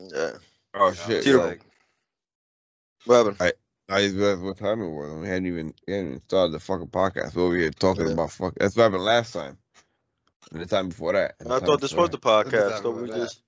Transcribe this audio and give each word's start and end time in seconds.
Yeah. 0.00 0.32
Oh 0.74 0.92
shit. 0.92 1.26
it's 1.26 1.26
like, 1.28 1.62
What 3.04 3.16
happened? 3.16 3.52
I 3.88 4.02
just 4.02 4.16
realized 4.16 4.42
what 4.42 4.56
time 4.58 4.82
it 4.82 4.90
was. 4.90 5.14
We 5.14 5.28
hadn't 5.28 5.46
even, 5.46 5.74
we 5.86 5.92
hadn't 5.92 6.08
even 6.08 6.22
started 6.22 6.52
the 6.52 6.60
fucking 6.60 6.88
podcast. 6.88 7.34
We 7.36 7.42
over 7.42 7.56
here 7.56 7.70
talking 7.70 8.06
Yeah. 8.06 8.12
about 8.14 8.32
fuck. 8.32 8.54
That's 8.58 8.76
what 8.76 8.84
happened 8.84 9.04
last 9.04 9.32
time. 9.32 9.58
And 10.52 10.60
the 10.62 10.66
time 10.66 10.88
before 10.88 11.12
that. 11.12 11.36
I 11.48 11.60
thought 11.60 11.80
this 11.80 11.94
was 11.94 12.10
the 12.10 12.18
podcast. 12.18 12.50
That's 12.52 12.80
So 12.82 12.90
we 12.90 13.02
exactly 13.02 13.20
just 13.20 13.42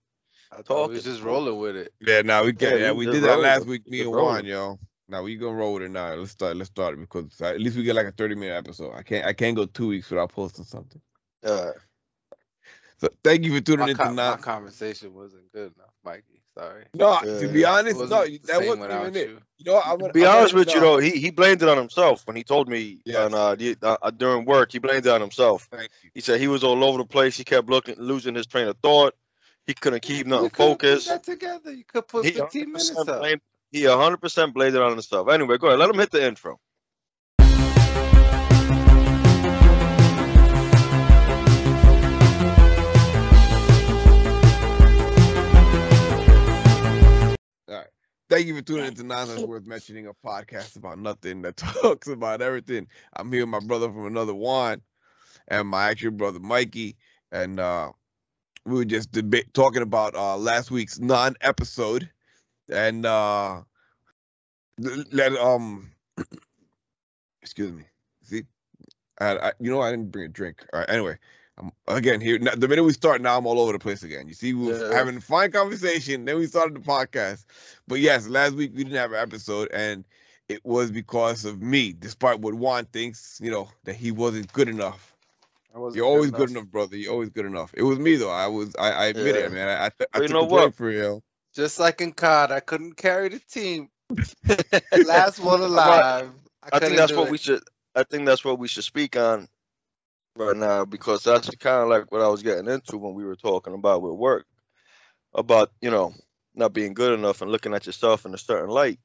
I 0.53 0.57
thought 0.57 0.67
Talk 0.67 0.89
we 0.89 0.95
was 0.95 1.05
just 1.05 1.23
rolling 1.23 1.59
with 1.59 1.77
it. 1.77 1.93
Yeah, 2.01 2.23
now 2.23 2.45
we 2.45 2.53
Yeah, 2.59 2.71
can. 2.71 2.81
Yeah, 2.81 2.93
we 2.93 3.07
we 3.07 3.13
did 3.13 3.25
that 3.25 3.41
last 3.41 3.67
week. 3.67 3.89
Me 3.91 4.01
and 4.01 4.13
rolling. 4.13 4.27
Juan, 4.27 4.45
yo. 4.47 4.79
Now 5.09 5.23
we 5.23 5.37
gonna 5.37 5.57
roll 5.57 5.75
with 5.75 5.83
it 5.85 5.91
now. 5.91 6.15
Let's 6.15 6.33
start. 6.33 6.57
Let's 6.57 6.71
start 6.71 6.95
it 6.95 7.01
because 7.01 7.41
at 7.41 7.61
least 7.61 7.77
we 7.77 7.83
get 7.83 7.97
like 7.97 8.07
a 8.07 8.13
thirty 8.13 8.35
minute 8.35 8.55
episode. 8.57 8.93
I 8.95 9.03
can't. 9.03 9.27
I 9.27 9.33
can't 9.33 9.57
go 9.57 9.67
two 9.67 9.89
weeks 9.89 10.11
without 10.11 10.33
posting 10.33 10.65
something. 10.65 11.01
uh, 11.45 11.73
So 12.99 13.09
thank 13.25 13.45
you 13.45 13.55
for 13.55 13.61
tuning 13.61 13.87
My, 13.87 13.91
in 13.91 13.97
to 13.99 14.03
co- 14.05 14.15
my 14.15 14.37
conversation 14.37 15.15
wasn't 15.15 15.51
good 15.53 15.73
enough, 15.77 15.95
Mikey. 16.05 16.38
Sorry. 16.59 16.85
No, 16.93 17.13
Yeah. 17.25 17.39
to 17.39 17.49
be 17.49 17.65
honest, 17.65 17.97
Wasn't 18.01 18.11
no, 18.11 18.27
that 18.27 18.47
same 18.47 18.67
wasn't 18.67 18.81
without 18.81 19.03
even 19.07 19.17
it. 19.17 19.29
you. 19.29 19.41
You 19.59 19.65
know, 19.67 19.75
what, 19.75 19.87
I'm 19.87 19.93
to 19.93 20.01
gonna 20.03 20.13
be 20.13 20.27
I'm 20.27 20.37
honest 20.39 20.53
gonna 20.55 20.65
with 20.65 20.75
you 20.75 20.81
though, 20.81 20.99
he, 20.99 21.11
he 21.11 21.31
blamed 21.31 21.63
it 21.63 21.69
on 21.69 21.77
himself 21.77 22.27
when 22.27 22.35
he 22.37 22.43
told 22.43 22.69
me 22.69 22.99
Yes. 23.05 23.17
on 23.17 23.35
uh, 23.35 23.55
the, 23.55 23.77
uh, 23.81 24.11
during 24.11 24.45
work. 24.45 24.73
He 24.73 24.81
blamed 24.81 25.07
it 25.07 25.11
on 25.11 25.21
himself. 25.21 25.69
He 26.15 26.21
said 26.21 26.41
he 26.41 26.49
was 26.49 26.65
all 26.65 26.83
over 26.83 26.99
the 26.99 27.05
place. 27.05 27.37
He 27.37 27.45
kept 27.45 27.69
looking, 27.71 27.95
losing 27.99 28.35
his 28.35 28.47
train 28.47 28.67
of 28.67 28.77
thought. 28.79 29.15
He 29.69 29.75
couldn't 29.75 30.03
keep 30.03 30.27
nothing 30.27 30.45
You 30.47 30.51
could've 30.51 30.79
put 30.79 30.83
focused. 30.83 31.09
that 31.09 31.23
together. 31.25 31.73
You 31.73 31.85
could 31.85 32.09
put 32.09 32.25
He 32.25 32.33
15 32.33 32.67
minutes 32.73 32.91
100% 32.91 33.09
up. 33.09 33.21
blamed, 33.21 33.41
he 33.71 33.83
100% 33.83 34.53
blamed 34.55 34.75
it 34.75 34.83
on 34.83 34.91
himself. 34.91 35.29
Anyway, 35.29 35.59
go 35.59 35.69
ahead. 35.69 35.79
Let 35.79 35.91
him 35.91 35.99
hit 35.99 36.11
the 36.11 36.27
intro. 36.27 36.59
Thank 48.29 48.47
you 48.47 48.55
for 48.57 48.63
tuning 48.63 48.87
into 48.87 49.05
Nonsense 49.05 49.43
Worth 49.43 49.67
Mentioning, 49.67 50.07
a 50.07 50.13
podcast 50.13 50.77
about 50.77 50.99
nothing 50.99 51.43
that 51.43 51.57
talks 51.57 52.09
about 52.09 52.43
everything. 52.43 52.87
I'm 53.17 53.33
here 53.33 53.43
with 53.43 53.49
my 53.51 53.61
brother 53.67 53.89
from 53.89 54.07
another 54.07 54.35
Juan 54.35 54.83
and 55.49 55.69
my 55.69 55.89
actual 55.89 56.11
brother 56.11 56.39
Mikey, 56.39 56.97
and 57.33 57.59
uh, 57.59 57.93
we 58.67 58.75
were 58.75 58.85
just 58.85 59.13
deba- 59.13 59.51
talking 59.55 59.83
about 59.83 60.15
uh, 60.15 60.37
last 60.37 60.71
week's 60.71 60.99
non-episode, 61.01 62.11
and 62.71 63.07
uh, 63.07 63.63
let 64.79 65.33
um, 65.37 65.91
excuse 67.43 67.73
me, 67.73 67.85
see, 68.23 68.43
I, 69.21 69.37
I, 69.39 69.53
you 69.61 69.71
know 69.71 69.81
I 69.81 69.91
didn't 69.91 70.11
bring 70.13 70.27
a 70.27 70.29
drink. 70.29 70.65
All 70.73 70.81
right, 70.81 70.91
anyway. 70.91 71.19
I'm, 71.59 71.73
again, 71.89 72.21
here 72.21 72.39
the 72.39 72.69
minute 72.69 72.85
we 72.85 72.93
start 72.93 73.21
now, 73.21 73.37
I'm 73.37 73.47
all 73.47 73.61
over 73.61 73.73
the 73.73 73.79
place 73.79 74.03
again. 74.03 74.29
You 74.29 74.35
see, 74.35 74.55
we 74.55 74.69
were 74.69 74.79
Yeah. 74.91 74.95
having 74.97 75.17
a 75.17 75.21
fine 75.21 75.51
conversation, 75.51 76.25
then 76.25 76.39
we 76.39 76.47
started 76.47 76.75
the 76.77 76.81
podcast. 76.81 77.45
But 77.89 78.01
yes, 78.01 78.29
last 78.29 78.55
week 78.55 78.73
we 78.75 78.85
didn't 78.85 78.97
have 78.99 79.13
an 79.13 79.19
episode, 79.19 79.71
and 79.73 80.05
it 80.49 80.65
was 80.65 80.91
because 80.91 81.45
of 81.45 81.61
me, 81.61 81.93
despite 81.93 82.41
what 82.41 82.55
Juan 82.55 82.85
thinks, 82.87 83.41
you 83.43 83.51
know, 83.51 83.69
that 83.85 83.97
he 83.97 84.11
wasn't 84.13 84.53
good 84.53 84.69
enough. 84.69 85.15
I 85.75 85.79
wasn't 85.79 85.97
You're 85.99 86.07
always 86.07 86.31
good 86.31 86.51
enough, 86.51 86.67
brother. 86.67 86.97
You're 86.97 87.13
always 87.13 87.29
good 87.31 87.45
enough. 87.47 87.73
It 87.75 87.83
was 87.83 87.99
me 87.99 88.17
though. 88.17 88.31
I 88.31 88.47
was. 88.47 88.75
I, 88.79 88.91
I 88.91 89.05
admit 89.07 89.37
Yeah. 89.37 89.43
it, 89.47 89.53
man. 89.53 89.69
I, 89.69 89.87
I, 89.87 89.89
t- 89.91 89.95
I 90.01 90.19
But 90.19 90.23
you 90.23 90.29
took 90.29 90.37
know 90.41 90.45
the 90.45 90.55
what? 90.55 90.75
for 90.75 90.91
you. 90.91 91.23
Just 91.55 91.79
like 91.79 92.01
in 92.01 92.13
COD, 92.13 92.53
I 92.53 92.61
couldn't 92.61 92.95
carry 92.97 93.29
the 93.29 93.41
team. 93.41 93.89
Last 95.07 95.41
one 95.41 95.61
alive. 95.61 96.31
I, 96.63 96.77
I 96.77 96.79
think 96.79 96.97
that's 96.97 97.13
what 97.13 97.27
it. 97.27 97.31
we 97.33 97.39
should. 97.39 97.63
I 97.95 98.05
think 98.05 98.27
that's 98.27 98.45
what 98.45 98.59
we 98.59 98.69
should 98.69 98.85
speak 98.85 99.17
on 99.17 99.49
right 100.39 100.57
now 100.57 100.85
because 100.85 101.25
that's 101.25 101.49
kind 101.57 101.83
of 101.83 101.89
like 101.89 102.11
what 102.11 102.23
I 102.23 102.29
was 102.29 102.43
getting 102.43 102.69
into 102.69 102.99
when 102.99 103.15
we 103.15 103.25
were 103.25 103.37
talking 103.37 103.75
about 103.75 104.03
with 104.03 104.15
work, 104.15 104.47
about 105.35 105.71
you 105.81 105.91
know 105.91 106.15
not 106.55 106.73
being 106.73 106.95
good 106.95 107.19
enough 107.19 107.43
and 107.43 107.51
looking 107.51 107.75
at 107.75 107.87
yourself 107.87 108.27
in 108.27 108.35
a 108.35 108.39
certain 108.39 108.71
light. 108.71 108.99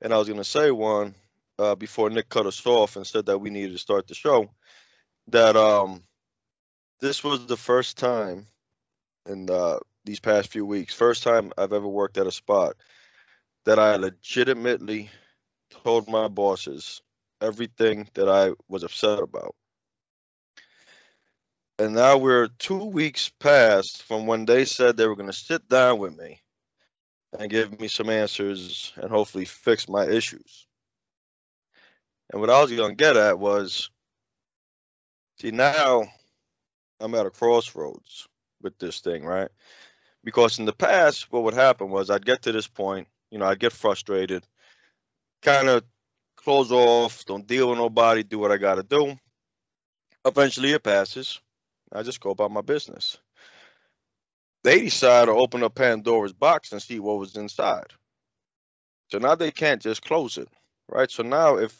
And 0.00 0.12
I 0.12 0.18
was 0.18 0.28
gonna 0.28 0.44
say 0.44 0.70
one 0.70 1.14
uh, 1.58 1.74
before 1.74 2.10
Nick 2.10 2.28
cut 2.28 2.46
us 2.46 2.64
off 2.66 2.96
and 2.96 3.06
said 3.06 3.26
that 3.26 3.38
we 3.38 3.50
needed 3.50 3.72
to 3.72 3.78
start 3.78 4.06
the 4.08 4.14
show. 4.14 4.50
That 5.28 5.56
um, 5.56 6.04
this 7.00 7.24
was 7.24 7.46
the 7.46 7.56
first 7.56 7.98
time 7.98 8.46
in 9.28 9.50
uh, 9.50 9.78
these 10.04 10.20
past 10.20 10.50
few 10.52 10.64
weeks, 10.64 10.94
first 10.94 11.22
time 11.22 11.52
I've 11.58 11.72
ever 11.72 11.88
worked 11.88 12.18
at 12.18 12.26
a 12.26 12.32
spot 12.32 12.76
that 13.64 13.78
I 13.78 13.96
legitimately 13.96 15.10
told 15.84 16.08
my 16.08 16.28
bosses 16.28 17.02
everything 17.40 18.08
that 18.14 18.28
I 18.28 18.52
was 18.68 18.84
upset 18.84 19.18
about. 19.20 19.54
And 21.78 21.94
now 21.94 22.16
we're 22.16 22.48
two 22.58 22.84
weeks 22.84 23.30
past 23.38 24.02
from 24.04 24.26
when 24.26 24.46
they 24.46 24.64
said 24.64 24.96
they 24.96 25.06
were 25.06 25.16
going 25.16 25.30
to 25.30 25.36
sit 25.36 25.68
down 25.68 25.98
with 25.98 26.16
me 26.16 26.40
and 27.38 27.50
give 27.50 27.78
me 27.78 27.88
some 27.88 28.08
answers 28.08 28.92
and 28.96 29.10
hopefully 29.10 29.44
fix 29.44 29.86
my 29.88 30.06
issues. 30.06 30.66
And 32.32 32.40
what 32.40 32.48
I 32.48 32.62
was 32.62 32.72
going 32.72 32.92
to 32.92 32.96
get 32.96 33.18
at 33.18 33.38
was 33.38 33.90
see, 35.40 35.50
now 35.50 36.04
I'm 36.98 37.14
at 37.14 37.26
a 37.26 37.30
crossroads 37.30 38.26
with 38.62 38.78
this 38.78 39.00
thing, 39.00 39.24
right? 39.24 39.50
Because 40.24 40.58
in 40.58 40.64
the 40.64 40.72
past, 40.72 41.30
what 41.30 41.42
would 41.44 41.54
happen 41.54 41.90
was 41.90 42.08
I'd 42.08 42.24
get 42.24 42.42
to 42.42 42.52
this 42.52 42.66
point, 42.66 43.06
you 43.30 43.38
know, 43.38 43.44
I'd 43.46 43.60
get 43.60 43.72
frustrated, 43.72 44.44
kind 45.42 45.68
of 45.68 45.84
close 46.36 46.72
off, 46.72 47.26
don't 47.26 47.46
deal 47.46 47.68
with 47.68 47.78
nobody, 47.78 48.22
do 48.22 48.38
what 48.38 48.50
I 48.50 48.56
got 48.56 48.76
to 48.76 48.82
do. 48.82 49.18
Eventually 50.24 50.72
it 50.72 50.82
passes. 50.82 51.38
I 51.96 52.02
just 52.02 52.20
go 52.20 52.30
about 52.30 52.50
my 52.50 52.60
business. 52.60 53.18
They 54.64 54.80
decide 54.80 55.26
to 55.26 55.32
open 55.32 55.62
up 55.62 55.74
Pandora's 55.74 56.32
box 56.32 56.72
and 56.72 56.82
see 56.82 57.00
what 57.00 57.18
was 57.18 57.36
inside. 57.36 57.92
So 59.10 59.18
now 59.18 59.34
they 59.34 59.50
can't 59.50 59.80
just 59.80 60.02
close 60.02 60.38
it, 60.38 60.48
right? 60.88 61.10
So 61.10 61.22
now 61.22 61.56
if 61.56 61.76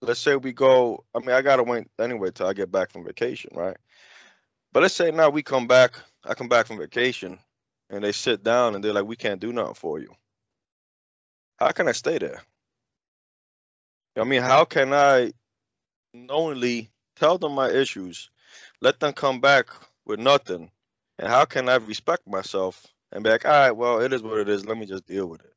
let's 0.00 0.20
say 0.20 0.36
we 0.36 0.52
go, 0.52 1.04
I 1.14 1.20
mean 1.20 1.30
I 1.30 1.42
gotta 1.42 1.62
wait 1.62 1.86
anyway 2.00 2.30
till 2.30 2.46
I 2.46 2.54
get 2.54 2.72
back 2.72 2.90
from 2.90 3.04
vacation, 3.04 3.50
right? 3.54 3.76
But 4.72 4.82
let's 4.82 4.94
say 4.94 5.10
now 5.10 5.30
we 5.30 5.42
come 5.42 5.66
back, 5.66 5.98
I 6.24 6.34
come 6.34 6.48
back 6.48 6.66
from 6.66 6.78
vacation 6.78 7.38
and 7.90 8.02
they 8.02 8.12
sit 8.12 8.42
down 8.42 8.74
and 8.74 8.82
they're 8.82 8.92
like, 8.92 9.06
We 9.06 9.16
can't 9.16 9.40
do 9.40 9.52
nothing 9.52 9.74
for 9.74 9.98
you. 9.98 10.14
How 11.58 11.72
can 11.72 11.88
I 11.88 11.92
stay 11.92 12.18
there? 12.18 12.42
I 14.18 14.24
mean, 14.24 14.42
how 14.42 14.64
can 14.64 14.92
I 14.94 15.32
knowingly 16.14 16.90
tell 17.16 17.38
them 17.38 17.52
my 17.52 17.70
issues, 17.70 18.30
let 18.80 19.00
them 19.00 19.12
come 19.12 19.40
back 19.40 19.68
with 20.04 20.20
nothing, 20.20 20.70
and 21.18 21.28
how 21.28 21.44
can 21.44 21.68
I 21.68 21.76
respect 21.76 22.26
myself 22.26 22.86
and 23.12 23.24
be 23.24 23.30
like, 23.30 23.44
all 23.44 23.52
right, 23.52 23.70
well, 23.70 24.00
it 24.00 24.12
is 24.12 24.22
what 24.22 24.38
it 24.38 24.48
is. 24.48 24.66
Let 24.66 24.78
me 24.78 24.86
just 24.86 25.06
deal 25.06 25.26
with 25.26 25.40
it. 25.40 25.52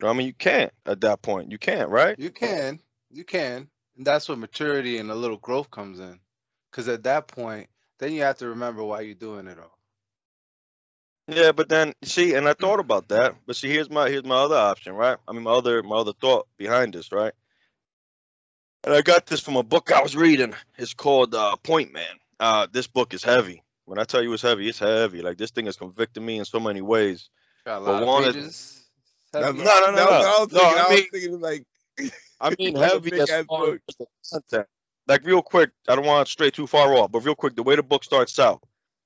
You 0.00 0.06
know, 0.06 0.10
I 0.10 0.16
mean, 0.16 0.26
you 0.26 0.34
can't 0.34 0.72
at 0.86 1.00
that 1.02 1.22
point. 1.22 1.50
You 1.50 1.58
can't, 1.58 1.88
right? 1.88 2.18
You 2.18 2.30
can. 2.30 2.80
You 3.10 3.24
can. 3.24 3.68
And 3.96 4.06
that's 4.06 4.28
where 4.28 4.36
maturity 4.36 4.98
and 4.98 5.10
a 5.10 5.14
little 5.14 5.36
growth 5.36 5.70
comes 5.70 6.00
in. 6.00 6.18
Because 6.70 6.88
at 6.88 7.04
that 7.04 7.28
point, 7.28 7.68
then 7.98 8.12
you 8.12 8.22
have 8.22 8.38
to 8.38 8.48
remember 8.48 8.82
why 8.82 9.02
you're 9.02 9.14
doing 9.14 9.46
it 9.46 9.58
all. 9.58 9.78
Yeah, 11.28 11.52
but 11.52 11.68
then 11.68 11.94
see, 12.02 12.34
and 12.34 12.46
I 12.46 12.52
thought 12.52 12.80
about 12.80 13.08
that, 13.08 13.36
but 13.46 13.56
see, 13.56 13.70
here's 13.70 13.88
my 13.88 14.10
here's 14.10 14.24
my 14.24 14.36
other 14.36 14.56
option, 14.56 14.92
right? 14.94 15.16
I 15.26 15.32
mean, 15.32 15.44
my 15.44 15.52
other 15.52 15.82
my 15.82 15.96
other 15.96 16.12
thought 16.12 16.46
behind 16.58 16.92
this, 16.92 17.12
right? 17.12 17.32
And 18.82 18.92
I 18.92 19.00
got 19.00 19.24
this 19.24 19.40
from 19.40 19.56
a 19.56 19.62
book 19.62 19.90
I 19.90 20.02
was 20.02 20.14
reading. 20.14 20.54
It's 20.76 20.92
called 20.92 21.34
uh, 21.34 21.56
Point 21.56 21.94
Man. 21.94 22.04
Uh, 22.44 22.66
this 22.70 22.86
book 22.86 23.14
is 23.14 23.22
heavy. 23.24 23.62
When 23.86 23.98
I 23.98 24.04
tell 24.04 24.22
you 24.22 24.32
it's 24.34 24.42
heavy, 24.42 24.68
it's 24.68 24.78
heavy. 24.78 25.22
Like 25.22 25.38
this 25.38 25.50
thing 25.50 25.66
has 25.66 25.76
convicted 25.76 26.22
me 26.22 26.38
in 26.38 26.44
so 26.44 26.60
many 26.60 26.82
ways. 26.82 27.30
Got 27.64 27.82
a 27.82 27.84
But 27.84 27.92
lot 28.02 28.06
one 28.06 28.24
of 28.24 28.28
is- 28.28 28.34
pages. 28.36 28.80
That's 29.32 29.46
Heavy. 29.46 29.58
No, 29.58 29.80
no, 29.80 29.90
no, 29.92 30.02
I 30.02 30.36
was 30.40 30.52
no. 30.52 30.58
thinking. 30.58 30.58
No, 30.58 30.62
I 30.62 30.84
I, 30.86 30.88
mean- 30.90 30.98
was 31.12 31.20
thinking 31.20 31.40
like. 31.40 31.66
I 32.40 32.54
mean, 32.58 32.74
Like 32.80 32.92
heavy 32.92 33.20
as 33.20 33.30
ass 33.30 33.44
far 33.46 33.66
book. 33.66 33.80
as 33.88 33.96
the 33.96 34.06
content. 34.30 34.66
Like 35.08 35.24
real 35.24 35.42
quick, 35.42 35.70
I 35.88 35.94
don't 35.96 36.06
want 36.06 36.26
to 36.26 36.32
stray 36.32 36.50
too 36.50 36.66
far 36.66 36.92
off, 36.94 37.10
but 37.12 37.20
real 37.24 37.34
quick, 37.34 37.56
the 37.56 37.62
way 37.62 37.76
the 37.76 37.82
book 37.82 38.04
starts 38.04 38.38
out, 38.38 38.62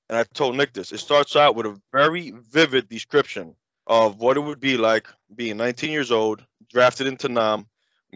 and 0.09 0.17
I 0.17 0.23
told 0.23 0.55
Nick 0.55 0.73
this, 0.73 0.91
it 0.91 0.99
starts 0.99 1.35
out 1.35 1.55
with 1.55 1.65
a 1.65 1.79
very 1.91 2.31
vivid 2.31 2.87
description 2.89 3.55
of 3.87 4.17
what 4.17 4.37
it 4.37 4.41
would 4.41 4.59
be 4.59 4.77
like 4.77 5.07
being 5.35 5.57
19 5.57 5.91
years 5.91 6.11
old, 6.11 6.45
drafted 6.71 7.07
into 7.07 7.27
Nam, 7.27 7.67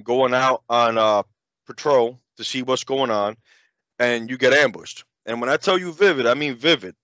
going 0.03 0.33
out 0.33 0.63
on 0.69 0.97
uh, 0.97 1.23
patrol 1.67 2.19
to 2.37 2.43
see 2.43 2.61
what's 2.61 2.83
going 2.83 3.11
on, 3.11 3.35
and 3.99 4.29
you 4.29 4.37
get 4.37 4.53
ambushed. 4.53 5.03
And 5.25 5.41
when 5.41 5.49
I 5.49 5.57
tell 5.57 5.77
you 5.77 5.93
vivid, 5.93 6.25
I 6.27 6.33
mean 6.33 6.55
vivid. 6.55 6.95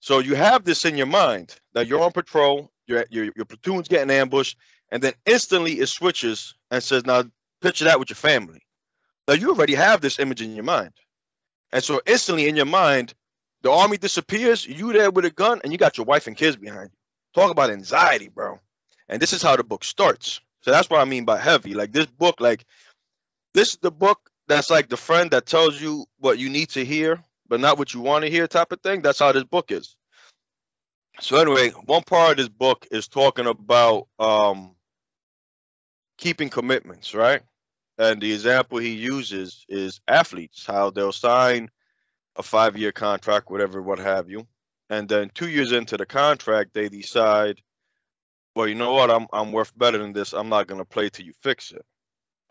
So 0.00 0.18
you 0.18 0.34
have 0.34 0.64
this 0.64 0.84
in 0.84 0.96
your 0.96 1.06
mind 1.06 1.54
that 1.74 1.86
you're 1.86 2.02
on 2.02 2.12
patrol, 2.12 2.70
your 2.86 3.04
your, 3.10 3.26
your 3.36 3.44
platoon's 3.44 3.88
getting 3.88 4.10
ambushed, 4.10 4.56
and 4.90 5.02
then 5.02 5.14
instantly 5.26 5.78
it 5.78 5.86
switches 5.88 6.54
and 6.70 6.82
says, 6.82 7.04
"Now 7.04 7.24
picture 7.60 7.84
that 7.86 7.98
with 7.98 8.10
your 8.10 8.16
family." 8.16 8.62
Now 9.28 9.34
you 9.34 9.50
already 9.50 9.74
have 9.74 10.00
this 10.00 10.18
image 10.18 10.42
in 10.42 10.54
your 10.54 10.64
mind, 10.64 10.92
and 11.72 11.84
so 11.84 12.00
instantly 12.06 12.48
in 12.48 12.56
your 12.56 12.66
mind, 12.66 13.14
the 13.62 13.70
army 13.70 13.98
disappears. 13.98 14.66
You 14.66 14.92
there 14.92 15.10
with 15.10 15.24
a 15.26 15.30
gun, 15.30 15.60
and 15.62 15.72
you 15.72 15.78
got 15.78 15.98
your 15.98 16.06
wife 16.06 16.26
and 16.26 16.36
kids 16.36 16.56
behind 16.56 16.90
you. 16.92 17.40
Talk 17.40 17.50
about 17.50 17.70
anxiety, 17.70 18.28
bro. 18.28 18.58
And 19.08 19.20
this 19.20 19.32
is 19.32 19.42
how 19.42 19.56
the 19.56 19.64
book 19.64 19.84
starts. 19.84 20.40
So 20.62 20.70
that's 20.70 20.88
what 20.88 21.00
I 21.00 21.04
mean 21.04 21.24
by 21.24 21.38
heavy. 21.38 21.74
Like 21.74 21.92
this 21.92 22.06
book, 22.06 22.40
like 22.40 22.64
this 23.54 23.70
is 23.74 23.78
the 23.78 23.90
book 23.90 24.29
that's 24.50 24.70
like 24.70 24.88
the 24.88 24.96
friend 24.96 25.30
that 25.30 25.46
tells 25.46 25.80
you 25.80 26.06
what 26.18 26.38
you 26.38 26.48
need 26.48 26.70
to 26.70 26.84
hear, 26.84 27.22
but 27.48 27.60
not 27.60 27.78
what 27.78 27.94
you 27.94 28.00
want 28.00 28.24
to 28.24 28.30
hear, 28.30 28.46
type 28.46 28.72
of 28.72 28.80
thing. 28.80 29.02
That's 29.02 29.18
how 29.18 29.32
this 29.32 29.44
book 29.44 29.70
is. 29.70 29.96
So 31.20 31.36
anyway, 31.38 31.70
one 31.70 32.02
part 32.02 32.32
of 32.32 32.36
this 32.38 32.48
book 32.48 32.86
is 32.90 33.08
talking 33.08 33.46
about 33.46 34.08
um, 34.18 34.74
keeping 36.18 36.48
commitments, 36.48 37.14
right? 37.14 37.42
And 37.98 38.20
the 38.20 38.32
example 38.32 38.78
he 38.78 38.94
uses 38.94 39.66
is 39.68 40.00
athletes, 40.08 40.64
how 40.66 40.90
they'll 40.90 41.12
sign 41.12 41.68
a 42.36 42.42
five-year 42.42 42.92
contract, 42.92 43.50
whatever, 43.50 43.82
what 43.82 43.98
have 43.98 44.30
you, 44.30 44.46
and 44.88 45.08
then 45.08 45.30
two 45.34 45.48
years 45.48 45.72
into 45.72 45.96
the 45.96 46.06
contract, 46.06 46.72
they 46.72 46.88
decide, 46.88 47.60
well, 48.54 48.66
you 48.66 48.74
know 48.74 48.92
what, 48.94 49.10
I'm 49.10 49.26
I'm 49.32 49.52
worth 49.52 49.76
better 49.76 49.98
than 49.98 50.12
this. 50.12 50.32
I'm 50.32 50.48
not 50.48 50.66
gonna 50.66 50.84
play 50.84 51.10
till 51.10 51.26
you 51.26 51.32
fix 51.42 51.72
it. 51.72 51.84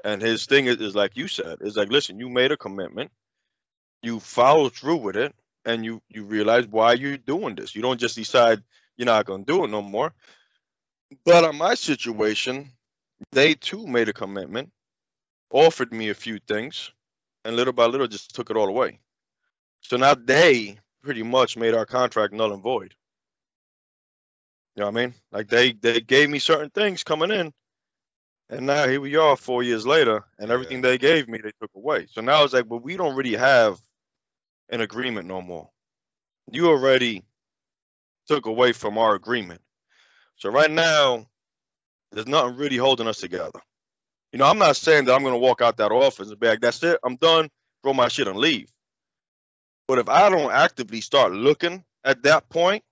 And 0.04 0.22
his 0.22 0.46
thing 0.46 0.66
is, 0.66 0.78
is 0.78 0.96
like 0.96 1.18
you 1.18 1.28
said, 1.28 1.58
is 1.62 1.78
like, 1.78 1.90
listen, 1.92 2.20
you 2.20 2.30
made 2.30 2.52
a 2.52 2.58
commitment, 2.58 3.12
you 4.02 4.20
follow 4.20 4.70
through 4.70 4.98
with 4.98 5.18
it, 5.18 5.34
and 5.66 5.84
you 5.84 6.02
you 6.10 6.24
realize 6.24 6.68
why 6.68 6.94
you're 6.94 7.18
doing 7.18 7.56
this. 7.56 7.76
You 7.76 7.82
don't 7.82 8.00
just 8.00 8.16
decide 8.16 8.64
you're 8.98 9.06
not 9.06 9.26
gonna 9.26 9.44
do 9.44 9.64
it 9.64 9.70
no 9.70 9.82
more. 9.82 10.14
But 11.26 11.44
on 11.44 11.58
my 11.58 11.76
situation, 11.76 12.72
they 13.32 13.56
too 13.56 13.88
made 13.88 14.10
a 14.10 14.14
commitment, 14.14 14.72
offered 15.52 15.92
me 15.92 16.10
a 16.10 16.16
few 16.16 16.40
things, 16.48 16.92
and 17.44 17.56
little 17.56 17.74
by 17.74 17.86
little 17.86 18.08
just 18.08 18.36
took 18.36 18.50
it 18.50 18.58
all 18.58 18.68
away. 18.70 19.00
So 19.82 19.98
now 19.98 20.16
they 20.16 20.78
pretty 21.04 21.24
much 21.24 21.58
made 21.58 21.74
our 21.74 21.86
contract 21.86 22.34
null 22.34 22.54
and 22.54 22.64
void. 22.64 22.96
You 24.76 24.82
know 24.82 24.92
what 24.92 24.98
I 25.00 25.06
mean? 25.06 25.14
Like 25.32 25.48
they 25.50 25.74
they 25.74 26.00
gave 26.02 26.30
me 26.30 26.40
certain 26.40 26.70
things 26.70 27.04
coming 27.04 27.32
in, 27.32 27.54
and 28.50 28.66
now 28.66 28.88
here 28.88 29.00
we 29.02 29.16
are 29.16 29.36
four 29.36 29.62
years 29.62 29.86
later, 29.86 30.26
and 30.40 30.50
everything 30.50 30.82
they 30.82 30.98
gave 30.98 31.28
me 31.28 31.38
they 31.38 31.52
took 31.62 31.72
away. 31.76 32.08
So 32.12 32.22
now 32.22 32.44
it's 32.44 32.54
like, 32.54 32.66
well, 32.68 32.80
we 32.80 32.98
don't 32.98 33.16
really 33.16 33.36
have 33.36 33.80
an 34.70 34.82
agreement 34.82 35.28
no 35.28 35.42
more. 35.42 35.70
You 36.52 36.70
already 36.70 37.24
took 38.28 38.48
away 38.48 38.74
from 38.74 38.98
our 38.98 39.16
agreement. 39.16 39.62
So 40.38 40.50
right 40.50 40.72
now, 40.72 41.28
there's 42.12 42.28
nothing 42.28 42.58
really 42.58 42.78
holding 42.78 43.08
us 43.08 43.20
together. 43.20 43.60
You 44.32 44.40
know, 44.40 44.46
I'm 44.46 44.58
not 44.58 44.78
saying 44.78 45.06
that 45.06 45.14
I'm 45.14 45.24
gonna 45.24 45.38
walk 45.38 45.62
out 45.62 45.78
that 45.78 45.92
office 45.92 46.30
and 46.30 46.40
be 46.40 46.48
like, 46.48 46.62
that's 46.62 46.84
it, 46.84 47.00
I'm 47.04 47.18
done, 47.18 47.50
throw 47.84 47.94
my 47.94 48.08
shit 48.08 48.28
and 48.28 48.38
leave. 48.38 48.72
But 49.88 50.00
if 50.00 50.10
I 50.10 50.30
don't 50.30 50.52
actively 50.52 51.02
start 51.02 51.32
looking 51.32 51.84
at 52.04 52.24
that 52.24 52.50
point, 52.50 52.84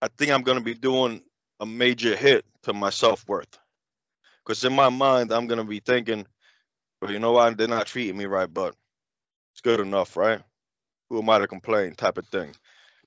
I 0.00 0.08
think 0.08 0.30
I'm 0.30 0.42
gonna 0.42 0.60
be 0.60 0.74
doing 0.74 1.22
a 1.60 1.66
major 1.66 2.16
hit 2.16 2.44
to 2.62 2.72
my 2.72 2.90
self 2.90 3.26
worth. 3.28 3.58
Because 4.46 4.64
in 4.64 4.74
my 4.74 4.90
mind, 4.90 5.32
I'm 5.32 5.48
gonna 5.48 5.64
be 5.64 5.80
thinking, 5.80 6.26
well, 7.00 7.12
you 7.12 7.18
know 7.20 7.32
what, 7.32 7.56
they're 7.58 7.68
not 7.68 7.86
treating 7.86 8.16
me 8.18 8.26
right, 8.26 8.52
but 8.52 8.74
it's 9.52 9.62
good 9.62 9.80
enough, 9.80 10.16
right? 10.16 10.42
Who 11.10 11.20
am 11.20 11.30
I 11.30 11.38
to 11.38 11.48
complain? 11.48 11.94
Type 11.94 12.18
of 12.18 12.26
thing. 12.28 12.54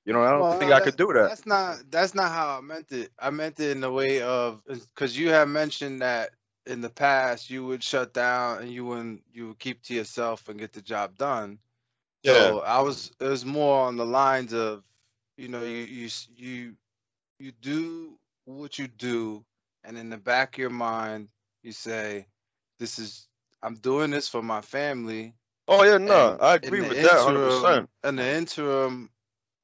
You 0.04 0.12
know, 0.14 0.22
I 0.22 0.30
don't 0.30 0.48
Well, 0.48 0.58
think 0.58 0.70
no, 0.70 0.72
I 0.72 0.80
could 0.80 0.96
do 0.96 1.12
that. 1.14 1.30
That's 1.30 1.46
not 1.46 1.90
that's 1.90 2.14
not 2.14 2.30
how 2.30 2.58
I 2.58 2.60
meant 2.60 2.92
it. 2.92 3.10
I 3.18 3.30
meant 3.30 3.60
it 3.60 3.70
in 3.70 3.80
the 3.80 3.90
way 3.90 4.22
of 4.22 4.62
because 4.66 5.16
you 5.18 5.30
have 5.30 5.48
mentioned 5.48 6.02
that 6.02 6.30
in 6.66 6.80
the 6.80 6.90
past 6.90 7.50
you 7.50 7.64
would 7.66 7.82
shut 7.82 8.12
down 8.14 8.62
and 8.62 8.70
you 8.70 8.84
wouldn't 8.84 9.24
you 9.32 9.48
would 9.48 9.58
keep 9.58 9.82
to 9.84 9.94
yourself 9.94 10.48
and 10.48 10.58
get 10.58 10.72
the 10.72 10.82
job 10.82 11.16
done. 11.16 11.58
Yeah. 12.22 12.52
So 12.52 12.60
I 12.60 12.80
was 12.80 13.12
it 13.20 13.24
was 13.24 13.44
more 13.44 13.86
on 13.86 13.96
the 13.96 14.06
lines 14.06 14.52
of 14.52 14.84
you 15.36 15.48
know 15.48 15.62
you 15.62 15.84
you 15.84 16.08
you 16.36 16.76
you 17.38 17.52
do 17.52 18.18
what 18.44 18.78
you 18.78 18.88
do 18.88 19.44
and 19.84 19.98
in 19.98 20.10
the 20.10 20.16
back 20.18 20.54
of 20.54 20.58
your 20.58 20.70
mind 20.70 21.28
you 21.62 21.72
say 21.72 22.26
this 22.78 22.98
is 22.98 23.26
I'm 23.62 23.74
doing 23.74 24.10
this 24.10 24.28
for 24.28 24.42
my 24.42 24.60
family 24.60 25.34
Oh 25.68 25.84
yeah, 25.84 25.98
no, 25.98 26.32
and 26.32 26.42
I 26.42 26.54
agree 26.56 26.80
with 26.80 27.00
that, 27.00 27.20
hundred 27.24 27.44
percent. 27.44 27.88
In 28.02 28.16
the 28.16 28.28
interim 28.28 29.08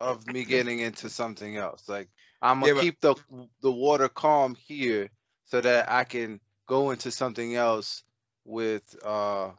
of 0.00 0.24
me 0.32 0.44
getting 0.44 0.78
into 0.78 1.10
something 1.10 1.56
else, 1.56 1.88
like 1.88 2.08
I'm 2.40 2.60
gonna 2.60 2.74
but- 2.74 2.80
keep 2.82 3.00
the 3.00 3.16
the 3.60 3.72
water 3.72 4.08
calm 4.08 4.54
here 4.54 5.10
so 5.46 5.60
that 5.60 5.90
I 5.90 6.04
can 6.04 6.40
go 6.68 6.90
into 6.92 7.10
something 7.10 7.56
else 7.56 8.04
with 8.44 8.84
uh 9.04 9.50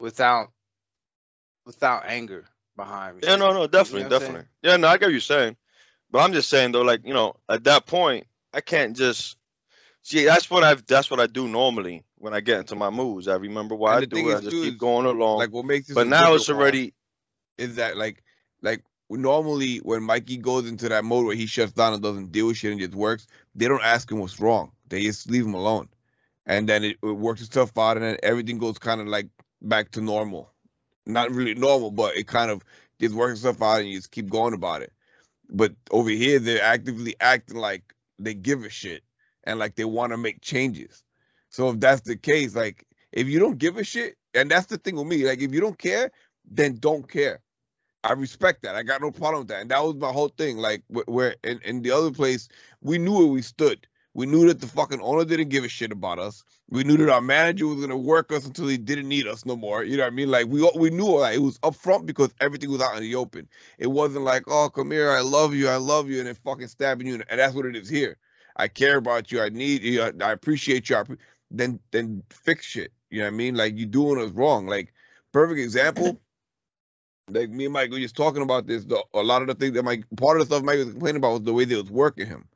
without 0.00 0.48
without 1.64 2.06
anger 2.06 2.44
behind 2.76 3.18
me. 3.18 3.22
Yeah, 3.24 3.36
no, 3.36 3.52
no, 3.52 3.68
definitely, 3.68 4.04
I'm 4.06 4.10
saying? 4.10 4.20
definitely. 4.20 4.48
Yeah, 4.62 4.76
no, 4.76 4.88
I 4.88 4.96
get 4.96 5.06
what 5.06 5.12
you're 5.12 5.20
saying. 5.20 5.56
But 6.10 6.20
I'm 6.20 6.32
just 6.32 6.48
saying 6.48 6.72
though, 6.72 6.82
like, 6.82 7.06
you 7.06 7.14
know, 7.14 7.36
at 7.48 7.62
that 7.64 7.86
point, 7.86 8.26
I 8.52 8.60
can't 8.60 8.96
just 8.96 9.36
see 10.04 10.24
that's 10.24 10.48
what 10.48 10.62
I've 10.62 10.86
that's 10.86 11.10
what 11.10 11.18
I 11.18 11.26
do 11.26 11.48
normally 11.48 12.04
when 12.18 12.32
I 12.34 12.40
get 12.40 12.60
into 12.60 12.76
my 12.76 12.90
moods. 12.90 13.26
I 13.26 13.34
remember 13.34 13.74
why 13.74 13.96
I 13.96 14.04
do 14.04 14.28
it. 14.28 14.32
is, 14.32 14.34
I 14.34 14.40
just 14.42 14.50
keep 14.50 14.78
going 14.78 15.06
along. 15.06 15.38
Like 15.38 15.50
what 15.50 15.64
makes 15.64 15.88
this 15.88 15.94
but 15.94 16.06
now 16.06 16.34
it's 16.34 16.48
already 16.48 16.94
is 17.58 17.76
that 17.76 17.96
like 17.96 18.22
like 18.62 18.84
normally 19.10 19.78
when 19.78 20.02
Mikey 20.02 20.36
goes 20.36 20.68
into 20.68 20.88
that 20.90 21.04
mode 21.04 21.26
where 21.26 21.34
he 21.34 21.46
shuts 21.46 21.72
down 21.72 21.94
and 21.94 22.02
doesn't 22.02 22.30
deal 22.30 22.46
with 22.46 22.58
shit 22.58 22.70
and 22.70 22.80
just 22.80 22.94
works, 22.94 23.26
they 23.54 23.66
don't 23.66 23.82
ask 23.82 24.10
him 24.10 24.18
what's 24.18 24.38
wrong. 24.38 24.70
They 24.88 25.02
just 25.02 25.28
leave 25.28 25.44
him 25.44 25.54
alone, 25.54 25.88
and 26.46 26.68
then 26.68 26.84
it, 26.84 26.98
it 27.02 27.16
works 27.16 27.42
itself 27.42 27.76
out, 27.76 27.96
and 27.96 28.04
then 28.04 28.18
everything 28.22 28.58
goes 28.58 28.78
kind 28.78 29.00
of 29.00 29.08
like 29.08 29.28
back 29.62 29.90
to 29.92 30.00
normal. 30.00 30.50
Not 31.06 31.30
really 31.30 31.54
normal, 31.54 31.90
but 31.90 32.16
it 32.16 32.26
kind 32.26 32.50
of 32.50 32.62
just 33.00 33.14
works 33.14 33.38
itself 33.38 33.62
out, 33.62 33.80
and 33.80 33.88
you 33.88 33.96
just 33.98 34.10
keep 34.10 34.28
going 34.28 34.54
about 34.54 34.82
it. 34.82 34.92
But 35.50 35.74
over 35.90 36.10
here, 36.10 36.38
they're 36.38 36.62
actively 36.62 37.14
acting 37.20 37.56
like 37.56 37.94
they 38.18 38.34
give 38.34 38.64
a 38.64 38.70
shit 38.70 39.02
and 39.46 39.58
like 39.58 39.76
they 39.76 39.84
want 39.84 40.12
to 40.12 40.16
make 40.16 40.40
changes. 40.40 41.02
So 41.50 41.70
if 41.70 41.80
that's 41.80 42.02
the 42.02 42.16
case, 42.16 42.54
like 42.54 42.84
if 43.12 43.28
you 43.28 43.38
don't 43.38 43.58
give 43.58 43.76
a 43.76 43.84
shit, 43.84 44.16
and 44.34 44.50
that's 44.50 44.66
the 44.66 44.78
thing 44.78 44.96
with 44.96 45.06
me, 45.06 45.24
like 45.26 45.40
if 45.40 45.52
you 45.54 45.60
don't 45.60 45.78
care, 45.78 46.10
then 46.50 46.76
don't 46.78 47.08
care. 47.08 47.40
I 48.02 48.12
respect 48.12 48.62
that. 48.62 48.74
I 48.74 48.82
got 48.82 49.00
no 49.00 49.10
problem 49.10 49.42
with 49.42 49.48
that. 49.48 49.62
And 49.62 49.70
that 49.70 49.82
was 49.82 49.94
my 49.96 50.12
whole 50.12 50.28
thing. 50.28 50.58
Like 50.58 50.82
where 50.88 51.36
in, 51.42 51.60
in 51.64 51.82
the 51.82 51.90
other 51.90 52.10
place, 52.10 52.48
we 52.82 52.98
knew 52.98 53.18
where 53.18 53.26
we 53.26 53.42
stood. 53.42 53.86
We 54.16 54.26
knew 54.26 54.46
that 54.46 54.60
the 54.60 54.68
fucking 54.68 55.00
owner 55.00 55.24
didn't 55.24 55.48
give 55.48 55.64
a 55.64 55.68
shit 55.68 55.90
about 55.90 56.20
us. 56.20 56.44
We 56.70 56.84
knew 56.84 56.96
that 56.98 57.08
our 57.08 57.20
manager 57.20 57.66
was 57.66 57.80
gonna 57.80 57.96
work 57.96 58.30
us 58.32 58.46
until 58.46 58.68
he 58.68 58.76
didn't 58.76 59.08
need 59.08 59.26
us 59.26 59.44
no 59.44 59.56
more. 59.56 59.82
You 59.82 59.96
know 59.96 60.04
what 60.04 60.12
I 60.12 60.16
mean? 60.16 60.30
Like 60.30 60.46
we 60.46 60.68
we 60.76 60.90
knew 60.90 61.18
that. 61.20 61.34
It 61.34 61.42
was 61.42 61.58
upfront 61.60 62.06
because 62.06 62.32
everything 62.40 62.70
was 62.70 62.80
out 62.80 62.96
in 62.96 63.02
the 63.02 63.16
open. 63.16 63.48
It 63.78 63.88
wasn't 63.88 64.24
like, 64.24 64.44
oh, 64.46 64.70
come 64.70 64.92
here, 64.92 65.10
I 65.10 65.20
love 65.20 65.54
you, 65.54 65.68
I 65.68 65.76
love 65.76 66.08
you, 66.08 66.18
and 66.18 66.28
then 66.28 66.36
fucking 66.36 66.68
stabbing 66.68 67.06
you. 67.08 67.22
And 67.28 67.40
that's 67.40 67.54
what 67.54 67.66
it 67.66 67.74
is 67.74 67.88
here. 67.88 68.16
I 68.56 68.68
care 68.68 68.98
about 68.98 69.32
you. 69.32 69.40
I 69.42 69.48
need 69.48 69.82
you. 69.82 70.02
I, 70.02 70.32
appreciate 70.32 70.88
you. 70.88 70.96
I, 70.96 71.02
appre- 71.02 71.18
then 71.50 71.80
then 71.90 72.22
fix 72.30 72.66
shit. 72.66 72.92
You 73.10 73.20
know 73.20 73.26
what 73.26 73.34
I 73.34 73.36
mean? 73.36 73.54
Like 73.54 73.76
you 73.76 73.86
doing 73.86 74.20
us 74.20 74.30
wrong. 74.32 74.66
Like 74.66 74.92
perfect 75.32 75.60
example. 75.60 76.20
Like 77.28 77.50
me 77.50 77.64
and 77.64 77.72
Mike 77.72 77.90
were 77.90 77.98
just 77.98 78.16
talking 78.16 78.42
about 78.42 78.66
this. 78.66 78.84
The, 78.84 79.02
a 79.14 79.22
lot 79.22 79.42
of 79.42 79.48
the 79.48 79.54
things 79.54 79.74
that 79.74 79.82
Mike, 79.82 80.04
part 80.16 80.40
of 80.40 80.46
the 80.46 80.54
stuff 80.54 80.64
Mike 80.64 80.78
was 80.78 80.90
complaining 80.90 81.16
about 81.16 81.32
was 81.32 81.42
the 81.42 81.54
way 81.54 81.64
they 81.64 81.76
was 81.76 81.90
working 81.90 82.26
him. 82.26 82.46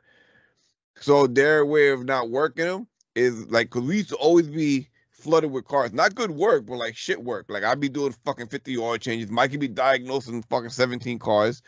So 1.01 1.27
their 1.27 1.65
way 1.65 1.89
of 1.89 2.05
not 2.05 2.31
working 2.31 2.67
him 2.67 2.87
is 3.15 3.47
like, 3.51 3.71
cause 3.71 3.83
we 3.83 3.99
used 3.99 4.11
to 4.11 4.17
always 4.17 4.49
be 4.49 4.89
flooded 5.11 5.51
with 5.51 5.65
cars, 5.65 5.93
not 5.93 6.15
good 6.15 6.33
work, 6.33 6.67
but 6.67 6.77
like 6.77 6.97
shit 6.97 7.23
work. 7.23 7.47
Like 7.49 7.65
I'd 7.65 7.81
be 7.81 7.89
doing 7.89 8.15
fucking 8.25 8.49
fifty 8.49 8.77
oil 8.79 8.97
changes. 8.99 9.31
Mikey 9.31 9.57
be 9.57 9.69
diagnosing 9.69 10.43
fucking 10.43 10.71
seventeen 10.71 11.19
cars, 11.19 11.63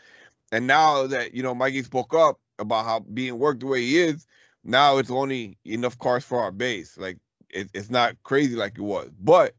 and 0.51 0.67
now 0.67 1.07
that 1.07 1.33
you 1.33 1.43
know 1.43 1.53
Mikey 1.53 1.83
spoke 1.83 2.13
up 2.13 2.39
about 2.61 2.85
how 2.85 2.99
being 2.99 3.37
worked 3.37 3.59
the 3.61 3.67
way 3.67 3.81
he 3.81 3.97
is, 3.99 4.25
now 4.63 4.97
it's 4.97 5.11
only 5.11 5.57
enough 5.65 5.97
cars 5.97 6.23
for 6.23 6.39
our 6.39 6.51
base. 6.51 6.97
Like 6.97 7.17
it, 7.49 7.69
it's 7.73 7.89
not 7.89 8.15
crazy 8.23 8.55
like 8.55 8.77
it 8.77 8.81
was, 8.81 9.09
but 9.19 9.55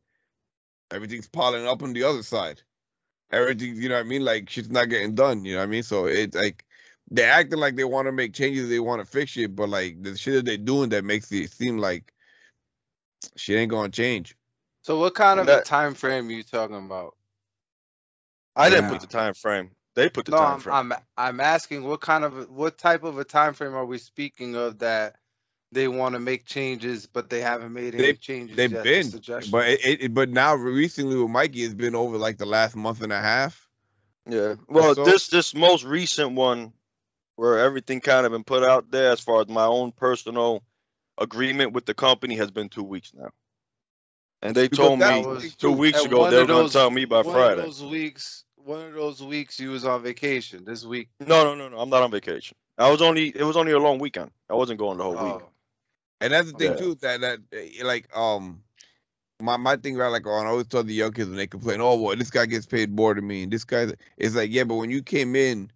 everything's 0.91 1.29
piling 1.29 1.67
up 1.67 1.83
on 1.83 1.93
the 1.93 2.05
other 2.05 2.23
side. 2.23 2.63
Everything, 3.31 3.77
you 3.77 3.89
know 3.89 3.97
what 3.97 4.07
I 4.07 4.09
mean? 4.09 4.25
Like 4.25 4.49
shit's 4.49 4.71
not 4.71 4.89
getting 4.89 5.15
done. 5.15 5.45
You 5.45 5.55
know 5.55 5.59
what 5.59 5.65
I 5.65 5.71
mean? 5.71 5.83
So 5.83 6.07
it's 6.07 6.37
like 6.37 6.65
they're 7.11 7.31
acting 7.31 7.59
like 7.59 7.77
they 7.77 7.85
want 7.85 8.07
to 8.07 8.13
make 8.13 8.33
changes, 8.35 8.69
they 8.69 8.81
want 8.81 9.05
to 9.05 9.11
fix 9.11 9.33
shit, 9.33 9.57
but 9.57 9.69
like 9.69 10.03
the 10.03 10.17
shit 10.17 10.35
that 10.35 10.45
they're 10.45 10.57
doing 10.57 10.91
that 10.91 11.05
makes 11.05 11.31
it 11.33 11.51
seem 11.51 11.79
like 11.79 12.13
shit 13.37 13.59
ain't 13.59 13.71
gonna 13.71 13.89
change. 13.89 14.37
So 14.83 14.99
what 14.99 15.15
kind 15.15 15.41
of 15.41 15.49
a 15.49 15.63
time 15.63 15.95
frame 15.95 16.29
are 16.29 16.33
you 16.33 16.43
talking 16.43 16.77
about? 16.77 17.17
I 18.55 18.69
didn't 18.69 18.85
Yeah. 18.85 18.91
put 18.91 19.01
the 19.01 19.07
time 19.07 19.35
frame. 19.35 19.71
They 19.95 20.09
put 20.09 20.25
the 20.27 20.33
No, 20.33 20.39
time 20.39 20.53
I'm, 20.55 20.61
frame. 20.61 20.75
I'm 20.75 20.93
I'm 21.17 21.41
asking 21.41 21.85
what 21.85 22.01
kind 22.01 22.25
of 22.25 22.51
what 22.51 22.79
type 22.79 23.03
of 23.05 23.19
a 23.19 23.25
time 23.25 23.53
frame 23.55 23.75
are 23.75 23.85
we 23.85 23.99
speaking 23.99 24.55
of 24.57 24.79
that 24.79 25.17
they 25.71 25.89
want 25.89 26.15
to 26.15 26.19
make 26.19 26.45
changes 26.47 27.07
but 27.07 27.29
they 27.31 27.41
haven't 27.41 27.73
made 27.73 27.95
any 27.95 28.03
They- 28.03 28.13
changes 28.15 28.57
They've 28.57 28.73
yet, 28.73 28.85
been, 28.85 29.11
but 29.51 29.69
it, 29.69 30.03
it, 30.03 30.15
but 30.15 30.29
now 30.29 30.55
recently 30.55 31.17
with 31.17 31.31
Mikey, 31.31 31.63
it's 31.63 31.75
been 31.75 31.95
over 31.95 32.17
like 32.19 32.39
the 32.39 32.47
last 32.47 32.77
month 32.77 33.03
and 33.03 33.13
a 33.13 33.21
half. 33.21 33.69
yeah. 34.29 34.55
Well, 34.69 34.95
So- 34.95 35.05
this 35.05 35.29
this 35.29 35.55
most 35.55 35.85
recent 35.85 36.33
one 36.33 36.73
where 37.37 37.59
everything 37.59 38.01
kind 38.01 38.25
of 38.27 38.33
been 38.33 38.45
put 38.45 38.63
out 38.63 38.91
there 38.91 39.11
as 39.13 39.21
far 39.21 39.41
as 39.41 39.49
my 39.49 39.65
own 39.65 39.93
personal 39.93 40.63
agreement 41.19 41.73
with 41.73 41.85
the 41.87 41.95
company 41.95 42.37
has 42.37 42.51
been 42.51 42.69
two 42.69 42.83
weeks 42.85 43.13
now. 43.15 43.31
And 44.43 44.55
they 44.57 44.69
Because 44.69 44.79
told 44.87 44.99
me 44.99 45.27
was- 45.27 45.55
two 45.55 45.73
weeks 45.73 46.03
ago 46.05 46.31
they 46.31 46.39
were 46.41 46.47
going 46.47 46.67
to 46.67 46.73
tell 46.73 46.91
me 46.91 47.05
by 47.05 47.23
one 47.23 47.35
Friday. 47.35 47.61
of 47.61 47.67
those 47.67 47.83
weeks 47.83 48.45
one 48.65 48.83
of 48.87 48.95
those 48.95 49.23
weeks 49.23 49.61
you 49.61 49.71
was 49.71 49.85
on 49.85 50.03
vacation 50.03 50.65
this 50.65 50.85
week 50.85 51.09
No, 51.21 51.45
no, 51.45 51.55
no, 51.55 51.69
no. 51.69 51.79
I'm 51.81 51.91
not 51.91 52.03
on 52.03 52.11
vacation. 52.11 52.57
I 52.79 52.91
was 52.91 53.03
only 53.03 53.29
it 53.29 53.45
was 53.45 53.57
only 53.57 53.73
a 53.73 53.79
long 53.79 53.99
weekend. 53.99 54.31
I 54.51 54.55
wasn't 54.55 54.79
going 54.79 54.99
the 54.99 55.05
whole 55.05 55.19
week. 55.19 55.39
oh, 55.39 55.49
And 56.21 56.33
that's 56.33 56.51
the 56.51 56.57
thing 56.57 56.75
Yeah. 56.75 56.77
too 56.77 56.97
that 57.03 57.21
that 57.23 57.41
eh, 57.53 57.85
like 57.85 58.15
um 58.17 58.63
my 59.41 59.57
my 59.57 59.77
thing 59.77 59.97
right 59.97 60.09
like 60.09 60.27
on 60.27 60.47
I 60.47 60.51
always 60.51 60.69
tell 60.69 60.85
the 60.85 60.95
young 60.95 61.13
kids 61.13 61.29
when 61.29 61.39
they 61.39 61.47
complain, 61.47 61.81
oh 61.81 62.01
well 62.01 62.17
this 62.17 62.31
guy 62.31 62.47
gets 62.47 62.67
paid 62.67 62.91
more 62.95 63.15
than 63.15 63.27
me 63.27 63.45
and 63.45 63.53
this 63.53 63.65
guy 63.65 63.89
it's 64.19 64.35
like 64.37 64.51
yeah, 64.53 64.65
but 64.65 64.77
when 64.77 64.91
you 64.91 65.03
came 65.03 65.37
in, 65.37 65.71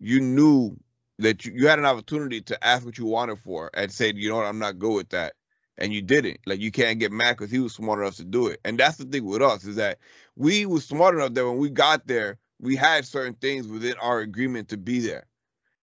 you 0.00 0.20
knew 0.20 0.76
that 1.18 1.44
you, 1.44 1.52
you 1.54 1.68
had 1.68 1.78
an 1.78 1.86
opportunity 1.86 2.40
to 2.42 2.64
ask 2.66 2.84
what 2.84 2.98
you 2.98 3.06
wanted 3.06 3.38
for 3.38 3.70
and 3.74 3.92
said, 3.92 4.16
you 4.16 4.28
know 4.28 4.36
what, 4.36 4.46
I'm 4.46 4.58
not 4.58 4.78
good 4.78 4.94
with 4.94 5.08
that. 5.10 5.34
And 5.78 5.92
you 5.92 6.02
didn't. 6.02 6.40
Like 6.46 6.60
you 6.60 6.70
can't 6.70 7.00
get 7.00 7.12
mad 7.12 7.32
because 7.38 7.50
he 7.50 7.58
was 7.60 7.74
smart 7.74 8.00
enough 8.00 8.16
to 8.16 8.24
do 8.24 8.48
it. 8.48 8.60
And 8.64 8.78
that's 8.78 8.98
the 8.98 9.04
thing 9.06 9.24
with 9.24 9.42
us 9.42 9.64
is 9.64 9.76
that 9.76 9.98
we 10.40 10.64
was 10.64 10.86
smart 10.86 11.14
enough 11.14 11.34
that 11.34 11.44
when 11.44 11.58
we 11.58 11.68
got 11.68 12.06
there, 12.06 12.38
we 12.60 12.74
had 12.74 13.04
certain 13.04 13.34
things 13.34 13.68
within 13.68 13.94
our 14.00 14.20
agreement 14.20 14.70
to 14.70 14.78
be 14.78 14.98
there. 14.98 15.26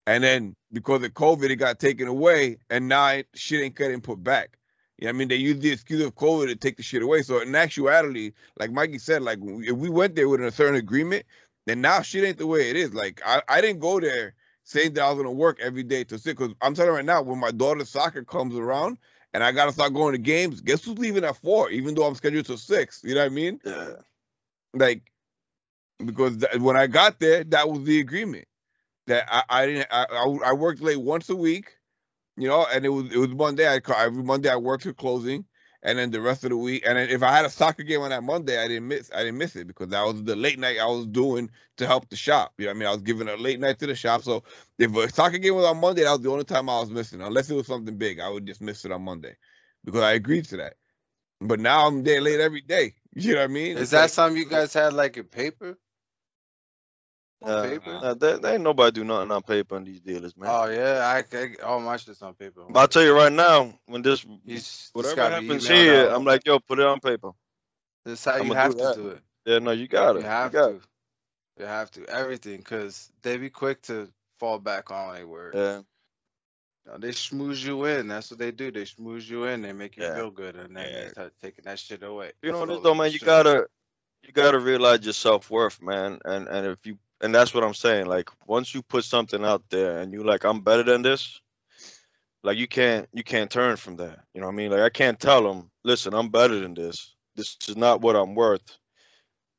And 0.08 0.24
then 0.24 0.56
because 0.74 1.04
of 1.04 1.14
COVID, 1.14 1.52
it 1.52 1.58
got 1.58 1.78
taken 1.78 2.08
away, 2.08 2.58
and 2.72 2.88
now 2.88 3.10
it, 3.10 3.28
shit 3.36 3.62
ain't 3.62 3.76
getting 3.76 4.02
put 4.02 4.24
back. 4.24 4.58
You 4.98 5.06
know 5.06 5.10
I 5.10 5.14
mean? 5.14 5.28
They 5.28 5.36
used 5.36 5.62
the 5.62 5.72
excuse 5.72 6.04
of 6.04 6.16
COVID 6.16 6.48
to 6.48 6.56
take 6.56 6.78
the 6.78 6.84
shit 6.84 7.04
away. 7.04 7.22
So 7.22 7.40
in 7.42 7.54
actuality, 7.54 8.32
like 8.58 8.72
Mikey 8.72 8.98
said, 8.98 9.22
like 9.22 9.38
if 9.44 9.78
we 9.78 9.88
went 9.88 10.16
there 10.16 10.28
with 10.28 10.42
a 10.42 10.52
certain 10.52 10.76
agreement, 10.76 11.28
then 11.68 11.82
now 11.82 12.02
shit 12.02 12.24
ain't 12.24 12.40
the 12.40 12.48
way 12.48 12.72
it 12.72 12.76
is. 12.76 12.92
Like 12.92 13.22
I, 13.24 13.44
I 13.48 13.62
didn't 13.62 13.82
go 13.82 14.00
there 14.00 14.34
saying 14.64 14.94
that 14.94 15.04
I 15.04 15.10
was 15.12 15.18
gonna 15.18 15.32
work 15.32 15.60
every 15.62 15.84
day 15.84 16.04
to 16.06 16.18
sit. 16.18 16.38
Cause 16.38 16.56
I'm 16.60 16.74
telling 16.74 16.90
you 16.90 16.96
right 16.96 17.06
now, 17.06 17.22
when 17.22 17.40
my 17.40 17.52
daughter's 17.52 17.90
soccer 17.90 18.24
comes 18.24 18.56
around 18.56 18.98
and 19.36 19.44
I 19.44 19.52
gotta 19.52 19.74
start 19.74 19.94
going 19.94 20.14
to 20.14 20.18
games, 20.18 20.60
guess 20.60 20.84
who's 20.84 20.98
leaving 20.98 21.24
at 21.24 21.38
four? 21.38 21.70
Even 21.70 21.94
though 21.94 22.08
I'm 22.08 22.16
scheduled 22.16 22.48
to 22.48 22.58
six. 22.58 23.02
You 23.04 23.14
know 23.14 23.22
what 23.22 23.32
I 23.32 23.36
mean? 23.36 23.62
Yeah. 23.64 23.92
Like 24.74 25.12
because 26.06 26.38
th- 26.38 26.62
when 26.62 26.78
I 26.78 26.88
got 26.88 27.20
there, 27.20 27.44
that 27.46 27.70
was 27.70 27.84
the 27.84 28.00
agreement 28.00 28.48
that 29.08 29.26
I, 29.32 29.44
I 29.50 29.66
didn't. 29.66 29.88
I, 29.92 30.06
I 30.12 30.40
I 30.50 30.54
worked 30.54 30.82
late 30.82 31.02
once 31.02 31.30
a 31.30 31.36
week, 31.36 31.78
you 32.38 32.48
know, 32.48 32.66
and 32.74 32.86
it 32.86 32.90
was 32.90 33.12
it 33.14 33.18
was 33.18 33.30
Monday. 33.30 33.68
I 33.68 33.80
every 34.06 34.24
Monday 34.24 34.50
I 34.50 34.56
worked 34.58 34.84
till 34.84 34.94
closing, 34.94 35.46
and 35.84 36.00
then 36.00 36.12
the 36.12 36.22
rest 36.22 36.44
of 36.44 36.52
the 36.52 36.58
week. 36.58 36.84
And 36.88 36.98
then 36.98 37.10
if 37.10 37.24
I 37.24 37.32
had 37.36 37.46
a 37.46 37.50
soccer 37.50 37.84
game 37.84 38.02
on 38.02 38.12
that 38.12 38.24
Monday, 38.24 38.58
I 38.64 38.68
didn't 38.68 38.88
miss. 38.88 39.12
I 39.16 39.20
didn't 39.20 39.38
miss 39.40 39.56
it 39.56 39.68
because 39.68 39.90
that 39.90 40.06
was 40.06 40.24
the 40.24 40.36
late 40.36 40.60
night 40.60 40.80
I 40.80 40.88
was 40.88 41.08
doing 41.08 41.50
to 41.78 41.88
help 41.88 42.10
the 42.10 42.16
shop. 42.18 42.54
You 42.58 42.66
know 42.66 42.72
I 42.72 42.76
mean? 42.76 42.88
I 42.88 42.92
was 42.94 43.02
giving 43.04 43.30
a 43.30 43.38
late 43.38 43.60
night 43.60 43.80
to 43.80 43.88
the 43.88 43.96
shop. 43.96 44.24
So 44.24 44.44
if 44.80 44.96
a 44.96 45.10
soccer 45.12 45.38
game 45.40 45.56
was 45.56 45.66
on 45.66 45.80
Monday, 45.80 46.04
that 46.04 46.12
was 46.12 46.22
the 46.22 46.32
only 46.32 46.46
time 46.46 46.70
I 46.70 46.80
was 46.80 46.92
missing. 46.92 47.22
Unless 47.22 47.50
it 47.52 47.56
was 47.56 47.68
something 47.68 47.98
big, 47.98 48.20
I 48.20 48.30
would 48.30 48.46
just 48.48 48.62
miss 48.62 48.86
it 48.86 48.92
on 48.92 49.04
Monday 49.04 49.36
because 49.86 50.02
I 50.02 50.14
agreed 50.14 50.46
to 50.48 50.58
that. 50.58 50.76
But 51.42 51.60
now 51.60 51.88
I'm 51.88 52.04
there 52.04 52.22
late 52.22 52.40
every 52.42 52.62
day. 52.62 52.96
You 53.16 53.34
know 53.34 53.40
what 53.40 53.44
I 53.46 53.48
mean? 53.48 53.76
Is 53.78 53.82
It's 53.84 53.92
that 53.92 54.02
like- 54.02 54.10
something 54.12 54.38
you 54.42 54.48
guys 54.48 54.74
had 54.74 54.94
like 54.94 55.18
in 55.18 55.26
paper? 55.26 55.78
On 57.42 57.50
Uh, 57.52 57.64
paper? 57.64 57.92
nah, 57.94 58.14
there, 58.16 58.38
there 58.38 58.54
ain't 58.56 58.64
nobody 58.64 58.92
do 58.92 59.04
nothing 59.06 59.32
on 59.32 59.42
paper 59.42 59.76
on 59.78 59.86
these 59.86 60.02
dealers, 60.02 60.36
man. 60.36 60.50
Oh 60.52 60.66
yeah, 60.70 61.00
I, 61.06 61.38
I 61.38 61.56
all 61.64 61.80
my 61.80 61.96
shit's 61.96 62.22
on 62.22 62.34
paper. 62.34 62.64
but 62.70 62.80
I'll 62.80 62.88
tell 62.90 63.04
you 63.04 63.16
right 63.16 63.32
now, 63.32 63.74
when 63.86 64.02
this 64.02 64.26
He's 64.46 64.90
whatever 64.94 65.22
happens 65.22 65.66
here, 65.68 66.10
out. 66.10 66.16
I'm 66.18 66.26
like, 66.26 66.46
yo, 66.46 66.60
put 66.60 66.80
it 66.80 66.86
on 66.86 67.00
paper. 67.00 67.32
This 68.06 68.20
is 68.20 68.26
how 68.26 68.36
you 68.36 68.42
I'ma 68.42 68.54
have 68.56 68.72
do 68.74 68.78
to 68.80 68.84
that. 68.84 68.96
do 68.96 69.08
it. 69.10 69.22
Yeah, 69.46 69.60
no, 69.60 69.72
you 69.72 69.88
got 69.88 70.18
it. 70.18 70.20
You 70.24 70.26
have 70.28 70.52
got 70.52 70.68
to. 70.68 70.82
You 71.60 71.66
have 71.66 71.92
to 71.92 72.06
everything 72.08 72.58
because 72.58 73.10
they 73.22 73.38
be 73.38 73.50
quick 73.50 73.82
to 73.84 74.10
fall 74.40 74.60
back 74.60 74.92
on 74.92 75.16
their 75.16 75.26
word. 75.28 75.54
Yeah. 75.56 75.82
Know, 76.90 76.98
they 76.98 77.10
schmooze 77.10 77.64
you 77.64 77.86
in. 77.86 78.08
That's 78.08 78.32
what 78.32 78.40
they 78.40 78.52
do. 78.52 78.72
They 78.72 78.84
schmooze 78.84 79.30
you 79.30 79.46
in. 79.46 79.62
They 79.62 79.74
make 79.74 79.98
you 79.98 80.04
Yeah. 80.04 80.16
feel 80.16 80.32
good, 80.32 80.56
and 80.56 80.76
then 80.76 80.92
Yeah. 80.92 81.02
they 81.02 81.10
start 81.10 81.34
taking 81.42 81.66
that 81.66 81.80
shit 81.80 82.04
away. 82.04 82.32
You 82.42 82.52
know 82.52 82.60
what 82.60 82.68
slowly 82.68 82.84
though, 82.84 82.96
man. 82.96 83.12
You 83.12 83.20
gotta 83.20 83.68
you 84.24 84.34
gotta 84.34 84.60
realize 84.60 85.04
your 85.04 85.14
self 85.14 85.50
worth, 85.50 85.82
man. 85.82 86.20
And 86.26 86.48
and 86.48 86.68
if 86.68 86.86
you 86.86 86.98
and 87.22 87.34
that's 87.34 87.54
what 87.54 87.64
I'm 87.64 87.74
saying. 87.74 88.08
Like 88.08 88.30
once 88.48 88.74
you 88.74 88.82
put 88.82 89.04
something 89.04 89.44
out 89.44 89.64
there 89.70 90.00
and 90.00 90.12
you 90.14 90.24
like 90.24 90.46
I'm 90.46 90.62
better 90.62 90.84
than 90.84 91.02
this, 91.02 91.40
like 92.44 92.58
you 92.58 92.68
can't 92.68 93.08
you 93.14 93.24
can't 93.24 93.52
turn 93.52 93.76
from 93.76 93.98
that. 93.98 94.20
You 94.34 94.42
know 94.42 94.48
what 94.48 94.54
I 94.54 94.58
mean? 94.58 94.72
Like 94.72 94.82
I 94.82 94.90
can't 94.90 95.20
tell 95.20 95.44
them, 95.44 95.70
listen, 95.84 96.14
I'm 96.14 96.30
better 96.30 96.60
than 96.60 96.74
this. 96.74 97.16
This 97.36 97.58
is 97.68 97.78
not 97.78 98.02
what 98.02 98.16
I'm 98.16 98.36
worth. 98.36 98.78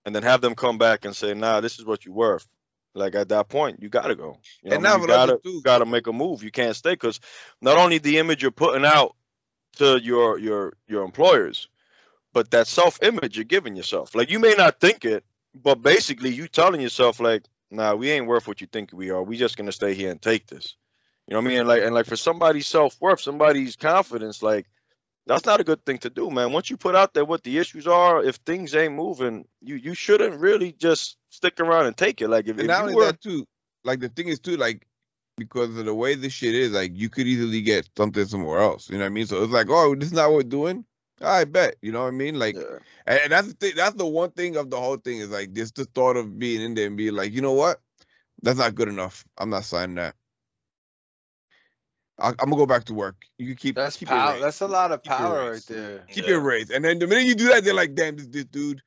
And 0.05 0.15
then 0.15 0.23
have 0.23 0.41
them 0.41 0.55
come 0.55 0.79
back 0.79 1.05
and 1.05 1.15
say, 1.15 1.35
nah, 1.35 1.61
this 1.61 1.79
is 1.79 1.85
what 1.85 2.05
you're 2.05 2.15
worth. 2.15 2.47
Like 2.95 3.15
at 3.15 3.29
that 3.29 3.49
point, 3.49 3.83
you 3.83 3.89
gotta 3.89 4.15
go. 4.15 4.39
You 4.63 4.71
know 4.71 4.75
And 4.77 4.83
now 4.83 4.97
you 4.97 5.07
gotta 5.07 5.41
you 5.45 5.63
gotta 5.63 5.87
make 5.87 6.07
a 6.07 6.13
move. 6.13 6.43
You 6.43 6.51
can't 6.51 6.75
stay 6.75 6.93
because 6.93 7.21
not 7.61 7.79
only 7.79 7.99
the 7.99 8.19
image 8.19 8.43
you're 8.43 8.51
putting 8.51 8.85
out 8.85 9.15
to 9.77 9.99
your 9.99 10.39
your 10.39 10.73
your 10.89 11.05
employers, 11.05 11.69
but 12.33 12.51
that 12.51 12.67
self 12.67 13.03
image 13.03 13.37
you're 13.37 13.45
giving 13.45 13.77
yourself. 13.77 14.15
Like 14.15 14.31
you 14.31 14.39
may 14.39 14.55
not 14.55 14.81
think 14.81 15.05
it, 15.05 15.25
but 15.55 15.83
basically 15.83 16.31
you 16.31 16.49
telling 16.49 16.81
yourself 16.81 17.21
like, 17.21 17.45
nah, 17.71 17.95
we 17.95 18.11
ain't 18.11 18.27
worth 18.27 18.49
what 18.49 18.61
you 18.61 18.67
think 18.67 18.91
we 18.93 19.11
are. 19.11 19.23
We 19.23 19.37
just 19.37 19.57
gonna 19.57 19.73
stay 19.73 19.95
here 19.95 20.11
and 20.11 20.21
take 20.21 20.47
this. 20.49 20.75
You 21.27 21.35
know 21.35 21.41
what 21.41 21.47
I 21.47 21.49
mean? 21.49 21.59
And 21.61 21.69
like 21.69 21.83
and 21.83 21.95
like 21.95 22.07
for 22.07 22.17
somebody's 22.17 22.67
self 22.67 23.01
worth, 23.01 23.21
somebody's 23.21 23.77
confidence, 23.77 24.43
like 24.43 24.67
that's 25.31 25.47
not 25.47 25.61
a 25.61 25.65
good 25.65 25.87
thing 25.87 25.99
to 25.99 26.11
do, 26.11 26.29
man. 26.29 26.53
Once 26.53 26.71
you 26.71 26.77
put 26.77 26.97
out 26.97 27.15
there 27.15 27.25
what 27.25 27.45
the 27.45 27.59
issues 27.59 27.87
are, 27.87 28.23
if 28.23 28.37
things 28.37 28.75
ain't 28.75 28.95
moving, 28.95 29.47
you 29.63 29.77
you 29.77 29.95
shouldn't 29.95 30.41
really 30.41 30.73
just 30.73 31.17
stick 31.29 31.61
around 31.61 31.87
and 31.87 31.97
take 31.97 32.21
it. 32.21 32.29
Like 32.29 32.47
if, 32.49 32.53
And 32.53 32.63
if 32.63 32.67
not 32.67 32.79
you 32.79 32.83
only 32.83 32.95
were, 32.97 33.05
that 33.07 33.21
too, 33.21 33.47
like 33.85 34.01
the 34.01 34.09
thing 34.09 34.27
is 34.27 34.41
too, 34.41 34.57
like 34.57 34.87
because 35.37 35.77
of 35.79 35.85
the 35.85 35.95
way 35.95 36.17
this 36.17 36.33
shit 36.33 36.55
is, 36.57 36.73
like 36.73 36.91
you 36.95 37.09
could 37.09 37.29
easily 37.29 37.63
get 37.63 37.89
something 37.97 38.25
somewhere 38.27 38.59
else. 38.59 38.91
You 38.91 38.99
know 38.99 39.05
what 39.05 39.07
I 39.07 39.11
mean? 39.11 39.27
So 39.27 39.43
it's 39.45 39.53
like, 39.53 39.69
oh, 39.71 39.95
this 39.95 40.09
is 40.09 40.13
not 40.13 40.31
what 40.31 40.37
we're 40.39 40.43
doing. 40.51 40.85
I 41.23 41.45
bet. 41.45 41.77
You 41.81 41.93
know 41.93 42.01
what 42.03 42.09
I 42.09 42.13
mean? 42.13 42.39
Like, 42.39 42.57
Yeah. 42.57 42.79
and, 43.07 43.21
and 43.25 43.33
that's 43.33 43.47
the 43.49 43.55
thing. 43.55 43.73
That's 43.77 43.95
the 43.95 44.07
one 44.07 44.33
thing 44.33 44.57
of 44.57 44.69
the 44.69 44.81
whole 44.81 44.97
thing 44.97 45.19
is 45.19 45.31
like 45.31 45.53
just 45.53 45.77
the 45.77 45.85
thought 45.85 46.17
of 46.17 46.39
being 46.41 46.61
in 46.61 46.75
there 46.75 46.89
and 46.89 46.97
being 46.97 47.15
like, 47.15 47.33
you 47.33 47.41
know 47.41 47.53
what? 47.53 47.79
That's 48.43 48.59
not 48.59 48.75
good 48.75 48.89
enough. 48.89 49.25
I'm 49.39 49.51
not 49.51 49.65
signing 49.65 49.97
that. 49.97 50.17
I'm 52.21 52.35
gonna 52.37 52.57
go 52.57 52.67
back 52.67 52.85
to 52.85 52.95
work. 52.95 53.17
You 53.39 53.47
can 53.49 53.57
keep 53.57 53.75
That's 53.77 53.97
keep 53.97 54.09
power. 54.09 54.39
That's 54.39 54.61
a 54.61 54.69
lot 54.69 54.93
of 54.93 55.03
Keep 55.03 55.11
power 55.13 55.51
right 55.53 55.67
there. 55.67 56.05
keep 56.09 56.25
Yeah. 56.25 56.31
your 56.31 56.41
raise. 56.41 56.71
And 56.71 56.85
then 56.85 56.99
the 56.99 57.07
minute 57.07 57.25
you 57.27 57.35
do 57.35 57.49
that, 57.49 57.65
they're 57.65 57.75
like, 57.75 57.95
damn, 57.95 58.17
this, 58.17 58.27
this 58.29 58.45
dude 58.45 58.83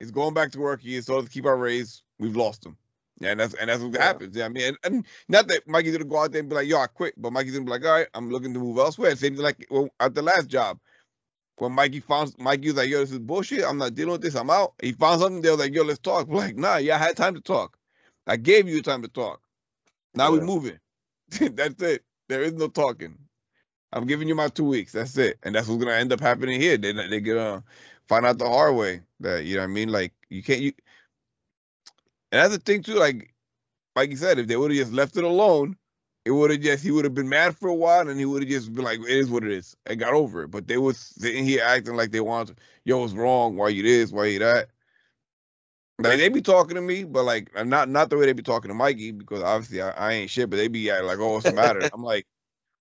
is 0.00 0.10
going 0.10 0.34
back 0.34 0.52
to 0.52 0.60
work. 0.60 0.80
He 0.80 0.96
is 0.96 1.06
told 1.06 1.24
to 1.26 1.30
keep 1.30 1.46
our 1.46 1.56
raise. 1.56 2.02
We've 2.18 2.36
lost 2.36 2.64
him. 2.64 2.76
Yeah, 3.20 3.32
and 3.32 3.40
that's 3.40 3.54
and 3.54 3.68
that's 3.68 3.82
what 3.82 3.94
Yeah. 3.94 4.04
happens. 4.04 4.36
Yeah, 4.36 4.46
I 4.46 4.48
mean, 4.48 4.64
and, 4.68 4.76
and 4.84 5.06
not 5.28 5.48
that 5.48 5.68
Mikey's 5.68 5.92
gonna 5.92 6.04
go 6.04 6.18
out 6.22 6.32
there 6.32 6.40
and 6.40 6.48
be 6.48 6.54
like, 6.54 6.68
yo, 6.68 6.78
I 6.78 6.86
quit, 6.86 7.14
but 7.16 7.32
Mikey's 7.32 7.52
gonna 7.52 7.64
be 7.66 7.70
like, 7.70 7.84
all 7.84 7.92
right, 7.92 8.08
I'm 8.14 8.30
looking 8.30 8.54
to 8.54 8.60
move 8.60 8.78
elsewhere. 8.78 9.14
Same 9.16 9.34
thing 9.34 9.44
like 9.44 9.66
well, 9.70 9.90
at 10.00 10.14
the 10.14 10.22
last 10.22 10.48
job. 10.48 10.78
When 11.56 11.72
Mikey 11.72 12.00
found 12.00 12.34
Mikey 12.38 12.68
was 12.68 12.76
like, 12.76 12.88
yo, 12.88 13.00
this 13.00 13.12
is 13.12 13.18
bullshit. 13.18 13.64
I'm 13.64 13.76
not 13.76 13.94
dealing 13.94 14.12
with 14.12 14.22
this. 14.22 14.34
I'm 14.34 14.48
out. 14.48 14.72
He 14.82 14.92
found 14.92 15.20
something. 15.20 15.42
They 15.42 15.50
was 15.50 15.58
like, 15.60 15.74
yo, 15.74 15.82
let's 15.82 15.98
talk. 15.98 16.26
We're 16.26 16.38
like, 16.38 16.56
nah, 16.56 16.76
yeah, 16.78 16.94
I 16.94 16.98
had 16.98 17.16
time 17.18 17.34
to 17.34 17.42
talk. 17.42 17.76
I 18.26 18.36
gave 18.38 18.66
you 18.68 18.80
time 18.80 19.02
to 19.02 19.08
talk. 19.08 19.42
Now 20.14 20.32
we're 20.32 20.40
moving. 20.40 20.78
that's 21.30 21.82
it. 21.82 22.02
There 22.30 22.42
is 22.42 22.54
no 22.54 22.68
talking. 22.68 23.18
I'm 23.92 24.06
giving 24.06 24.28
you 24.28 24.36
my 24.36 24.48
two 24.48 24.64
weeks. 24.64 24.92
That's 24.92 25.16
it. 25.18 25.38
And 25.42 25.52
that's 25.52 25.66
what's 25.66 25.82
gonna 25.82 25.96
end 25.96 26.12
up 26.12 26.20
happening 26.20 26.60
here. 26.60 26.78
They 26.78 26.92
they're 26.92 27.20
gonna 27.20 27.64
find 28.08 28.24
out 28.24 28.38
the 28.38 28.48
hard 28.48 28.76
way 28.76 29.02
that 29.18 29.44
you 29.44 29.56
know 29.56 29.62
what 29.62 29.70
I 29.70 29.74
mean. 29.74 29.88
Like 29.90 30.12
you 30.28 30.44
can't 30.44 30.60
you. 30.60 30.72
And 32.30 32.40
that's 32.40 32.54
the 32.54 32.60
thing 32.60 32.84
too. 32.84 32.94
Like 32.94 33.34
like 33.96 34.10
you 34.10 34.16
said, 34.16 34.38
if 34.38 34.46
they 34.46 34.56
would 34.56 34.70
have 34.70 34.78
just 34.78 34.92
left 34.92 35.16
it 35.16 35.24
alone, 35.24 35.76
it 36.24 36.30
would 36.30 36.52
have 36.52 36.60
just 36.60 36.84
he 36.84 36.92
would 36.92 37.04
have 37.04 37.14
been 37.14 37.28
mad 37.28 37.56
for 37.56 37.68
a 37.68 37.74
while, 37.74 38.08
and 38.08 38.18
he 38.20 38.26
would 38.26 38.42
have 38.42 38.50
just 38.50 38.72
been 38.72 38.84
like, 38.84 39.00
"It 39.00 39.08
is 39.08 39.28
what 39.28 39.44
it 39.44 39.50
is," 39.52 39.76
and 39.86 39.98
got 39.98 40.14
over 40.14 40.44
it. 40.44 40.52
But 40.52 40.68
they 40.68 40.78
was 40.78 40.98
sitting 40.98 41.44
here 41.44 41.64
acting 41.64 41.96
like 41.96 42.12
they 42.12 42.20
wanted, 42.20 42.60
"Yo, 42.84 42.98
what's 42.98 43.12
wrong? 43.12 43.56
Why 43.56 43.70
you 43.70 43.82
this? 43.82 44.12
Why 44.12 44.26
you 44.26 44.38
that?" 44.40 44.68
Like 46.02 46.18
they 46.18 46.28
be 46.30 46.42
talking 46.42 46.76
to 46.76 46.80
me, 46.80 47.04
but 47.04 47.24
like 47.24 47.50
uh, 47.54 47.64
not 47.64 47.88
not 47.88 48.10
the 48.10 48.16
way 48.16 48.26
they 48.26 48.32
be 48.32 48.42
talking 48.42 48.68
to 48.70 48.74
Mikey 48.74 49.12
because 49.12 49.42
obviously 49.42 49.82
I, 49.82 49.90
I 49.90 50.12
ain't 50.12 50.30
shit. 50.30 50.48
But 50.50 50.56
they 50.56 50.68
be 50.68 50.90
like, 50.90 51.18
"Oh, 51.18 51.34
what's 51.34 51.46
the 51.46 51.52
matter?" 51.52 51.88
I'm 51.92 52.02
like, 52.02 52.26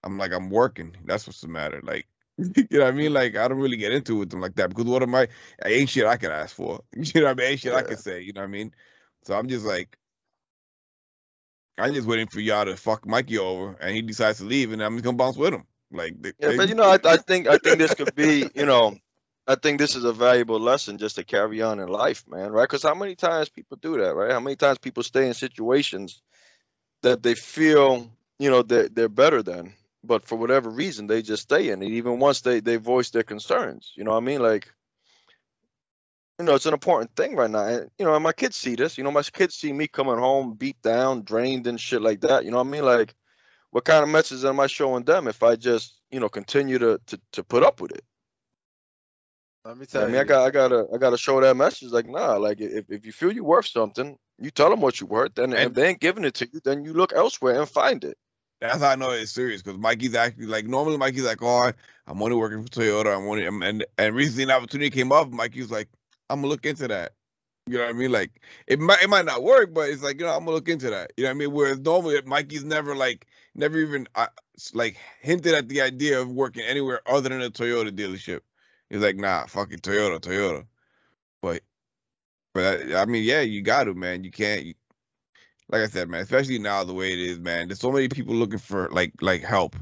I'm 0.03 0.17
like, 0.17 0.31
I'm 0.31 0.49
working. 0.49 0.95
That's 1.05 1.27
what's 1.27 1.41
the 1.41 1.47
matter. 1.49 1.81
Like, 1.83 2.07
you 2.37 2.65
know 2.71 2.79
what 2.85 2.87
I 2.87 2.91
mean? 2.91 3.13
Like, 3.13 3.35
I 3.35 3.47
don't 3.47 3.59
really 3.59 3.77
get 3.77 3.91
into 3.91 4.15
it 4.17 4.19
with 4.19 4.29
them 4.29 4.41
like 4.41 4.55
that 4.55 4.69
because 4.69 4.85
what 4.85 5.03
am 5.03 5.15
I? 5.15 5.27
I 5.63 5.69
ain't 5.69 5.89
shit 5.89 6.05
I 6.05 6.17
can 6.17 6.31
ask 6.31 6.55
for. 6.55 6.81
You 6.95 7.21
know 7.21 7.27
what 7.27 7.31
I 7.31 7.33
mean? 7.35 7.51
Ain't 7.51 7.59
shit 7.59 7.73
I 7.73 7.81
Yeah. 7.81 7.87
can 7.89 7.97
say. 7.97 8.21
You 8.21 8.33
know 8.33 8.41
what 8.41 8.47
I 8.47 8.51
mean? 8.51 8.73
So 9.23 9.35
I'm 9.37 9.47
just 9.49 9.65
like, 9.65 9.97
I'm 11.77 11.93
just 11.93 12.07
waiting 12.07 12.27
for 12.27 12.39
y'all 12.39 12.65
to 12.65 12.75
fuck 12.77 13.05
Mikey 13.05 13.37
over, 13.37 13.75
and 13.81 13.95
he 13.95 14.01
decides 14.01 14.39
to 14.39 14.45
leave, 14.45 14.71
and 14.71 14.81
I'm 14.81 14.97
gonna 14.99 15.17
bounce 15.17 15.37
with 15.37 15.53
him. 15.53 15.65
Like, 15.91 16.21
they, 16.21 16.33
Yeah, 16.39 16.51
but 16.55 16.69
you 16.69 16.75
know, 16.75 16.83
I, 16.85 16.99
I 17.03 17.17
think 17.17 17.47
I 17.47 17.57
think 17.57 17.79
this 17.79 17.95
could 17.95 18.15
be, 18.15 18.49
you 18.55 18.65
know, 18.65 18.97
I 19.49 19.55
think 19.55 19.79
this 19.79 19.95
is 19.95 20.03
a 20.03 20.13
valuable 20.13 20.59
lesson 20.59 20.99
just 20.99 21.15
to 21.15 21.23
carry 21.23 21.63
on 21.63 21.79
in 21.79 21.87
life, 21.87 22.23
man. 22.27 22.51
Right? 22.51 22.65
Because 22.65 22.83
how 22.83 22.93
many 22.93 23.15
times 23.15 23.49
people 23.49 23.79
do 23.81 23.97
that, 23.97 24.13
right? 24.13 24.31
How 24.31 24.39
many 24.39 24.55
times 24.55 24.77
people 24.77 25.01
stay 25.01 25.27
in 25.27 25.33
situations 25.33 26.21
that 27.01 27.23
they 27.23 27.33
feel, 27.33 28.11
you 28.37 28.51
know, 28.51 28.61
they're 28.61 28.89
they're 28.89 29.09
better 29.09 29.41
than, 29.41 29.73
but 30.03 30.23
for 30.23 30.35
whatever 30.37 30.69
reason 30.69 31.07
they 31.07 31.23
just 31.23 31.41
stay 31.41 31.69
in 31.69 31.81
it, 31.81 31.89
even 31.89 32.19
once 32.19 32.41
they 32.41 32.59
they 32.59 32.75
voice 32.75 33.09
their 33.09 33.23
concerns. 33.23 33.91
You 33.95 34.03
know 34.03 34.11
what 34.11 34.17
I 34.17 34.27
mean? 34.27 34.39
Like, 34.39 34.71
you 36.37 36.45
know, 36.45 36.53
it's 36.53 36.67
an 36.67 36.73
important 36.73 37.15
thing 37.15 37.35
right 37.35 37.49
now. 37.49 37.67
You 37.97 38.05
know, 38.05 38.13
and 38.13 38.23
my 38.23 38.33
kids 38.33 38.55
see 38.55 38.75
this. 38.75 38.99
You 38.99 39.03
know, 39.03 39.11
my 39.11 39.23
kids 39.23 39.55
see 39.55 39.73
me 39.73 39.87
coming 39.87 40.19
home 40.19 40.53
beat 40.53 40.79
down, 40.83 41.23
drained, 41.23 41.65
and 41.65 41.81
shit 41.81 42.03
like 42.03 42.21
that. 42.21 42.45
You 42.45 42.51
know 42.51 42.57
what 42.57 42.67
I 42.67 42.69
mean? 42.69 42.85
Like, 42.85 43.15
what 43.71 43.83
kind 43.83 44.03
of 44.03 44.09
message 44.09 44.45
am 44.45 44.59
I 44.59 44.67
showing 44.67 45.05
them 45.05 45.27
if 45.27 45.41
I 45.41 45.55
just, 45.55 45.99
you 46.11 46.19
know, 46.19 46.29
continue 46.29 46.77
to 46.77 47.01
to, 47.07 47.19
to 47.31 47.43
put 47.43 47.63
up 47.63 47.81
with 47.81 47.93
it? 47.93 48.03
Let 49.69 49.77
me 49.77 49.85
tell 49.85 50.01
I 50.01 50.05
mean, 50.05 50.15
you. 50.15 50.21
I 50.21 50.23
got, 50.23 50.47
I 50.47 50.49
gotta, 50.49 50.87
I 50.91 50.97
gotta 50.97 51.17
show 51.17 51.39
that 51.41 51.55
message. 51.55 51.91
Like, 51.91 52.09
nah, 52.09 52.37
like 52.37 52.59
if, 52.59 52.89
if 52.89 53.05
you 53.05 53.11
feel 53.11 53.31
you're 53.31 53.43
worth 53.43 53.67
something, 53.67 54.17
you 54.39 54.49
tell 54.49 54.71
them 54.71 54.81
what 54.81 54.99
you're 54.99 55.07
worth. 55.07 55.35
Then 55.35 55.53
if 55.53 55.59
And- 55.59 55.75
they 55.75 55.89
ain't 55.89 55.99
giving 55.99 56.25
it 56.25 56.33
to 56.35 56.49
you, 56.51 56.59
then 56.63 56.83
you 56.83 56.93
look 56.93 57.13
elsewhere 57.13 57.59
and 57.59 57.69
find 57.69 58.03
it. 58.03 58.17
that's 58.59 58.79
how 58.81 58.89
I 58.89 58.95
know 58.95 59.11
it's 59.11 59.31
serious 59.31 59.61
because 59.61 59.77
Mikey's 59.79 60.15
actually 60.15 60.47
like 60.47 60.65
normally 60.65 60.97
Mikey's 60.97 61.23
like, 61.23 61.43
oh, 61.43 61.71
I'm 62.07 62.21
only 62.23 62.35
working 62.35 62.63
for 62.63 62.69
Toyota. 62.69 63.15
I'm 63.15 63.27
only 63.27 63.45
and 63.45 63.85
and 63.99 64.15
recently 64.15 64.45
an 64.45 64.51
opportunity 64.51 64.89
came 64.89 65.11
up. 65.11 65.29
Mikey's 65.29 65.69
like, 65.69 65.87
I'm 66.31 66.39
gonna 66.39 66.47
look 66.47 66.65
into 66.65 66.87
that. 66.87 67.11
You 67.67 67.77
know 67.77 67.83
what 67.83 67.89
I 67.91 67.93
mean? 67.93 68.11
Like 68.11 68.41
it 68.65 68.79
might 68.79 69.03
it 69.03 69.09
might 69.09 69.25
not 69.25 69.43
work, 69.43 69.71
but 69.71 69.89
it's 69.91 70.01
like 70.01 70.19
you 70.19 70.25
know 70.25 70.33
I'm 70.33 70.45
gonna 70.45 70.55
look 70.55 70.67
into 70.67 70.89
that. 70.89 71.13
You 71.15 71.25
know 71.25 71.29
what 71.29 71.35
I 71.35 71.37
mean? 71.37 71.51
Whereas 71.51 71.79
normally 71.79 72.19
Mikey's 72.25 72.63
never 72.63 72.95
like 72.95 73.27
never 73.53 73.77
even 73.77 74.07
uh, 74.15 74.27
like 74.73 74.97
hinted 75.21 75.53
at 75.53 75.69
the 75.69 75.81
idea 75.81 76.19
of 76.19 76.31
working 76.31 76.63
anywhere 76.63 77.01
other 77.05 77.29
than 77.29 77.43
a 77.43 77.51
Toyota 77.51 77.91
dealership. 77.91 78.39
He's 78.89 79.01
like, 79.01 79.17
nah, 79.17 79.45
fucking 79.45 79.79
Toyota, 79.79 80.19
Toyota. 80.19 80.65
But, 81.41 81.61
but 82.53 82.91
I, 82.91 83.01
I 83.01 83.05
mean, 83.05 83.23
yeah, 83.23 83.41
you 83.41 83.61
got 83.61 83.85
to, 83.85 83.93
man. 83.93 84.23
You 84.23 84.31
can't. 84.31 84.65
You, 84.65 84.73
like 85.69 85.81
I 85.81 85.87
said, 85.87 86.09
man, 86.09 86.21
especially 86.21 86.57
now 86.59 86.83
the 86.83 86.93
way 86.93 87.13
it 87.13 87.19
is, 87.19 87.39
man. 87.39 87.67
There's 87.67 87.79
so 87.79 87.91
many 87.91 88.09
people 88.09 88.33
looking 88.33 88.59
for 88.59 88.89
like 88.89 89.13
like 89.21 89.43
help. 89.43 89.75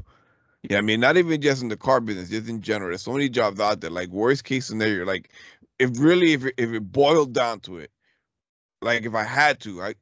Yeah, 0.63 0.79
I 0.79 0.81
mean, 0.81 0.99
not 0.99 1.15
even 1.15 1.41
just 1.41 1.61
in 1.61 1.69
the 1.69 1.77
car 1.77 2.01
business, 2.01 2.29
just 2.29 2.49
in 2.49 2.61
general. 2.61 2.89
There's 2.89 3.03
so 3.03 3.13
many 3.13 3.29
jobs 3.29 3.59
out 3.59 3.79
there. 3.79 3.89
Like 3.89 4.09
worst 4.09 4.43
case 4.43 4.65
scenario, 4.65 5.05
like 5.05 5.31
if 5.79 5.91
really 5.99 6.33
if 6.33 6.45
it, 6.45 6.55
if 6.57 6.73
it 6.73 6.91
boiled 6.91 7.33
down 7.33 7.61
to 7.61 7.77
it, 7.77 7.91
like 8.81 9.05
if 9.05 9.15
I 9.15 9.23
had 9.23 9.61
to, 9.61 9.81
I 9.81 9.95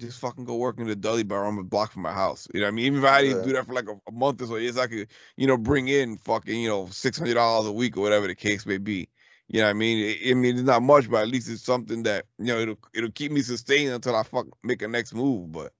just 0.00 0.20
fucking 0.20 0.46
go 0.46 0.56
work 0.56 0.80
in 0.80 0.88
the 0.88 0.96
deli 0.96 1.24
bar 1.24 1.46
on 1.46 1.56
the 1.56 1.64
block 1.64 1.92
from 1.92 2.02
my 2.02 2.12
house. 2.14 2.48
You 2.54 2.60
know 2.60 2.66
what 2.66 2.72
I 2.72 2.76
mean? 2.76 2.86
Even 2.86 3.00
if 3.00 3.06
I 3.06 3.16
had 3.16 3.22
to 3.26 3.34
Yeah. 3.34 3.42
do 3.42 3.54
that 3.54 3.66
for 3.66 3.74
like 3.74 3.88
a, 3.88 4.00
a 4.08 4.12
month 4.12 4.42
or 4.42 4.46
so, 4.46 4.56
yes, 4.56 4.78
I 4.78 4.88
could, 4.88 5.08
you 5.36 5.46
know, 5.48 5.58
bring 5.58 5.88
in 5.88 6.18
fucking, 6.18 6.60
you 6.60 6.68
know, 6.68 6.88
six 6.90 7.18
hundred 7.18 7.34
dollars 7.34 7.68
a 7.68 7.72
week 7.72 7.96
or 7.96 8.02
whatever 8.02 8.28
the 8.28 8.36
case 8.36 8.66
may 8.66 8.78
be. 8.78 9.08
You 9.48 9.60
know 9.60 9.66
what 9.66 9.70
I 9.70 9.74
mean? 9.74 10.18
I 10.26 10.30
I 10.30 10.34
mean, 10.34 10.56
it's 10.56 10.64
not 10.66 10.82
much, 10.82 11.10
but 11.10 11.22
at 11.22 11.28
least 11.28 11.50
it's 11.50 11.62
something 11.64 12.04
that 12.04 12.26
you 12.38 12.46
know 12.46 12.60
it'll 12.60 12.78
it'll 12.94 13.12
keep 13.12 13.32
me 13.32 13.42
sustained 13.42 13.92
until 13.92 14.16
I 14.16 14.24
fuck 14.24 14.46
make 14.64 14.82
a 14.82 14.88
next 14.88 15.14
move. 15.14 15.52
But 15.52 15.72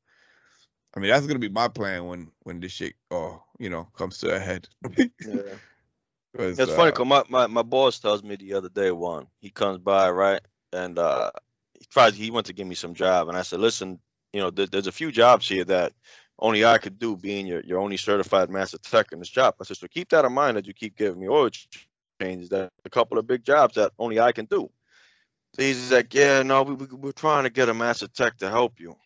I 0.96 1.00
mean, 1.00 1.10
that's 1.10 1.26
gonna 1.26 1.40
be 1.40 1.50
my 1.50 1.68
plan 1.68 2.06
when 2.06 2.32
when 2.44 2.60
this 2.60 2.72
shit, 2.72 2.94
oh, 3.10 3.42
you 3.58 3.70
know, 3.70 3.84
comes 3.96 4.18
to 4.18 4.34
a 4.36 4.40
head. 4.40 4.68
Yeah. 5.24 5.56
'Cause, 6.36 6.66
It's 6.66 6.72
funny 6.72 6.90
uh, 6.90 6.92
because 6.92 7.06
my, 7.06 7.24
my, 7.30 7.48
my 7.48 7.62
boss 7.62 8.00
tells 8.00 8.22
me 8.22 8.36
the 8.36 8.54
other 8.54 8.68
day 8.70 8.92
one 8.92 9.26
he 9.40 9.50
comes 9.50 9.78
by 9.78 10.10
right 10.10 10.40
and 10.72 10.98
uh 10.98 11.32
he 11.78 11.86
tries 11.90 12.14
he 12.16 12.30
went 12.30 12.46
to 12.46 12.52
give 12.54 12.66
me 12.68 12.76
some 12.76 12.94
job 12.94 13.28
and 13.28 13.38
I 13.38 13.42
said 13.42 13.60
listen 13.60 14.00
you 14.32 14.40
know 14.40 14.50
there, 14.50 14.66
there's 14.66 14.86
a 14.86 14.92
few 14.92 15.10
jobs 15.12 15.48
here 15.48 15.64
that 15.64 15.92
only 16.38 16.64
I 16.64 16.78
could 16.78 16.98
do 16.98 17.16
being 17.16 17.46
your 17.46 17.60
your 17.62 17.80
only 17.80 17.96
certified 17.96 18.50
master 18.50 18.78
tech 18.78 19.12
in 19.12 19.18
this 19.18 19.28
job. 19.28 19.54
I 19.60 19.64
said 19.64 19.76
so 19.76 19.88
keep 19.88 20.10
that 20.10 20.24
in 20.24 20.32
mind 20.32 20.56
as 20.56 20.66
you 20.66 20.74
keep 20.74 20.96
giving 20.96 21.20
me 21.20 21.28
oil 21.28 21.50
ch- 21.50 21.68
changes. 22.20 22.50
That 22.50 22.70
a 22.84 22.90
couple 22.90 23.18
of 23.18 23.26
big 23.26 23.44
jobs 23.44 23.74
that 23.74 23.92
only 23.98 24.20
I 24.20 24.32
can 24.32 24.46
do. 24.46 24.70
So 25.54 25.62
he's 25.62 25.92
like 25.92 26.14
yeah 26.14 26.42
no 26.42 26.62
we, 26.62 26.74
we 26.74 26.86
we're 26.86 27.12
trying 27.12 27.44
to 27.44 27.50
get 27.50 27.68
a 27.68 27.74
master 27.74 28.08
tech 28.08 28.38
to 28.38 28.48
help 28.48 28.80
you. 28.80 28.96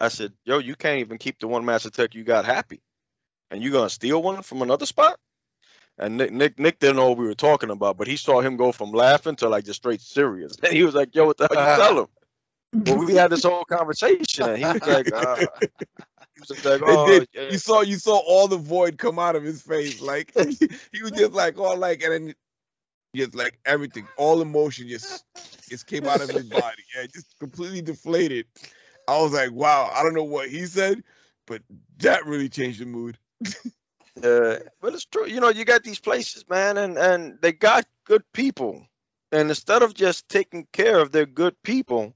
I 0.00 0.08
said 0.08 0.32
yo 0.44 0.58
you 0.58 0.74
can't 0.74 1.00
even 1.00 1.18
keep 1.18 1.38
the 1.38 1.48
one 1.48 1.64
master 1.64 1.90
tech 1.90 2.14
you 2.14 2.24
got 2.24 2.44
happy. 2.44 2.82
And 3.50 3.62
you're 3.62 3.72
gonna 3.72 3.90
steal 3.90 4.22
one 4.22 4.42
from 4.42 4.62
another 4.62 4.86
spot? 4.86 5.18
And 5.98 6.16
Nick, 6.16 6.32
Nick, 6.32 6.58
Nick 6.58 6.78
didn't 6.78 6.96
know 6.96 7.10
what 7.10 7.18
we 7.18 7.26
were 7.26 7.34
talking 7.34 7.70
about, 7.70 7.98
but 7.98 8.06
he 8.06 8.16
saw 8.16 8.40
him 8.40 8.56
go 8.56 8.72
from 8.72 8.92
laughing 8.92 9.36
to 9.36 9.48
like 9.48 9.64
just 9.64 9.80
straight 9.80 10.00
serious. 10.00 10.56
And 10.62 10.72
he 10.76 10.82
was 10.84 10.94
like, 10.94 11.14
"Yo, 11.14 11.26
what 11.26 11.36
the 11.36 11.48
hell 11.50 11.58
you 11.58 11.64
uh, 11.64 11.76
tell 11.76 11.98
him?" 12.00 12.08
Well, 12.72 12.98
we 12.98 13.14
had 13.14 13.30
this 13.30 13.42
whole 13.42 13.64
conversation, 13.64 14.48
and 14.48 14.58
he 14.58 14.64
was 14.64 14.86
like, 14.86 15.12
uh, 15.12 15.36
"He 16.34 16.40
was 16.40 16.64
like, 16.64 16.82
oh, 16.82 17.24
yeah. 17.32 17.50
You 17.50 17.58
saw 17.58 17.82
you 17.82 17.96
saw 17.96 18.16
all 18.18 18.48
the 18.48 18.56
void 18.56 18.98
come 18.98 19.18
out 19.18 19.36
of 19.36 19.42
his 19.42 19.62
face. 19.62 20.00
Like 20.00 20.32
he 20.92 21.02
was 21.02 21.12
just 21.12 21.32
like 21.32 21.58
all 21.58 21.76
like 21.76 22.02
and 22.02 22.12
then 22.12 22.34
just 23.14 23.34
like 23.34 23.58
everything, 23.64 24.08
all 24.16 24.40
emotion 24.40 24.88
just 24.88 25.24
just 25.68 25.86
came 25.86 26.08
out 26.08 26.22
of 26.22 26.30
his 26.30 26.44
body. 26.44 26.82
Yeah, 26.96 27.06
just 27.12 27.38
completely 27.38 27.82
deflated. 27.82 28.46
I 29.08 29.20
was 29.20 29.32
like, 29.32 29.52
wow, 29.52 29.90
I 29.94 30.02
don't 30.02 30.14
know 30.14 30.24
what 30.24 30.48
he 30.48 30.64
said, 30.66 31.02
but 31.46 31.62
that 31.98 32.24
really 32.26 32.48
changed 32.48 32.80
the 32.80 32.86
mood. 32.86 33.18
Yeah, 34.22 34.58
but 34.80 34.94
it's 34.94 35.04
true. 35.04 35.26
You 35.26 35.40
know, 35.40 35.48
you 35.48 35.64
got 35.64 35.82
these 35.82 36.00
places, 36.00 36.44
man, 36.48 36.78
and 36.78 36.96
and 36.96 37.38
they 37.42 37.52
got 37.52 37.86
good 38.04 38.22
people, 38.32 38.86
and 39.32 39.48
instead 39.48 39.82
of 39.82 39.94
just 39.94 40.28
taking 40.28 40.66
care 40.72 40.98
of 40.98 41.12
their 41.12 41.26
good 41.26 41.60
people, 41.62 42.14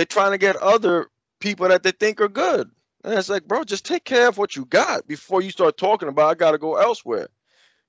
they're 0.00 0.06
trying 0.06 0.32
to 0.32 0.38
get 0.38 0.56
other 0.56 1.10
people 1.40 1.68
that 1.68 1.82
they 1.82 1.90
think 1.90 2.22
are 2.22 2.28
good. 2.30 2.70
And 3.04 3.12
it's 3.12 3.28
like, 3.28 3.44
bro, 3.44 3.64
just 3.64 3.84
take 3.84 4.02
care 4.02 4.28
of 4.28 4.38
what 4.38 4.56
you 4.56 4.64
got 4.64 5.06
before 5.06 5.42
you 5.42 5.50
start 5.50 5.76
talking 5.76 6.08
about 6.08 6.30
I 6.30 6.34
got 6.36 6.52
to 6.52 6.58
go 6.58 6.76
elsewhere. 6.76 7.28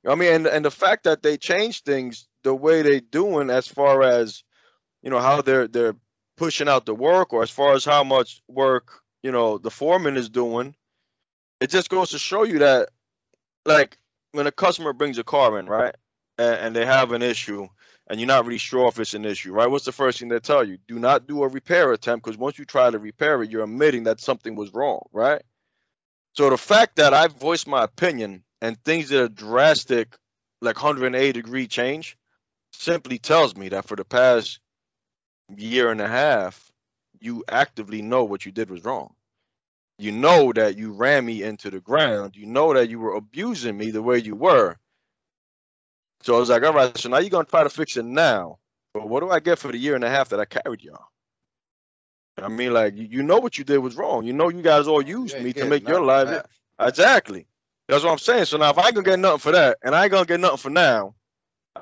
You 0.04 0.10
know 0.10 0.12
I 0.12 0.16
mean, 0.16 0.34
and 0.34 0.48
and 0.48 0.66
the 0.66 0.72
fact 0.72 1.06
that 1.06 1.24
they 1.24 1.38
change 1.38 1.84
things 1.84 2.28
the 2.44 2.54
way 2.54 2.82
they 2.82 3.00
doing 3.00 3.50
as 3.50 3.66
far 3.66 4.04
as 4.04 4.44
you 5.02 5.10
know 5.10 5.20
how 5.20 5.42
they're 5.42 5.70
they're 5.70 5.96
pushing 6.36 6.68
out 6.68 6.86
the 6.86 6.94
work 6.94 7.32
or 7.32 7.44
as 7.44 7.50
far 7.50 7.76
as 7.76 7.86
how 7.86 8.04
much 8.04 8.42
work 8.50 9.00
you 9.24 9.32
know 9.32 9.58
the 9.58 9.72
foreman 9.72 10.18
is 10.18 10.28
doing, 10.28 10.76
it 11.62 11.70
just 11.70 11.90
goes 11.90 12.10
to 12.10 12.20
show 12.20 12.44
you 12.44 12.60
that 12.60 12.90
like 13.66 13.98
when 14.34 14.48
a 14.48 14.52
customer 14.52 14.92
brings 14.92 15.18
a 15.18 15.24
car 15.24 15.58
in, 15.58 15.66
right, 15.66 15.96
and, 16.38 16.56
and 16.56 16.76
they 16.76 16.86
have 16.86 17.14
an 17.14 17.22
issue, 17.22 17.70
and 18.08 18.20
you're 18.20 18.28
not 18.28 18.46
really 18.46 18.58
sure 18.58 18.88
if 18.88 19.00
it's 19.00 19.14
an 19.14 19.26
issue, 19.26 19.54
right? 19.54 19.70
What's 19.70 19.86
the 19.86 19.92
first 19.92 20.20
thing 20.20 20.30
they 20.30 20.40
tell 20.40 20.64
you? 20.64 20.78
Do 20.88 21.00
not 21.00 21.28
do 21.28 21.44
a 21.44 21.48
repair 21.48 21.92
attempt 21.94 22.26
because 22.26 22.38
once 22.38 22.60
you 22.60 22.66
try 22.66 22.90
to 22.90 23.00
repair 23.00 23.42
it, 23.42 23.52
you're 23.52 23.64
admitting 23.64 24.04
that 24.04 24.20
something 24.20 24.56
was 24.56 24.74
wrong, 24.74 25.02
right? 25.12 25.42
So 26.34 26.50
the 26.50 26.58
fact 26.58 26.98
that 26.98 27.14
I 27.14 27.28
voiced 27.28 27.68
my 27.68 27.84
opinion 27.84 28.44
and 28.62 28.82
things 28.84 29.10
that 29.10 29.24
are 29.24 29.30
drastic, 29.30 30.16
like 30.62 30.82
180 30.82 31.32
degree 31.34 31.68
change, 31.68 32.18
simply 32.74 33.18
tells 33.18 33.56
me 33.56 33.70
that 33.70 33.86
for 33.86 33.96
the 33.96 34.06
past 34.06 34.60
year 35.56 35.92
and 35.92 36.02
a 36.02 36.08
half, 36.08 36.72
you 37.20 37.44
actively 37.48 38.02
know 38.02 38.24
what 38.24 38.46
you 38.46 38.52
did 38.52 38.70
was 38.70 38.84
wrong 38.84 39.14
you 40.02 40.12
know 40.12 40.52
that 40.52 40.78
you 40.78 40.94
ran 40.94 41.24
me 41.24 41.44
into 41.44 41.70
the 41.70 41.80
ground. 41.80 42.36
You 42.36 42.48
know 42.48 42.74
that 42.74 42.90
you 42.90 43.00
were 43.00 43.14
abusing 43.14 43.78
me 43.78 43.92
the 43.92 44.02
way 44.02 44.18
you 44.18 44.36
were. 44.36 44.78
So 46.24 46.36
I 46.36 46.40
was 46.40 46.50
like, 46.50 46.64
all 46.64 46.74
right, 46.74 46.96
so 46.98 47.10
now 47.10 47.18
you're 47.18 47.30
gonna 47.30 47.46
try 47.46 47.64
to 47.64 47.70
fix 47.70 47.98
it 47.98 48.06
now. 48.06 48.60
But 48.94 49.08
what 49.08 49.22
do 49.22 49.30
I 49.30 49.40
get 49.40 49.58
for 49.60 49.72
the 49.72 49.78
year 49.78 49.96
and 49.96 50.04
a 50.04 50.10
half 50.10 50.30
that 50.30 50.40
I 50.40 50.46
carried 50.46 50.84
y'all? 50.84 51.06
I 52.38 52.48
mean, 52.48 52.74
like 52.74 52.94
you 52.96 53.24
know 53.24 53.40
what 53.40 53.58
you 53.58 53.64
did 53.64 53.78
was 53.80 53.96
wrong. 53.96 54.26
You 54.26 54.34
know 54.34 54.50
you 54.50 54.62
guys 54.62 54.88
all 54.88 55.02
used 55.02 55.36
Yeah, 55.38 55.44
me 55.44 55.54
to 55.54 55.66
make 55.66 55.88
your 55.88 56.02
life 56.02 56.28
back. 56.30 56.46
exactly. 56.80 57.46
That's 57.88 58.04
what 58.04 58.12
I'm 58.12 58.18
saying. 58.20 58.46
So 58.46 58.58
now 58.58 58.70
if 58.72 58.78
I 58.78 58.86
ain't 58.88 58.96
gonna 58.96 59.06
get 59.06 59.20
nothing 59.20 59.40
for 59.40 59.52
that, 59.52 59.78
and 59.84 59.94
I 59.96 60.04
ain't 60.04 60.12
gonna 60.12 60.26
get 60.26 60.40
nothing 60.40 60.58
for 60.58 60.70
now, 60.70 61.16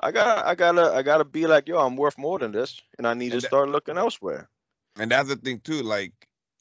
I 0.02 0.10
got 0.10 0.46
I 0.46 0.54
gotta 0.54 0.92
I 0.92 1.02
gotta 1.02 1.24
be 1.24 1.46
like, 1.46 1.68
yo, 1.68 1.78
I'm 1.78 1.96
worth 1.96 2.18
more 2.18 2.38
than 2.38 2.52
this, 2.52 2.80
and 2.98 3.06
I 3.06 3.14
need 3.14 3.32
And 3.32 3.40
to 3.40 3.40
that- 3.40 3.48
start 3.48 3.68
looking 3.68 3.96
elsewhere. 3.98 4.48
And 4.98 5.10
that's 5.10 5.28
the 5.28 5.36
thing 5.36 5.60
too, 5.60 5.82
like 5.82 6.12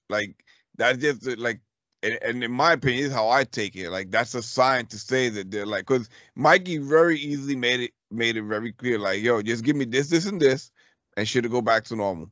like 0.10 0.44
that's 0.78 1.00
just 1.00 1.26
like 1.38 1.62
and, 2.04 2.18
and 2.22 2.44
in 2.44 2.52
my 2.52 2.74
opinion, 2.74 3.06
is 3.06 3.14
how 3.14 3.30
I 3.30 3.44
take 3.44 3.76
it. 3.76 3.90
Like 3.90 4.12
that's 4.12 4.36
a 4.36 4.42
sign 4.42 4.86
to 4.88 4.98
say 4.98 5.30
that 5.30 5.52
they're 5.52 5.66
like, 5.66 5.86
because 5.88 6.10
Mikey 6.36 6.78
very 6.78 7.18
easily 7.18 7.56
made 7.56 7.82
it 7.82 7.92
made 8.12 8.38
it 8.38 8.44
very 8.44 8.72
clear, 8.72 8.98
like, 8.98 9.22
yo, 9.22 9.42
just 9.42 9.64
give 9.64 9.76
me 9.76 9.86
this, 9.86 10.10
this, 10.10 10.26
and 10.26 10.42
this, 10.42 10.72
and 11.16 11.28
shit 11.28 11.44
will 11.44 11.52
go 11.52 11.62
back 11.62 11.84
to 11.86 11.96
normal. 11.96 12.30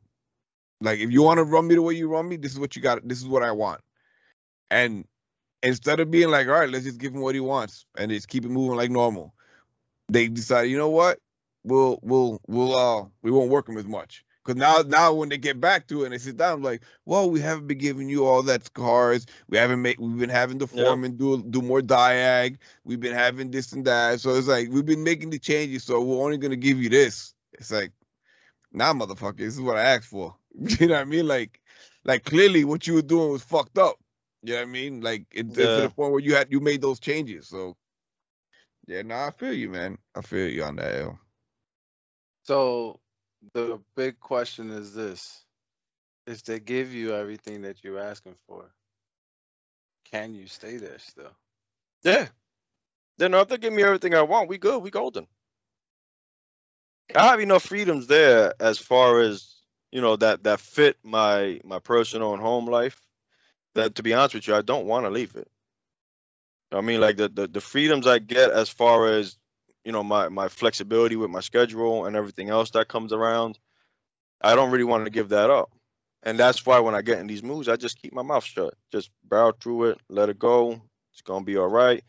Like 0.82 1.00
if 1.00 1.12
you 1.12 1.22
want 1.22 1.38
to 1.40 1.44
run 1.44 1.68
me 1.68 1.76
the 1.76 1.82
way 1.82 1.96
you 1.96 2.08
run 2.08 2.30
me, 2.30 2.38
this 2.38 2.52
is 2.52 2.60
what 2.60 2.76
you 2.76 2.82
got. 2.82 3.08
This 3.08 3.20
is 3.20 3.28
what 3.28 3.44
I 3.44 3.52
want. 3.52 3.82
And 4.70 5.06
instead 5.64 6.00
of 6.00 6.12
being 6.12 6.30
like, 6.30 6.48
all 6.48 6.54
right, 6.54 6.70
let's 6.70 6.86
just 6.86 7.00
give 7.00 7.14
him 7.14 7.22
what 7.22 7.36
he 7.36 7.42
wants 7.42 7.86
and 7.98 8.12
just 8.12 8.28
keep 8.28 8.46
it 8.46 8.50
moving 8.50 8.78
like 8.78 8.92
normal, 8.92 9.34
they 10.10 10.28
decided, 10.28 10.72
you 10.72 10.78
know 10.78 10.90
what, 10.90 11.20
we'll 11.64 12.00
we'll 12.02 12.40
we'll 12.48 12.76
uh 12.76 13.06
we 13.22 13.32
won't 13.32 13.50
work 13.50 13.68
him 13.68 13.78
as 13.78 13.86
much. 13.86 14.24
Cause 14.48 14.56
now 14.56 14.78
now 14.88 15.14
when 15.14 15.30
they 15.30 15.38
get 15.38 15.60
back 15.62 15.88
to 15.90 16.04
it 16.04 16.06
and 16.06 16.14
they 16.14 16.20
sit 16.20 16.38
down, 16.38 16.64
like, 16.64 16.84
well, 17.06 17.30
we 17.30 17.42
haven't 17.42 17.68
been 17.68 17.80
giving 17.80 18.10
you 18.10 18.26
all 18.26 18.42
that 18.44 18.74
cars. 18.74 19.28
We 19.50 19.58
haven't 19.58 19.82
made 19.84 20.00
we've 20.00 20.18
been 20.18 20.30
having 20.30 20.58
the 20.60 20.68
Yeah. 20.72 20.84
foreman 20.86 21.18
do 21.18 21.44
do 21.44 21.62
more 21.62 21.82
diag. 21.82 22.58
We've 22.86 23.00
been 23.02 23.14
having 23.16 23.52
this 23.52 23.74
and 23.74 23.86
that. 23.86 24.22
So 24.22 24.36
it's 24.36 24.48
like 24.48 24.70
we've 24.72 24.86
been 24.86 25.04
making 25.04 25.32
the 25.32 25.40
changes, 25.40 25.84
so 25.84 26.02
we're 26.02 26.24
only 26.24 26.38
gonna 26.38 26.56
give 26.58 26.82
you 26.82 26.90
this. 26.90 27.36
It's 27.54 27.72
like, 27.72 27.92
nah, 28.72 28.94
motherfucker, 28.94 29.38
this 29.40 29.56
is 29.56 29.62
what 29.62 29.78
I 29.78 29.84
asked 29.84 30.08
for. 30.08 30.36
you 30.54 30.88
know 30.88 30.96
what 30.96 31.02
I 31.02 31.06
mean? 31.06 31.28
Like, 31.28 31.62
like 32.06 32.24
clearly 32.26 32.66
what 32.66 32.88
you 32.88 32.96
were 32.96 33.04
doing 33.04 33.32
was 33.32 33.44
fucked 33.44 33.78
up. 33.78 33.98
You 34.44 34.54
know 34.54 34.62
what 34.62 34.70
I 34.70 34.72
mean? 34.72 35.02
Like 35.02 35.26
it, 35.32 35.58
it's 35.58 35.76
to 35.76 35.82
the 35.82 35.90
point 35.90 36.12
where 36.14 36.22
you 36.22 36.36
had 36.36 36.52
you 36.52 36.62
made 36.62 36.82
those 36.82 37.00
changes. 37.02 37.50
So 37.50 37.76
yeah, 38.88 39.02
no, 39.04 39.16
I 39.16 39.32
feel 39.32 39.54
you, 39.54 39.70
man. 39.70 39.98
I 40.16 40.22
feel 40.22 40.48
you 40.50 40.64
on 40.64 40.78
that. 40.78 40.96
Yo. 40.96 41.20
So 42.44 43.02
the 43.54 43.80
big 43.96 44.20
question 44.20 44.70
is 44.72 44.94
this: 44.94 45.44
If 46.26 46.44
they 46.44 46.60
give 46.60 46.94
you 46.94 47.14
everything 47.16 47.62
that 47.64 47.84
you're 47.84 48.00
asking 48.00 48.36
for, 48.48 48.72
can 50.12 50.34
you 50.34 50.48
stay 50.48 50.78
there 50.78 51.00
still? 51.00 51.32
Yeah. 52.04 52.28
Then 53.18 53.34
if 53.34 53.48
they 53.48 53.58
give 53.58 53.74
me 53.74 53.84
everything 53.84 54.14
I 54.14 54.22
want, 54.22 54.50
we 54.50 54.58
good. 54.58 54.82
We 54.84 54.92
golden. 54.92 55.28
I 57.16 57.28
have 57.28 57.40
enough 57.40 57.64
freedoms 57.64 58.08
there 58.08 58.54
as 58.60 58.78
far 58.78 59.22
as 59.22 59.56
you 59.92 60.02
know 60.02 60.16
that 60.18 60.44
that 60.44 60.60
fit 60.60 60.98
my 61.04 61.60
my 61.64 61.80
personal 61.80 62.34
and 62.34 62.42
home 62.42 62.66
life. 62.66 63.02
That 63.76 63.96
to 63.96 64.04
be 64.04 64.14
honest 64.14 64.36
with 64.36 64.48
you, 64.48 64.56
I 64.56 64.62
don't 64.62 64.88
want 64.88 65.06
to 65.06 65.10
leave 65.10 65.36
it. 65.36 65.48
I 66.72 66.82
mean, 66.82 67.00
like 67.00 67.18
the, 67.18 67.30
the 67.30 67.48
the 67.48 67.62
freedoms 67.62 68.08
I 68.08 68.20
get 68.20 68.52
as 68.52 68.70
far 68.70 69.08
as 69.08 69.38
you 69.88 69.94
know 69.94 70.04
my 70.04 70.28
my 70.28 70.50
flexibility 70.50 71.16
with 71.16 71.30
my 71.32 71.40
schedule 71.40 72.06
and 72.06 72.18
everything 72.18 72.50
else 72.50 72.72
that 72.72 72.90
comes 72.90 73.14
around. 73.14 73.58
I 74.42 74.54
don't 74.54 74.70
really 74.70 74.84
want 74.84 75.06
to 75.06 75.10
give 75.10 75.30
that 75.30 75.50
up, 75.50 75.72
and 76.24 76.38
that's 76.38 76.66
why 76.66 76.80
when 76.80 76.94
I 76.94 77.02
get 77.02 77.20
in 77.20 77.28
these 77.28 77.42
moves, 77.42 77.70
I 77.70 77.78
just 77.78 78.02
keep 78.02 78.14
my 78.14 78.22
mouth 78.22 78.44
shut, 78.44 78.74
just 78.92 79.10
barrel 79.24 79.54
through 79.58 79.92
it, 79.92 80.00
let 80.10 80.28
it 80.28 80.38
go. 80.38 80.82
It's 81.14 81.22
gonna 81.22 81.46
be 81.46 81.56
all 81.56 81.70
right. 81.70 82.04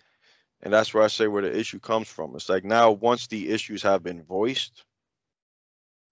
And 0.60 0.72
that's 0.72 0.92
where 0.92 1.04
I 1.04 1.06
say 1.06 1.28
where 1.28 1.42
the 1.42 1.56
issue 1.56 1.78
comes 1.78 2.08
from. 2.08 2.34
It's 2.34 2.48
like 2.48 2.64
now, 2.64 2.90
once 2.90 3.28
the 3.28 3.48
issues 3.48 3.82
have 3.84 4.02
been 4.02 4.24
voiced, 4.24 4.84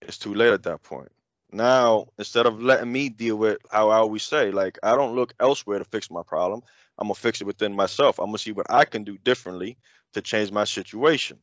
it's 0.02 0.18
too 0.18 0.34
late 0.34 0.52
at 0.52 0.62
that 0.62 0.84
point. 0.84 1.10
Now, 1.50 2.06
instead 2.16 2.46
of 2.46 2.62
letting 2.62 2.92
me 2.92 3.08
deal 3.08 3.36
with 3.36 3.58
how 3.72 3.90
I 3.90 3.96
always 3.96 4.22
say, 4.22 4.52
like, 4.52 4.78
I 4.84 4.94
don't 4.94 5.16
look 5.16 5.34
elsewhere 5.40 5.80
to 5.80 5.84
fix 5.84 6.12
my 6.12 6.22
problem. 6.22 6.62
I'm 6.96 7.08
gonna 7.08 7.16
fix 7.16 7.40
it 7.40 7.46
within 7.46 7.74
myself. 7.74 8.20
I'm 8.20 8.26
gonna 8.26 8.38
see 8.38 8.52
what 8.52 8.70
I 8.70 8.84
can 8.84 9.02
do 9.02 9.18
differently 9.18 9.78
to 10.12 10.22
change 10.22 10.52
my 10.52 10.64
situation. 10.64 11.38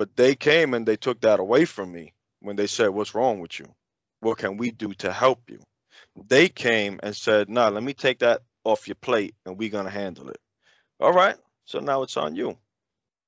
But 0.00 0.16
they 0.16 0.34
came 0.34 0.72
and 0.72 0.88
they 0.88 0.96
took 0.96 1.20
that 1.20 1.40
away 1.40 1.66
from 1.66 1.92
me 1.92 2.14
when 2.40 2.56
they 2.56 2.68
said, 2.68 2.88
"What's 2.88 3.14
wrong 3.14 3.38
with 3.38 3.58
you? 3.58 3.66
What 4.20 4.38
can 4.38 4.56
we 4.56 4.70
do 4.70 4.94
to 4.94 5.12
help 5.12 5.50
you?" 5.50 5.60
They 6.16 6.48
came 6.48 7.00
and 7.02 7.14
said, 7.14 7.50
"Nah, 7.50 7.68
let 7.68 7.82
me 7.82 7.92
take 7.92 8.20
that 8.20 8.40
off 8.64 8.88
your 8.88 8.94
plate 8.94 9.34
and 9.44 9.58
we're 9.58 9.68
gonna 9.68 9.90
handle 9.90 10.30
it." 10.30 10.40
All 11.00 11.12
right, 11.12 11.36
so 11.66 11.80
now 11.80 12.00
it's 12.02 12.16
on 12.16 12.34
you. 12.34 12.56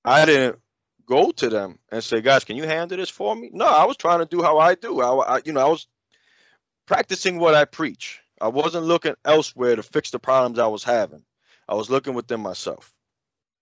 I 0.03 0.25
didn't 0.25 0.63
go 1.05 1.31
to 1.33 1.51
them 1.51 1.79
and 1.91 2.03
say, 2.03 2.23
"Guys, 2.23 2.45
can 2.45 2.57
you 2.57 2.65
handle 2.67 2.97
this 2.97 3.11
for 3.11 3.37
me?" 3.37 3.51
No, 3.53 3.67
I 3.67 3.85
was 3.85 3.99
trying 3.99 4.21
to 4.21 4.25
do 4.25 4.43
how 4.43 4.59
I 4.59 4.75
do. 4.75 5.03
I, 5.03 5.37
I 5.37 5.43
you 5.45 5.53
know, 5.53 5.67
I 5.67 5.69
was 5.69 5.87
practicing 6.87 7.39
what 7.39 7.55
I 7.55 7.67
preach. 7.67 8.23
I 8.41 8.49
wasn't 8.49 8.87
looking 8.87 9.17
elsewhere 9.27 9.77
to 9.77 9.83
fix 9.83 10.11
the 10.11 10.19
problems 10.19 10.59
I 10.59 10.69
was 10.69 10.85
having. 10.85 11.23
I 11.69 11.75
was 11.75 11.91
looking 11.91 12.15
within 12.15 12.41
myself. 12.41 12.95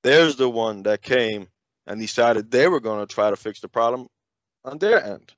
There's 0.04 0.36
the 0.36 0.48
one 0.48 0.84
that 0.84 1.02
came 1.02 1.48
and 1.90 2.00
decided 2.00 2.50
they 2.50 2.68
were 2.68 2.78
going 2.78 3.04
to 3.04 3.12
try 3.12 3.30
to 3.30 3.36
fix 3.36 3.58
the 3.58 3.68
problem 3.68 4.06
on 4.64 4.78
their 4.78 5.04
end. 5.04 5.32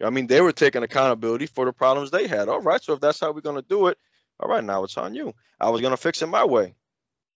I 0.00 0.10
mean, 0.10 0.28
they 0.28 0.40
were 0.40 0.52
taking 0.52 0.84
accountability 0.84 1.46
for 1.46 1.64
the 1.64 1.72
problems 1.72 2.10
they 2.10 2.28
had. 2.28 2.48
All 2.48 2.60
right, 2.60 2.82
so 2.82 2.92
if 2.92 3.00
that's 3.00 3.18
how 3.18 3.32
we're 3.32 3.40
going 3.40 3.60
to 3.60 3.68
do 3.68 3.88
it, 3.88 3.98
all 4.38 4.48
right, 4.48 4.62
now 4.62 4.84
it's 4.84 4.96
on 4.96 5.14
you. 5.14 5.34
I 5.60 5.70
was 5.70 5.80
going 5.80 5.92
to 5.92 5.96
fix 5.96 6.22
it 6.22 6.28
my 6.28 6.44
way, 6.44 6.74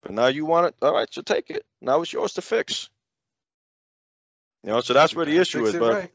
but 0.01 0.11
now 0.11 0.27
you 0.27 0.45
want 0.45 0.67
it. 0.67 0.75
All 0.81 0.93
right, 0.93 1.07
so 1.09 1.21
take 1.21 1.49
it. 1.51 1.65
Now 1.81 2.01
it's 2.01 2.11
yours 2.11 2.33
to 2.33 2.41
fix. 2.41 2.89
You 4.63 4.71
know, 4.71 4.81
so 4.81 4.93
that's 4.93 5.15
where 5.15 5.25
the 5.25 5.37
issue 5.37 5.65
is. 5.65 5.73
But 5.73 5.93
right. 5.93 6.11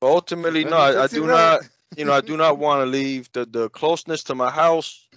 ultimately, 0.00 0.64
no, 0.64 0.76
I, 0.76 1.04
I 1.04 1.06
do 1.08 1.26
right. 1.26 1.60
not. 1.60 1.68
You 1.96 2.04
know, 2.04 2.12
I 2.12 2.20
do 2.20 2.36
not 2.36 2.58
want 2.58 2.82
to 2.82 2.86
leave 2.86 3.30
the 3.32 3.46
the 3.46 3.68
closeness 3.68 4.24
to 4.24 4.34
my 4.36 4.50
house. 4.50 5.08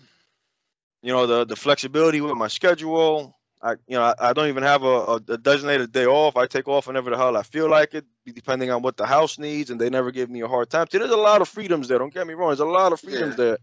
You 1.02 1.12
know, 1.12 1.28
the 1.28 1.46
the 1.46 1.56
flexibility 1.56 2.22
with 2.22 2.36
my 2.36 2.48
schedule. 2.48 3.35
I, 3.62 3.72
you 3.88 3.98
know, 3.98 4.04
I, 4.04 4.14
I 4.20 4.34
don't 4.34 4.48
even 4.50 4.64
have 4.64 4.84
a, 4.84 4.86
a, 4.88 5.16
a 5.30 5.38
designated 5.38 5.92
day 5.92 6.06
off. 6.06 6.38
I 6.38 6.46
take 6.46 6.68
off 6.68 6.88
whenever 6.88 7.10
the 7.10 7.18
hell 7.18 7.36
I 7.38 7.44
feel 7.44 7.70
like 7.70 7.94
it, 7.94 8.06
depending 8.26 8.70
on 8.72 8.82
what 8.82 8.98
the 8.98 9.06
house 9.06 9.40
needs, 9.40 9.70
and 9.72 9.80
they 9.80 9.90
never 9.90 10.12
give 10.12 10.30
me 10.30 10.42
a 10.42 10.48
hard 10.48 10.70
time. 10.70 10.88
See, 10.92 10.98
there's 10.98 11.12
a 11.12 11.18
lot 11.18 11.42
of 11.42 11.48
freedoms 11.50 11.88
there. 11.88 11.98
Don't 11.98 12.14
get 12.14 12.28
me 12.28 12.34
wrong. 12.34 12.50
There's 12.50 12.60
a 12.60 12.66
lot 12.66 12.94
of 12.94 13.00
freedoms 13.00 13.36
Yeah. 13.38 13.46
there. 13.46 13.58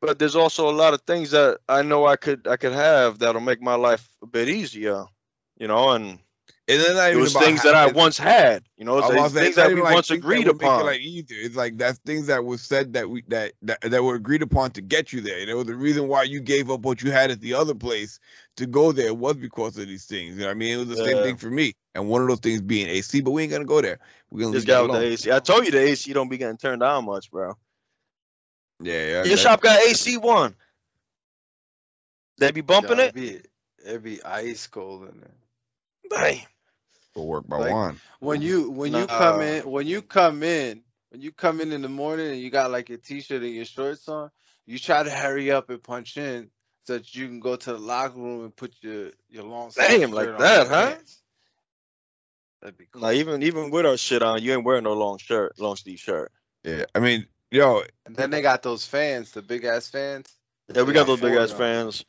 But 0.00 0.18
there's 0.18 0.34
also 0.34 0.68
a 0.68 0.72
lot 0.74 0.94
of 0.94 1.02
things 1.02 1.30
that 1.30 1.58
I 1.68 1.82
know 1.82 2.06
I 2.06 2.16
could 2.16 2.48
I 2.48 2.56
could 2.56 2.72
have 2.72 3.20
that'll 3.20 3.40
make 3.40 3.62
my 3.62 3.76
life 3.76 4.08
a 4.20 4.26
bit 4.26 4.48
easier. 4.48 5.04
You 5.58 5.68
know, 5.68 5.90
and 5.90 6.18
And 6.68 6.80
then 6.80 6.94
not 6.94 7.10
it 7.10 7.16
was 7.16 7.34
things 7.34 7.62
that 7.64 7.74
I 7.74 7.82
having- 7.82 7.96
once 7.96 8.16
had. 8.16 8.62
You 8.76 8.84
know, 8.84 8.98
I 8.98 8.98
it's, 8.98 9.08
was 9.08 9.14
it's 9.16 9.34
gonna 9.34 9.44
things 9.44 9.56
that 9.56 9.74
we 9.74 9.82
like 9.82 9.94
once 9.94 10.08
things 10.08 10.20
that 10.22 10.26
agreed 10.26 10.46
would 10.46 10.56
make 10.58 10.62
it 10.62 10.66
upon. 10.66 10.86
like 10.86 11.00
easier. 11.00 11.38
It's 11.40 11.56
like 11.56 11.76
that's 11.76 11.98
things 11.98 12.28
that 12.28 12.44
was 12.44 12.62
said 12.62 12.92
that 12.92 13.10
we 13.10 13.22
that, 13.28 13.52
that 13.62 13.80
that 13.80 14.02
were 14.04 14.14
agreed 14.14 14.42
upon 14.42 14.70
to 14.72 14.80
get 14.80 15.12
you 15.12 15.20
there. 15.20 15.44
There 15.44 15.56
was 15.56 15.66
the 15.66 15.74
reason 15.74 16.06
why 16.06 16.22
you 16.22 16.40
gave 16.40 16.70
up 16.70 16.80
what 16.82 17.02
you 17.02 17.10
had 17.10 17.32
at 17.32 17.40
the 17.40 17.54
other 17.54 17.74
place 17.74 18.20
to 18.58 18.66
go 18.66 18.92
there 18.92 19.12
was 19.12 19.34
because 19.36 19.76
of 19.76 19.88
these 19.88 20.04
things. 20.06 20.34
You 20.36 20.42
know 20.42 20.46
what 20.46 20.50
I 20.52 20.54
mean? 20.54 20.74
It 20.74 20.86
was 20.86 20.88
the 20.96 21.04
same 21.04 21.22
thing 21.24 21.36
for 21.36 21.50
me. 21.50 21.74
And 21.96 22.08
one 22.08 22.22
of 22.22 22.28
those 22.28 22.38
things 22.38 22.60
being 22.62 22.88
AC, 22.88 23.20
but 23.22 23.32
we 23.32 23.42
ain't 23.42 23.50
gonna 23.52 23.64
go 23.64 23.80
there. 23.82 23.98
We're 24.30 24.42
gonna 24.42 24.52
This 24.52 24.62
leave 24.62 24.68
guy 24.68 24.82
that 24.82 24.88
with 24.88 25.00
the. 25.00 25.06
AC. 25.08 25.32
I 25.32 25.40
told 25.40 25.64
you 25.66 25.72
the 25.72 25.80
AC 25.80 26.12
don't 26.12 26.28
be 26.28 26.38
getting 26.38 26.56
turned 26.58 26.80
down 26.80 27.04
much, 27.06 27.30
bro. 27.30 27.56
Yeah, 28.80 28.92
yeah. 28.94 29.08
Your 29.24 29.24
that- 29.24 29.38
shop 29.38 29.60
got 29.62 29.80
AC 29.82 30.16
one. 30.16 30.54
They 32.38 32.52
be 32.52 32.60
bumping 32.60 32.98
Yo, 32.98 33.04
it. 33.04 33.08
It'd 33.08 33.14
be, 33.14 33.40
it'd 33.84 34.02
be 34.02 34.22
ice 34.22 34.66
cold 34.68 35.08
in 35.08 35.20
there. 35.20 35.30
Dang. 36.12 36.46
will 37.14 37.26
work 37.26 37.46
by 37.46 37.58
like- 37.58 37.72
one. 37.72 38.00
When 38.20 38.42
you 38.42 38.70
when 38.70 38.94
you 38.94 39.06
come 39.06 39.40
in 39.40 39.68
when 39.70 39.86
you 39.86 40.02
come 40.02 40.42
in 40.42 40.82
when 41.10 41.20
you 41.20 41.32
come 41.32 41.60
in 41.60 41.72
in 41.72 41.82
the 41.82 41.88
morning 41.88 42.30
and 42.30 42.40
you 42.40 42.50
got 42.50 42.70
like 42.70 42.88
your 42.88 42.98
t-shirt 42.98 43.42
and 43.42 43.54
your 43.54 43.64
shorts 43.64 44.08
on, 44.08 44.30
you 44.64 44.78
try 44.78 45.02
to 45.02 45.10
hurry 45.10 45.50
up 45.50 45.70
and 45.70 45.82
punch 45.82 46.16
in 46.16 46.50
so 46.84 46.94
that 46.94 47.14
you 47.14 47.26
can 47.26 47.40
go 47.40 47.56
to 47.56 47.72
the 47.72 47.78
locker 47.78 48.18
room 48.18 48.44
and 48.44 48.56
put 48.56 48.74
your 48.80 49.10
your 49.28 49.44
long 49.44 49.70
sleeve 49.70 49.88
Damn, 49.88 50.12
like 50.12 50.28
on 50.28 50.38
that, 50.38 50.68
huh? 50.68 50.90
pants. 50.90 51.22
That'd 52.60 52.78
be 52.78 52.86
cool. 52.90 53.02
Now 53.02 53.10
even 53.10 53.42
even 53.42 53.70
with 53.70 53.86
our 53.86 53.96
shit 53.96 54.22
on, 54.22 54.42
you 54.42 54.52
ain't 54.52 54.64
wearing 54.64 54.84
no 54.84 54.92
long 54.92 55.18
shirt, 55.18 55.58
long 55.58 55.76
sleeve 55.76 55.98
shirt. 55.98 56.30
Yeah, 56.62 56.84
I 56.94 57.00
mean, 57.00 57.26
yo, 57.50 57.82
and 58.06 58.14
then 58.14 58.30
they 58.30 58.40
got 58.40 58.62
those 58.62 58.86
fans, 58.86 59.32
the 59.32 59.42
big 59.42 59.64
ass 59.64 59.88
fans. 59.88 60.28
Yeah, 60.68 60.82
we 60.82 60.88
They 60.88 60.92
got 60.92 61.06
those 61.08 61.20
big 61.20 61.34
ass 61.34 61.52
fans. 61.52 62.04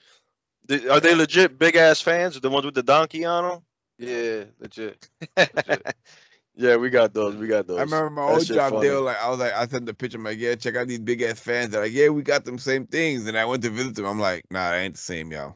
Are 0.70 1.00
they 1.00 1.16
legit 1.16 1.58
big 1.58 1.76
ass 1.76 2.02
fans? 2.02 2.39
The 2.39 2.50
ones 2.50 2.66
with 2.66 2.76
the 2.76 2.84
donkey 2.84 3.26
on 3.26 3.44
them? 3.44 3.62
Yeah, 3.98 4.46
legit. 4.60 5.10
legit. 5.38 5.96
yeah, 6.56 6.76
we 6.78 6.90
got 6.90 7.14
those. 7.14 7.36
We 7.36 7.48
got 7.48 7.68
those. 7.68 7.78
I 7.80 7.84
remember 7.84 8.10
my 8.10 8.24
That 8.28 8.38
old 8.38 8.46
job. 8.46 8.80
They 8.80 8.90
were 8.90 9.00
like, 9.00 9.22
I 9.22 9.30
was 9.30 9.40
like, 9.40 9.54
I 9.54 9.68
sent 9.68 9.86
the 9.86 9.94
picture. 9.94 10.18
I'm 10.18 10.24
like, 10.24 10.40
yeah, 10.40 10.56
check 10.56 10.76
out 10.76 10.88
these 10.88 11.00
big 11.00 11.22
ass 11.22 11.40
fans. 11.40 11.72
They're 11.72 11.82
like, 11.82 11.94
yeah, 11.94 12.10
we 12.10 12.24
got 12.24 12.46
them 12.46 12.58
same 12.58 12.88
things. 12.88 13.28
And 13.28 13.38
I 13.38 13.46
went 13.46 13.64
to 13.64 13.70
visit 13.70 13.96
them. 13.96 14.06
I'm 14.06 14.20
like, 14.20 14.44
nah, 14.52 14.72
that 14.72 14.80
ain't 14.80 14.96
the 14.96 15.02
same, 15.02 15.32
yo. 15.32 15.56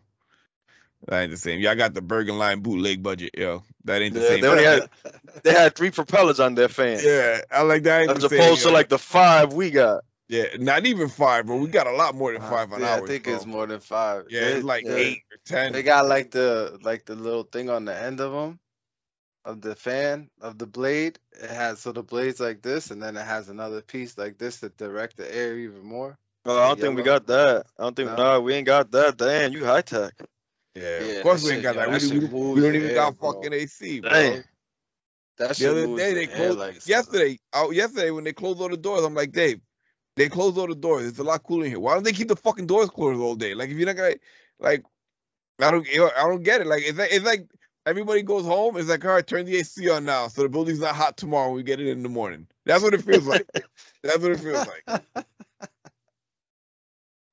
That 1.08 1.22
ain't 1.22 1.32
the 1.32 1.38
same. 1.38 1.60
Y'all 1.60 1.76
got 1.76 1.94
the 1.94 2.02
Bergen 2.02 2.38
Line 2.38 2.62
bootleg 2.62 3.04
budget, 3.04 3.32
yo. 3.38 3.64
That 3.86 4.02
ain't 4.02 4.14
the 4.16 4.22
Yeah, 4.22 4.28
same. 4.28 4.42
they 4.42 4.48
only 4.48 4.64
had 4.64 4.90
they 5.44 5.54
had 5.54 5.76
three 5.76 5.92
propellers 5.92 6.40
on 6.40 6.56
their 6.56 6.70
fan, 6.70 7.02
yeah, 7.02 7.42
I 7.52 7.62
like 7.62 7.84
that. 7.84 8.04
Ain't 8.04 8.14
as 8.16 8.18
the 8.22 8.22
same, 8.22 8.42
opposed 8.42 8.64
to 8.64 8.70
yo. 8.70 8.74
like 8.74 8.90
the 8.90 8.98
five 9.00 9.54
we 9.54 9.72
got. 9.72 10.04
Yeah, 10.30 10.46
not 10.60 10.86
even 10.86 11.08
five, 11.10 11.46
bro. 11.46 11.58
We 11.58 11.68
got 11.70 11.88
a 11.88 11.92
lot 11.92 12.16
more 12.16 12.34
than 12.34 12.42
uh, 12.42 12.50
five 12.50 12.72
on 12.74 12.82
yeah, 12.82 12.94
ours. 12.96 13.04
I 13.04 13.08
think 13.08 13.24
bro. 13.24 13.36
it's 13.36 13.46
more 13.46 13.66
than 13.68 13.80
five. 13.80 14.26
Yeah, 14.30 14.42
They- 14.42 14.54
it's 14.54 14.66
like 14.66 14.86
they- 14.86 15.02
eight 15.06 15.22
or 15.32 15.38
ten. 15.46 15.74
They 15.74 15.84
got 15.84 16.08
like 16.08 16.32
the 16.32 16.78
like 16.84 17.06
the 17.06 17.16
little 17.16 17.44
thing 17.44 17.70
on 17.70 17.86
the 17.86 17.96
end 17.96 18.20
of 18.20 18.32
them, 18.32 18.60
of 19.46 19.62
the 19.62 19.76
fan 19.76 20.30
of 20.42 20.58
the 20.58 20.66
blade. 20.68 21.20
It 21.32 21.50
has 21.50 21.80
so 21.80 21.92
the 21.92 22.04
blade's 22.04 22.40
like 22.40 22.62
this, 22.62 22.92
and 22.92 23.02
then 23.02 23.16
it 23.18 23.26
has 23.26 23.50
another 23.50 23.82
piece 23.82 24.18
like 24.18 24.38
this 24.38 24.60
to 24.60 24.70
direct 24.70 25.18
the 25.18 25.34
air 25.34 25.56
even 25.58 25.84
more. 25.86 26.18
Oh, 26.46 26.58
I 26.62 26.68
don't 26.70 26.80
think 26.80 26.96
we 26.98 27.04
got 27.04 27.28
that. 27.28 27.66
I 27.78 27.84
don't 27.84 27.96
think 27.96 28.10
No. 28.12 28.16
no, 28.16 28.42
we 28.42 28.54
ain't 28.54 28.66
got 28.66 28.92
that. 28.92 29.18
Damn, 29.18 29.52
you 29.54 29.66
high 29.66 29.82
tech. 29.82 30.14
yeah, 30.76 31.04
Yeah, 31.04 31.12
of 31.18 31.24
course 31.24 31.44
we 31.44 31.52
ain't 31.52 31.58
shit- 31.58 31.64
got 31.64 31.76
that. 31.76 31.90
that 31.92 32.02
We, 32.02 32.08
shit 32.08 32.12
we, 32.12 32.20
we 32.20 32.28
moves 32.30 32.62
don't 32.64 32.76
even 32.76 32.90
air, 32.90 32.96
got 32.96 33.18
bro. 33.18 33.34
fucking 33.34 33.54
AC, 33.54 34.00
bro. 34.02 34.10
Damn. 34.10 34.44
That 35.40 35.56
The 35.58 35.70
other 35.72 35.98
day 35.98 36.14
the 36.14 36.20
they 36.26 36.28
air 36.32 36.36
closed. 36.36 36.60
like 36.60 36.88
yesterday, 36.88 37.40
oh, 37.54 37.72
yesterday 37.72 38.12
when 38.12 38.24
they 38.24 38.34
closed 38.34 38.60
all 38.62 38.70
the 38.70 38.78
doors, 38.78 39.04
I'm 39.04 39.14
like, 39.14 39.32
Dave, 39.34 39.60
they 40.18 40.30
close 40.30 40.58
all 40.58 40.68
the 40.68 40.76
doors. 40.76 41.08
It's 41.08 41.20
a 41.20 41.24
lot 41.24 41.44
cooler 41.44 41.66
in 41.66 41.72
here. 41.72 41.82
Why 41.82 41.96
don't 41.96 42.04
they 42.04 42.14
keep 42.14 42.30
the 42.30 42.38
fucking 42.38 42.68
doors 42.68 42.90
closed 42.90 43.22
all 43.22 43.36
day? 43.36 43.56
Like 43.56 43.72
if 43.72 43.78
you're 43.78 43.88
not 43.88 43.98
gonna, 43.98 44.16
like, 44.60 44.86
I 45.62 45.72
don't, 45.72 45.88
I 45.90 46.24
don't 46.28 46.44
get 46.44 46.62
it. 46.62 46.68
Like 46.68 46.84
it's 46.86 46.98
like 47.00 47.14
it's 47.14 47.26
like 47.26 47.50
everybody 47.86 48.24
goes 48.24 48.46
home. 48.46 48.78
It's 48.78 48.90
like, 48.90 49.06
all 49.06 49.12
right, 49.14 49.28
turn 49.28 49.46
the 49.46 49.58
AC 49.58 49.90
on 49.90 50.06
now, 50.06 50.28
so 50.30 50.44
the 50.44 50.50
building's 50.50 50.82
not 50.82 50.96
hot 50.96 51.18
tomorrow. 51.18 51.50
when 51.50 51.58
We 51.58 51.64
get 51.64 51.82
it 51.82 51.88
in 51.88 52.04
the 52.04 52.10
morning. 52.10 52.48
That's 52.66 52.84
what 52.84 52.96
it 52.96 53.04
feels 53.04 53.28
like. 53.28 53.48
That's 54.04 54.20
what 54.20 54.34
it 54.34 54.40
feels 54.40 54.68
like. 54.68 54.86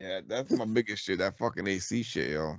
Yeah, 0.01 0.20
that's 0.27 0.53
my 0.53 0.66
biggest 0.66 1.05
shit. 1.05 1.18
That 1.18 1.38
fucking 1.38 1.66
AC 1.66 2.03
shit, 2.03 2.33
yo. 2.33 2.59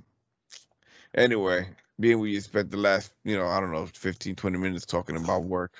Anyway, 1.14 1.68
being 2.00 2.18
we 2.18 2.38
spent 2.40 2.70
the 2.70 2.76
last, 2.76 3.12
you 3.24 3.36
know, 3.36 3.46
I 3.46 3.60
don't 3.60 3.72
know, 3.72 3.86
15, 3.86 4.34
20 4.34 4.58
minutes 4.58 4.86
talking 4.86 5.16
about 5.16 5.44
work. 5.44 5.72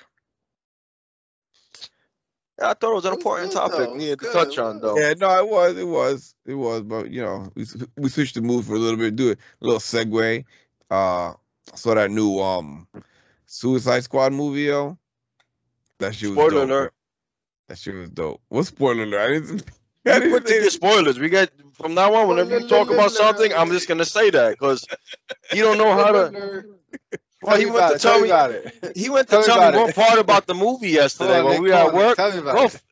I 2.61 2.73
thought 2.75 2.93
it 2.93 2.95
was 2.95 3.05
an 3.05 3.13
It 3.13 3.17
was 3.17 3.19
important 3.19 3.51
good, 3.51 3.57
topic 3.59 3.79
though. 3.79 3.93
we 3.93 3.99
needed 3.99 4.19
to 4.21 4.25
Good, 4.25 4.33
touch 4.33 4.59
on 4.59 4.81
though. 4.81 4.99
Yeah, 4.99 5.13
no, 5.19 5.39
it 5.39 5.49
was, 5.49 5.77
it 5.77 5.85
was, 5.87 6.35
it 6.47 6.55
was, 6.55 6.83
but 6.83 7.11
you 7.11 7.23
know, 7.23 7.51
we 7.55 7.67
we 7.97 8.09
switched 8.09 8.35
the 8.35 8.41
mood 8.43 8.65
for 8.65 8.75
a 8.75 8.79
little 8.79 8.97
bit, 8.99 9.15
do 9.17 9.31
it 9.31 9.39
a 9.61 9.65
little 9.65 9.81
segue. 9.81 10.45
Uh, 10.91 11.33
saw 11.75 11.95
that 11.95 12.11
new 12.11 12.39
um 12.41 12.87
Suicide 13.47 14.05
Squad 14.05 14.33
movie, 14.33 14.63
yo. 14.63 14.97
That 15.99 16.15
shit 16.15 16.29
was 16.31 16.37
Spoiler 16.39 16.51
dope. 16.51 16.69
alert. 16.71 16.95
That 17.69 17.79
shit 17.79 17.95
was 17.95 18.11
dope. 18.11 18.41
What 18.49 18.67
spoiler 18.67 19.03
alert? 19.05 19.21
I 19.21 19.29
didn't. 19.35 19.63
I 20.07 20.15
You 20.15 20.21
didn't 20.21 20.31
quick 20.31 20.45
to 20.45 20.49
say- 20.51 20.63
get 20.63 20.73
spoilers. 20.73 21.19
We 21.19 21.29
got 21.29 21.51
from 21.75 21.95
now 21.95 22.15
on. 22.15 22.29
Whenever 22.29 22.59
you 22.61 22.69
talk 22.69 22.91
about 22.91 23.11
something, 23.13 23.53
I'm 23.53 23.71
just 23.71 23.89
gonna 23.89 24.05
say 24.05 24.31
that 24.31 24.53
because 24.53 24.87
you 25.53 25.63
don't 25.63 25.79
know 25.79 25.93
how 25.93 26.13
to. 26.13 26.65
Well, 27.43 27.57
he 27.57 27.65
Tell 27.65 27.73
me 27.73 27.75
went 27.75 27.77
about 27.87 27.93
to 27.93 27.99
tell 27.99 28.13
tell 28.13 28.23
me. 28.23 28.29
about 28.29 28.51
it. 28.53 28.97
He 28.97 29.11
went 29.11 29.29
to 29.29 29.31
Tell 29.33 29.41
me 29.41 29.47
tell 29.47 29.57
me 29.61 29.69
about 29.69 29.81
one 29.85 29.93
part 29.93 30.19
about 30.19 30.47
the 30.47 30.55
movie 30.55 30.91
yesterday 30.91 31.43
when 31.43 31.63
we 31.63 31.69
were 31.71 31.75
at 31.77 31.93
work. 31.95 32.17
Tell 32.17 32.33
me 32.33 32.39
about 32.39 32.55
Bro, 32.55 32.65
it. 32.65 32.83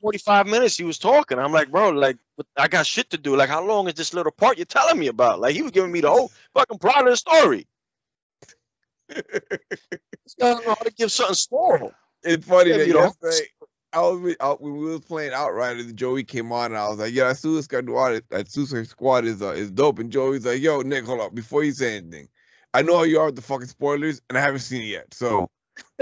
45 0.00 0.46
minutes 0.46 0.76
he 0.76 0.84
was 0.84 0.98
talking. 0.98 1.38
I'm 1.38 1.52
like, 1.52 1.70
bro, 1.70 1.90
like 1.90 2.16
I 2.56 2.68
got 2.68 2.86
shit 2.86 3.10
to 3.10 3.18
do. 3.18 3.36
Like, 3.36 3.48
how 3.48 3.64
long 3.64 3.88
is 3.88 3.94
this 3.94 4.14
little 4.14 4.32
part 4.32 4.56
you're 4.58 4.66
telling 4.66 4.98
me 4.98 5.08
about? 5.08 5.40
Like, 5.40 5.54
he 5.54 5.62
was 5.62 5.72
giving 5.72 5.90
me 5.92 6.00
the 6.00 6.10
whole 6.10 6.30
fucking 6.54 6.78
plot 6.78 7.06
of 7.06 7.10
the 7.10 7.16
story. 7.16 7.66
This 9.08 10.34
guy 10.38 10.52
don't 10.52 10.66
know 10.66 10.74
how 10.78 10.84
to 10.84 10.92
give 10.92 11.10
something 11.10 11.34
small. 11.34 11.92
It's 12.22 12.46
funny 12.46 12.72
that 12.72 12.86
you 12.86 12.92
know. 12.92 13.12
I 13.94 14.00
was 14.00 14.36
out, 14.40 14.60
when 14.60 14.76
we 14.76 14.84
was 14.84 15.00
playing 15.00 15.32
Outriders, 15.32 15.90
Joey 15.94 16.22
came 16.24 16.52
on 16.52 16.66
and 16.66 16.76
I 16.76 16.88
was 16.88 16.98
like, 16.98 17.14
"Yeah, 17.14 17.28
that 17.28 17.38
Suicide 17.38 17.86
Squad, 17.86 18.22
that 18.28 18.50
Suicide 18.50 18.86
Squad 18.86 19.24
is 19.24 19.40
uh, 19.40 19.52
is 19.52 19.70
dope." 19.70 19.98
And 20.00 20.12
Joey's 20.12 20.44
like, 20.44 20.60
"Yo, 20.60 20.82
Nick, 20.82 21.06
hold 21.06 21.20
up, 21.22 21.34
before 21.34 21.64
you 21.64 21.72
say 21.72 21.96
anything, 21.96 22.28
I 22.74 22.82
know 22.82 22.96
how 22.98 23.02
you 23.04 23.18
are 23.20 23.26
with 23.26 23.36
the 23.36 23.42
fucking 23.42 23.68
spoilers, 23.68 24.20
and 24.28 24.36
I 24.38 24.40
haven't 24.40 24.60
seen 24.60 24.82
it 24.82 24.86
yet. 24.86 25.14
So, 25.14 25.48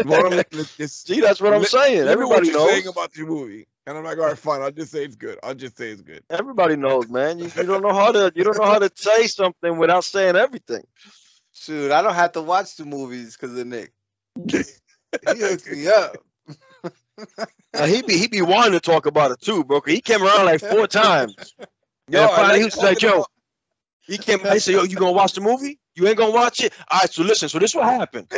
why 0.02 0.20
don't 0.20 0.31
let- 0.35 0.52
let's 0.55 0.76
just 0.76 1.07
See, 1.07 1.20
that's 1.20 1.40
what 1.40 1.52
I'm 1.55 1.61
Let- 1.61 1.68
saying. 1.70 2.05
let 2.05 2.18
me 2.18 2.24
what 2.24 2.38
Everybody 2.38 2.50
knows. 2.52 2.70
saying 2.70 2.87
about 2.88 3.12
the 3.12 3.22
movie." 3.24 3.68
And 3.87 3.96
I'm 3.96 4.02
like, 4.05 4.18
"All 4.18 4.24
right, 4.26 4.37
fine. 4.38 4.62
I'll 4.62 4.72
just 4.72 4.90
say 4.90 5.05
it's 5.05 5.14
good. 5.16 5.38
I'll 5.44 5.55
just 5.55 5.76
say 5.79 5.90
it's 5.90 6.02
good." 6.02 6.22
Everybody 6.29 6.76
knows, 6.76 7.09
man. 7.09 7.38
You, 7.38 7.44
you 7.57 7.62
don't 7.62 7.83
know 7.83 7.92
how 7.94 8.11
to 8.12 8.33
you 8.35 8.42
don't 8.44 8.59
know 8.59 8.64
how 8.66 8.81
to 8.81 8.90
say 8.94 9.26
something 9.29 9.79
without 9.79 10.05
saying 10.05 10.35
everything. 10.37 10.83
Shoot, 11.52 11.92
I 11.92 12.02
don't 12.02 12.14
have 12.14 12.33
to 12.33 12.42
watch 12.42 12.76
the 12.76 12.85
movies 12.85 13.37
because 13.37 13.57
of 13.59 13.66
Nick. 13.66 13.92
He 15.33 15.38
hooks 15.40 15.66
me 15.70 15.87
up. 15.88 16.16
Now, 17.72 17.85
he 17.87 18.02
be 18.02 18.18
he 18.18 18.26
be 18.29 18.42
wanting 18.42 18.72
to 18.72 18.81
talk 18.81 19.07
about 19.07 19.31
it 19.31 19.40
too, 19.40 19.64
bro. 19.64 19.81
He 19.87 20.00
came 20.00 20.22
around 20.22 20.44
like 20.44 20.61
four 20.61 20.87
times. 20.87 21.35
Yo, 22.09 22.20
Yeah, 22.20 22.26
I 22.26 22.37
finally 22.37 22.48
like 22.48 22.59
he 22.59 22.64
was 22.64 22.76
like, 22.76 22.98
talking 22.98 23.09
yo, 23.09 23.14
about- 23.16 23.31
He 24.07 24.19
came 24.19 24.45
and 24.45 24.62
said, 24.62 24.75
"Yo, 24.75 24.83
you 24.85 24.97
gonna 24.97 25.12
watch 25.12 25.33
the 25.33 25.40
movie? 25.40 25.81
You 25.95 26.07
ain't 26.07 26.19
gonna 26.19 26.33
watch 26.33 26.62
it? 26.62 26.73
All 26.90 27.01
right. 27.01 27.12
So 27.12 27.23
listen. 27.23 27.49
So 27.49 27.59
this 27.59 27.75
what 27.75 27.85
happened. 27.87 28.31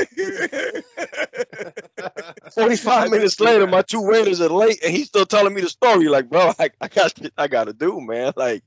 Forty-five 2.55 3.11
minutes 3.11 3.41
later, 3.41 3.67
my 3.67 3.83
two 3.83 4.03
waiters 4.03 4.41
are 4.41 4.49
late, 4.49 4.79
and 4.85 4.95
he's 4.95 5.09
still 5.09 5.27
telling 5.27 5.55
me 5.55 5.61
the 5.61 5.69
story. 5.69 6.09
Like, 6.09 6.29
bro, 6.31 6.53
I, 6.59 6.71
I 6.81 6.89
got 6.89 7.17
shit 7.17 7.33
I 7.37 7.49
gotta 7.49 7.73
do, 7.73 8.01
man. 8.01 8.33
Like, 8.37 8.63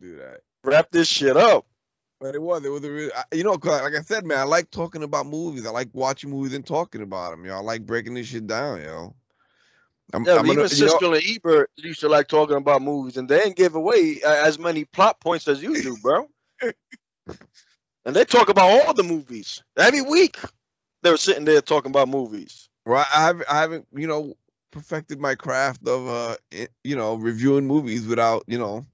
do 0.00 0.16
that. 0.16 0.40
wrap 0.62 0.90
this 0.90 1.08
shit 1.08 1.36
up. 1.36 1.66
But 2.20 2.34
it 2.34 2.40
was, 2.40 2.64
it 2.64 2.70
was 2.70 2.82
a 2.84 2.90
real, 2.90 3.10
I- 3.14 3.36
you 3.36 3.44
know, 3.44 3.58
'cause 3.58 3.82
like 3.82 3.94
I 3.94 4.00
said, 4.02 4.24
man, 4.24 4.38
I 4.38 4.44
like 4.44 4.70
talking 4.70 5.02
about 5.02 5.26
movies. 5.26 5.66
I 5.66 5.70
like 5.70 5.88
watching 5.92 6.30
movies 6.30 6.54
and 6.54 6.64
talking 6.64 7.02
about 7.02 7.32
them. 7.32 7.44
You 7.44 7.50
know, 7.50 7.58
I 7.58 7.60
like 7.60 7.84
breaking 7.84 8.14
this 8.14 8.28
shit 8.28 8.46
down. 8.46 8.80
You 8.80 8.86
know. 8.86 9.16
I'm, 10.12 10.24
Yeah, 10.24 10.36
I'm 10.36 10.46
even 10.46 10.58
gonna, 10.58 10.68
you 10.74 10.86
know, 10.86 10.98
Siskel 10.98 11.16
and 11.16 11.24
Ebert 11.36 11.70
used 11.76 12.00
to 12.00 12.08
like 12.08 12.28
talking 12.28 12.56
about 12.56 12.82
movies, 12.82 13.16
and 13.16 13.28
they 13.28 13.38
didn't 13.40 13.56
give 13.56 13.74
away 13.74 14.20
uh, 14.24 14.46
as 14.46 14.58
many 14.58 14.84
plot 14.84 15.20
points 15.20 15.48
as 15.48 15.62
you 15.62 15.80
do, 15.82 15.96
bro. 16.02 16.28
and 18.04 18.16
they 18.16 18.24
talk 18.24 18.48
about 18.48 18.70
all 18.70 18.94
the 18.94 19.02
movies 19.02 19.62
every 19.76 20.02
week. 20.02 20.38
They 21.02 21.10
were 21.10 21.16
sitting 21.16 21.44
there 21.44 21.60
talking 21.60 21.90
about 21.90 22.08
movies. 22.08 22.68
Well, 22.86 23.06
I 23.14 23.26
haven't, 23.26 23.46
I 23.50 23.60
haven't, 23.60 23.86
you 23.94 24.06
know, 24.06 24.34
perfected 24.70 25.20
my 25.20 25.34
craft 25.34 25.86
of, 25.86 26.08
uh, 26.08 26.36
you 26.82 26.96
know, 26.96 27.16
reviewing 27.16 27.66
movies 27.66 28.06
without, 28.06 28.44
you 28.46 28.58
know, 28.58 28.86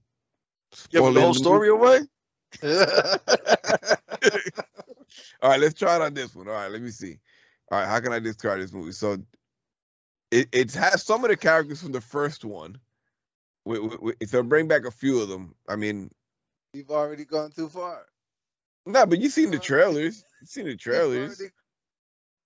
Giving 0.91 1.15
the 1.15 1.21
whole 1.21 1.35
story 1.35 1.69
away. 1.69 2.01
All 5.43 5.51
right, 5.51 5.61
let's 5.61 5.79
try 5.79 5.97
it 5.97 6.03
on 6.03 6.15
this 6.15 6.35
one. 6.35 6.49
All 6.49 6.55
right, 6.55 6.71
let 6.71 6.83
me 6.83 6.91
see. 6.91 7.19
All 7.71 7.79
right, 7.79 7.89
how 7.89 8.01
can 8.01 8.13
I 8.13 8.19
describe 8.19 8.59
this 8.61 8.73
movie? 8.73 8.93
So, 8.93 9.19
it 10.31 10.49
it 10.53 10.73
has 10.75 11.03
some 11.03 11.25
of 11.25 11.31
the 11.31 11.37
characters 11.37 11.83
from 11.83 11.93
the 11.93 12.01
first 12.01 12.45
one. 12.45 12.79
We, 13.65 13.79
we, 13.79 13.97
we, 14.01 14.27
so 14.27 14.43
bring 14.43 14.69
back 14.69 14.85
a 14.85 14.91
few 14.91 15.21
of 15.21 15.29
them. 15.29 15.55
I 15.69 15.77
mean, 15.77 16.11
You've 16.73 16.91
already 16.91 17.25
gone 17.25 17.51
too 17.51 17.69
far. 17.69 18.07
Nah, 18.87 19.07
but 19.07 19.21
you've 19.21 19.33
seen 19.33 19.51
the 19.51 19.59
Uh, 19.59 19.61
trailers. 19.61 20.25
You've 20.41 20.51
seen 20.51 20.67
the 20.67 20.77
trailers. 20.77 21.39
already 21.39 21.51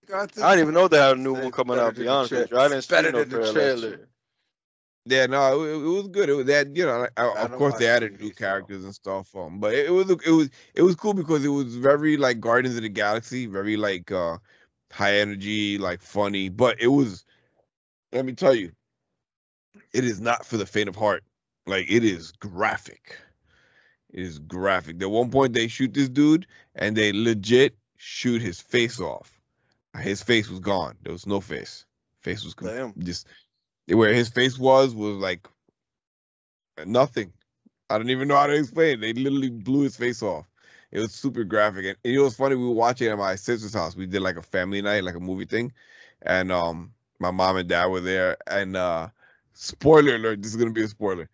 gone 0.07 0.29
too 0.29 0.43
I 0.43 0.51
didn't 0.57 0.63
even 0.65 0.75
know 0.75 0.89
they 0.89 0.99
had 0.99 1.17
a 1.17 1.21
new 1.21 1.35
one 1.35 1.53
coming 1.53 1.79
out. 1.79 1.95
To 1.95 1.97
than 1.97 2.05
be 2.05 2.09
honest 2.09 2.33
with 2.33 2.51
tra- 2.51 2.51
you, 2.51 2.59
I 2.59 2.69
didn't 2.69 2.79
it's 2.79 2.87
see 2.87 2.93
better 2.95 3.13
no 3.13 3.21
than 3.21 3.29
the 3.31 3.39
trailer. 3.39 3.53
trailer. 3.53 4.09
Yeah, 5.07 5.27
no, 5.27 5.63
it, 5.65 5.75
it 5.75 5.89
was 5.89 6.09
good. 6.09 6.29
It 6.31 6.35
was 6.35 6.47
that 6.47 6.75
you 6.77 6.87
know, 6.87 7.01
like, 7.01 7.13
I 7.19 7.25
of 7.45 7.55
course 7.55 7.75
they 7.77 7.89
added 7.89 8.19
new 8.21 8.31
TV, 8.31 8.37
so- 8.37 8.39
characters 8.39 8.85
and 8.85 8.95
stuff. 8.95 9.35
Um, 9.37 9.61
but 9.61 9.75
it, 9.75 9.87
it 9.87 9.91
was 9.91 10.11
it 10.11 10.31
was 10.31 10.51
it 10.75 10.83
was 10.83 10.97
cool 10.97 11.15
because 11.15 11.45
it 11.45 11.49
was 11.49 11.77
very 11.77 12.17
like 12.17 12.41
Guardians 12.41 12.77
of 12.77 12.83
the 12.83 12.89
Galaxy, 12.89 13.47
very 13.47 13.77
like 13.77 14.11
uh 14.11 14.39
high 14.93 15.15
energy, 15.17 15.79
like 15.79 16.01
funny. 16.03 16.49
But 16.49 16.81
it 16.81 16.89
was, 16.89 17.25
let 18.13 18.25
me 18.25 18.33
tell 18.33 18.55
you, 18.55 18.73
it 19.93 20.05
is 20.05 20.21
not 20.21 20.47
for 20.47 20.57
the 20.57 20.67
faint 20.67 20.89
of 20.89 20.97
heart. 20.97 21.25
Like 21.67 21.87
it 21.91 22.05
is 22.05 22.33
graphic. 22.33 23.19
Is 24.15 24.39
graphic. 24.39 25.03
At 25.03 25.11
one 25.11 25.29
point 25.29 25.55
they 25.55 25.67
shoot 25.67 25.93
this 25.93 26.09
dude 26.09 26.47
and 26.77 26.97
they 26.97 27.13
legit 27.13 27.77
shoot 27.97 28.41
his 28.41 28.61
face 28.61 29.01
off. 29.01 29.33
His 30.01 30.23
face 30.23 30.49
was 30.49 30.61
gone. 30.61 30.97
There 31.03 31.13
was 31.13 31.27
no 31.27 31.41
face. 31.41 31.85
Face 32.21 32.45
was 32.45 32.55
Damn. 32.55 32.95
just 32.99 33.27
where 33.89 34.15
his 34.15 34.29
face 34.29 34.57
was 34.57 34.95
was 34.95 35.17
like 35.17 35.49
nothing. 36.87 37.33
I 37.91 37.99
don't 37.99 38.11
even 38.11 38.29
know 38.29 38.37
how 38.37 38.47
to 38.47 38.55
explain. 38.55 38.95
it. 38.95 39.01
They 39.01 39.13
literally 39.15 39.51
blew 39.51 39.83
his 39.83 39.97
face 39.97 40.23
off. 40.23 40.49
It 40.93 41.01
was 41.01 41.13
super 41.13 41.43
graphic, 41.43 41.85
and 41.85 41.97
it 42.05 42.19
was 42.21 42.37
funny. 42.37 42.55
We 42.55 42.67
were 42.67 42.73
watching 42.73 43.09
at 43.09 43.19
my 43.19 43.35
sister's 43.35 43.75
house. 43.75 43.97
We 43.97 44.07
did 44.07 44.23
like 44.23 44.37
a 44.37 44.43
family 44.43 44.81
night, 44.81 45.03
like 45.03 45.17
a 45.17 45.21
movie 45.21 45.45
thing, 45.45 45.73
and 46.23 46.53
um, 46.53 46.93
my 47.19 47.33
mom 47.33 47.57
and 47.57 47.69
dad 47.69 47.87
were 47.87 48.01
there. 48.01 48.37
And 48.47 48.77
uh, 48.77 49.09
spoiler 49.55 50.15
alert: 50.15 50.41
this 50.41 50.53
is 50.53 50.57
gonna 50.57 50.71
be 50.71 50.85
a 50.85 50.89
spoiler. 50.89 51.29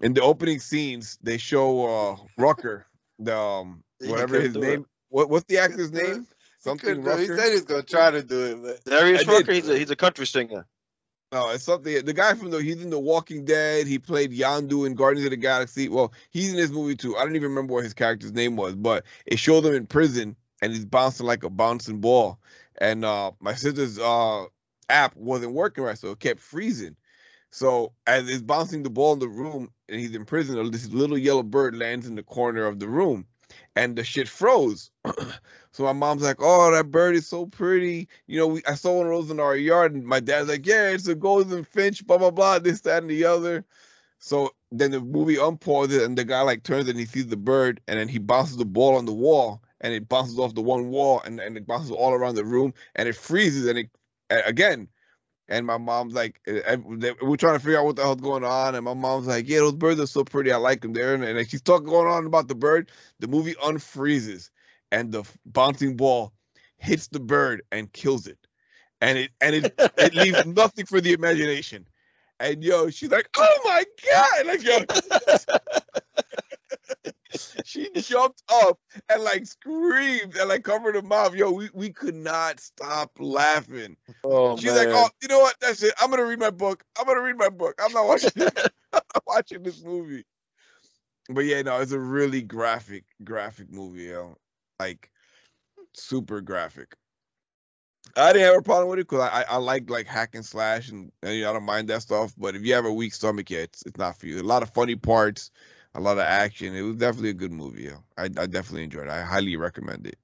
In 0.00 0.12
the 0.12 0.22
opening 0.22 0.60
scenes, 0.60 1.18
they 1.22 1.38
show 1.38 1.86
uh 1.86 2.16
Rucker, 2.36 2.86
the 3.18 3.36
um, 3.36 3.82
whatever 4.00 4.40
his 4.40 4.56
it. 4.56 4.60
name. 4.60 4.86
What 5.08 5.30
what's 5.30 5.46
the 5.46 5.58
actor's 5.58 5.92
name? 5.92 6.22
He 6.22 6.36
Something 6.58 7.02
couldn't. 7.02 7.20
He 7.20 7.26
said 7.26 7.52
he's 7.52 7.62
gonna 7.62 7.82
try 7.82 8.10
to 8.10 8.22
do 8.22 8.44
it, 8.44 8.62
but 8.62 8.84
Darius 8.84 9.26
I. 9.26 9.32
Rucker, 9.32 9.52
he's 9.52 9.68
a 9.68 9.78
he's 9.78 9.90
a 9.90 9.96
country 9.96 10.26
singer. 10.26 10.66
No, 11.32 11.50
it's 11.50 11.64
something. 11.64 12.04
The 12.04 12.12
guy 12.12 12.34
from 12.34 12.50
the 12.50 12.62
he's 12.62 12.82
in 12.82 12.90
The 12.90 12.98
Walking 12.98 13.44
Dead. 13.44 13.86
He 13.86 13.98
played 13.98 14.32
Yondu 14.32 14.86
in 14.86 14.94
Guardians 14.94 15.26
of 15.26 15.30
the 15.30 15.36
Galaxy. 15.36 15.88
Well, 15.88 16.12
he's 16.30 16.50
in 16.50 16.56
this 16.56 16.70
movie 16.70 16.94
too. 16.94 17.16
I 17.16 17.24
don't 17.24 17.34
even 17.34 17.48
remember 17.48 17.74
what 17.74 17.84
his 17.84 17.94
character's 17.94 18.32
name 18.32 18.56
was, 18.56 18.74
but 18.74 19.04
it 19.26 19.38
showed 19.38 19.64
him 19.64 19.74
in 19.74 19.86
prison 19.86 20.36
and 20.62 20.72
he's 20.72 20.84
bouncing 20.84 21.26
like 21.26 21.42
a 21.42 21.50
bouncing 21.50 22.00
ball. 22.00 22.38
And 22.78 23.04
uh 23.04 23.32
my 23.40 23.54
sister's 23.54 23.98
uh 23.98 24.44
app 24.88 25.16
wasn't 25.16 25.52
working 25.52 25.84
right, 25.84 25.98
so 25.98 26.12
it 26.12 26.20
kept 26.20 26.40
freezing. 26.40 26.96
So 27.50 27.92
as 28.06 28.28
it's 28.28 28.42
bouncing 28.42 28.82
the 28.82 28.90
ball 28.90 29.14
in 29.14 29.18
the 29.18 29.28
room 29.28 29.70
and 29.88 30.00
he's 30.00 30.14
in 30.14 30.24
prison, 30.24 30.70
this 30.70 30.90
little 30.90 31.18
yellow 31.18 31.42
bird 31.42 31.76
lands 31.76 32.06
in 32.06 32.14
the 32.14 32.22
corner 32.22 32.66
of 32.66 32.78
the 32.78 32.88
room, 32.88 33.26
and 33.74 33.96
the 33.96 34.04
shit 34.04 34.28
froze. 34.28 34.90
so 35.72 35.84
my 35.84 35.92
mom's 35.92 36.22
like, 36.22 36.36
"Oh, 36.40 36.70
that 36.72 36.90
bird 36.90 37.14
is 37.14 37.26
so 37.26 37.46
pretty." 37.46 38.08
You 38.26 38.38
know, 38.38 38.46
we, 38.48 38.62
I 38.66 38.74
saw 38.74 38.98
one 38.98 39.06
of 39.06 39.12
those 39.12 39.30
in 39.30 39.40
our 39.40 39.56
yard, 39.56 39.94
and 39.94 40.04
my 40.04 40.20
dad's 40.20 40.48
like, 40.48 40.66
"Yeah, 40.66 40.90
it's 40.90 41.08
a 41.08 41.14
golden 41.14 41.64
finch." 41.64 42.06
Blah 42.06 42.18
blah 42.18 42.30
blah. 42.30 42.58
This, 42.58 42.80
that, 42.82 43.02
and 43.02 43.10
the 43.10 43.24
other. 43.24 43.64
So 44.18 44.50
then 44.72 44.90
the 44.90 45.00
movie 45.00 45.36
unpauses, 45.36 46.02
and 46.02 46.16
the 46.16 46.24
guy 46.24 46.40
like 46.42 46.62
turns 46.62 46.88
and 46.88 46.98
he 46.98 47.06
sees 47.06 47.28
the 47.28 47.36
bird, 47.36 47.80
and 47.86 47.98
then 47.98 48.08
he 48.08 48.18
bounces 48.18 48.56
the 48.56 48.64
ball 48.64 48.96
on 48.96 49.06
the 49.06 49.12
wall, 49.14 49.62
and 49.80 49.94
it 49.94 50.08
bounces 50.08 50.38
off 50.38 50.54
the 50.54 50.62
one 50.62 50.88
wall, 50.90 51.22
and, 51.24 51.38
and 51.38 51.56
it 51.56 51.66
bounces 51.66 51.90
all 51.90 52.12
around 52.12 52.34
the 52.34 52.44
room, 52.44 52.74
and 52.96 53.08
it 53.08 53.14
freezes, 53.14 53.66
and 53.66 53.78
it 53.78 53.90
again. 54.30 54.88
And 55.48 55.66
my 55.66 55.78
mom's 55.78 56.14
like, 56.14 56.40
eh, 56.46 56.60
eh, 56.64 56.76
we're 57.22 57.36
trying 57.36 57.54
to 57.54 57.60
figure 57.60 57.78
out 57.78 57.84
what 57.84 57.96
the 57.96 58.02
hell's 58.02 58.20
going 58.20 58.44
on. 58.44 58.74
And 58.74 58.84
my 58.84 58.94
mom's 58.94 59.26
like, 59.26 59.48
yeah, 59.48 59.58
those 59.58 59.74
birds 59.74 60.00
are 60.00 60.06
so 60.06 60.24
pretty. 60.24 60.50
I 60.52 60.56
like 60.56 60.80
them 60.80 60.92
there. 60.92 61.14
And, 61.14 61.22
and 61.22 61.48
she's 61.48 61.62
talking 61.62 61.86
going 61.86 62.08
on 62.08 62.26
about 62.26 62.48
the 62.48 62.54
bird. 62.54 62.90
The 63.20 63.28
movie 63.28 63.54
unfreezes, 63.54 64.50
and 64.90 65.12
the 65.12 65.24
bouncing 65.44 65.96
ball 65.96 66.32
hits 66.78 67.08
the 67.08 67.20
bird 67.20 67.62
and 67.70 67.92
kills 67.92 68.26
it. 68.26 68.38
And 69.00 69.18
it 69.18 69.30
and 69.40 69.54
it 69.54 69.74
it 69.98 70.14
leaves 70.14 70.44
nothing 70.46 70.86
for 70.86 71.00
the 71.00 71.12
imagination. 71.12 71.86
And 72.40 72.62
yo, 72.62 72.90
she's 72.90 73.10
like, 73.10 73.28
oh 73.36 73.58
my 73.64 73.84
god, 74.12 74.46
like 74.46 74.62
yo, 74.62 74.78
she 77.64 77.88
jumped 77.94 78.42
up 78.50 78.78
and 79.08 79.22
like 79.22 79.46
screamed 79.46 80.36
and 80.36 80.48
like 80.48 80.64
covered 80.64 80.94
her 80.94 81.02
mouth. 81.02 81.34
Yo, 81.34 81.50
we, 81.50 81.68
we 81.72 81.90
could 81.90 82.14
not 82.14 82.60
stop 82.60 83.10
laughing. 83.18 83.96
Oh 84.24 84.56
She's 84.56 84.74
man. 84.74 84.88
like, 84.88 84.96
oh, 84.96 85.08
you 85.22 85.28
know 85.28 85.40
what? 85.40 85.56
That's 85.60 85.82
it. 85.82 85.94
I'm 86.00 86.10
gonna 86.10 86.24
read 86.24 86.38
my 86.38 86.50
book. 86.50 86.84
I'm 86.98 87.06
gonna 87.06 87.22
read 87.22 87.36
my 87.36 87.48
book. 87.48 87.80
I'm 87.82 87.92
not 87.92 88.06
watching. 88.06 88.30
I'm 88.36 89.00
not 89.14 89.22
watching 89.26 89.62
this 89.62 89.82
movie. 89.82 90.24
But 91.28 91.44
yeah, 91.44 91.62
no, 91.62 91.80
it's 91.80 91.92
a 91.92 91.98
really 91.98 92.42
graphic, 92.42 93.04
graphic 93.24 93.70
movie, 93.70 94.04
yo. 94.04 94.36
Like 94.78 95.10
super 95.94 96.40
graphic. 96.40 96.94
I 98.16 98.32
didn't 98.32 98.46
have 98.46 98.56
a 98.56 98.62
problem 98.62 98.88
with 98.88 99.00
it 99.00 99.08
because 99.08 99.28
I, 99.28 99.40
I 99.40 99.44
I 99.50 99.56
like 99.56 99.90
like 99.90 100.06
hack 100.06 100.34
and 100.34 100.44
slash 100.44 100.90
and, 100.90 101.10
and 101.22 101.34
you 101.34 101.42
know, 101.42 101.50
I 101.50 101.52
don't 101.52 101.64
mind 101.64 101.88
that 101.88 102.02
stuff. 102.02 102.34
But 102.38 102.54
if 102.54 102.64
you 102.64 102.74
have 102.74 102.86
a 102.86 102.92
weak 102.92 103.12
stomach, 103.12 103.50
yeah, 103.50 103.60
it's 103.60 103.82
it's 103.82 103.98
not 103.98 104.16
for 104.18 104.26
you. 104.26 104.40
A 104.40 104.42
lot 104.42 104.62
of 104.62 104.70
funny 104.70 104.94
parts, 104.96 105.50
a 105.96 106.00
lot 106.00 106.18
of 106.18 106.24
action. 106.24 106.74
It 106.76 106.82
was 106.82 106.96
definitely 106.96 107.30
a 107.30 107.34
good 107.34 107.52
movie. 107.52 107.84
Yeah, 107.84 107.98
I 108.16 108.24
I 108.24 108.46
definitely 108.46 108.84
enjoyed 108.84 109.06
it. 109.08 109.10
I 109.10 109.22
highly 109.22 109.56
recommend 109.56 110.06
it. 110.06 110.18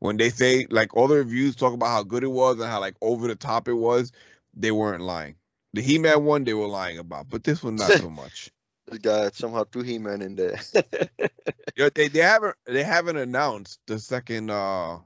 When 0.00 0.16
they 0.16 0.30
say 0.30 0.66
like 0.70 0.96
all 0.96 1.08
the 1.08 1.16
reviews 1.16 1.56
talk 1.56 1.74
about 1.74 1.88
how 1.88 2.02
good 2.04 2.24
it 2.24 2.28
was 2.28 2.56
and 2.60 2.68
how 2.70 2.80
like 2.80 2.96
over 3.02 3.28
the 3.28 3.36
top 3.36 3.68
it 3.68 3.74
was, 3.74 4.12
they 4.54 4.70
weren't 4.72 5.02
lying. 5.02 5.36
The 5.74 5.82
He 5.82 5.98
Man 5.98 6.24
one 6.24 6.44
they 6.44 6.54
were 6.54 6.68
lying 6.68 6.98
about, 6.98 7.28
but 7.28 7.44
this 7.44 7.62
one 7.62 7.76
not 7.76 7.94
so 7.94 8.10
much. 8.10 8.50
this 8.86 8.98
guy 8.98 9.30
somehow 9.30 9.64
threw 9.64 9.82
He 9.82 9.98
Man 9.98 10.22
in 10.22 10.36
there. 10.36 10.58
Yeah, 11.76 11.90
they 11.94 12.08
they 12.08 12.20
haven't 12.20 12.56
they 12.66 12.82
haven't 12.82 13.16
announced 13.16 13.80
the 13.86 13.98
second 13.98 14.50
uh 14.50 14.98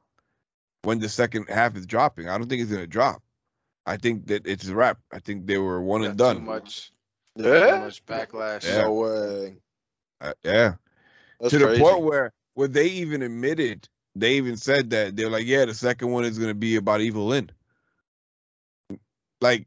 when 0.82 0.98
the 1.00 1.08
second 1.08 1.48
half 1.48 1.76
is 1.76 1.86
dropping. 1.86 2.28
I 2.28 2.38
don't 2.38 2.48
think 2.48 2.62
it's 2.62 2.70
gonna 2.70 2.86
drop. 2.86 3.22
I 3.86 3.96
think 3.96 4.26
that 4.28 4.46
it's 4.46 4.68
a 4.68 4.74
wrap. 4.74 4.98
I 5.12 5.18
think 5.18 5.46
they 5.46 5.58
were 5.58 5.82
one 5.82 6.04
and 6.04 6.16
got 6.16 6.34
too 6.34 6.40
done. 6.40 6.44
much, 6.44 6.92
too 7.36 7.78
much 7.78 8.04
backlash. 8.06 8.64
Yeah. 8.64 8.82
No 8.82 8.94
way. 8.94 9.61
Uh, 10.22 10.32
yeah. 10.44 10.74
That's 11.40 11.50
to 11.52 11.58
the 11.58 11.66
crazy. 11.66 11.82
point 11.82 12.02
where 12.02 12.32
where 12.54 12.68
they 12.68 12.86
even 12.86 13.22
admitted 13.22 13.88
they 14.14 14.34
even 14.34 14.56
said 14.56 14.90
that 14.90 15.16
they're 15.16 15.30
like, 15.30 15.46
yeah, 15.46 15.64
the 15.64 15.74
second 15.74 16.10
one 16.10 16.24
is 16.24 16.38
gonna 16.38 16.54
be 16.54 16.76
about 16.76 17.00
Evil 17.00 17.26
Lynn. 17.26 17.50
Like 19.40 19.66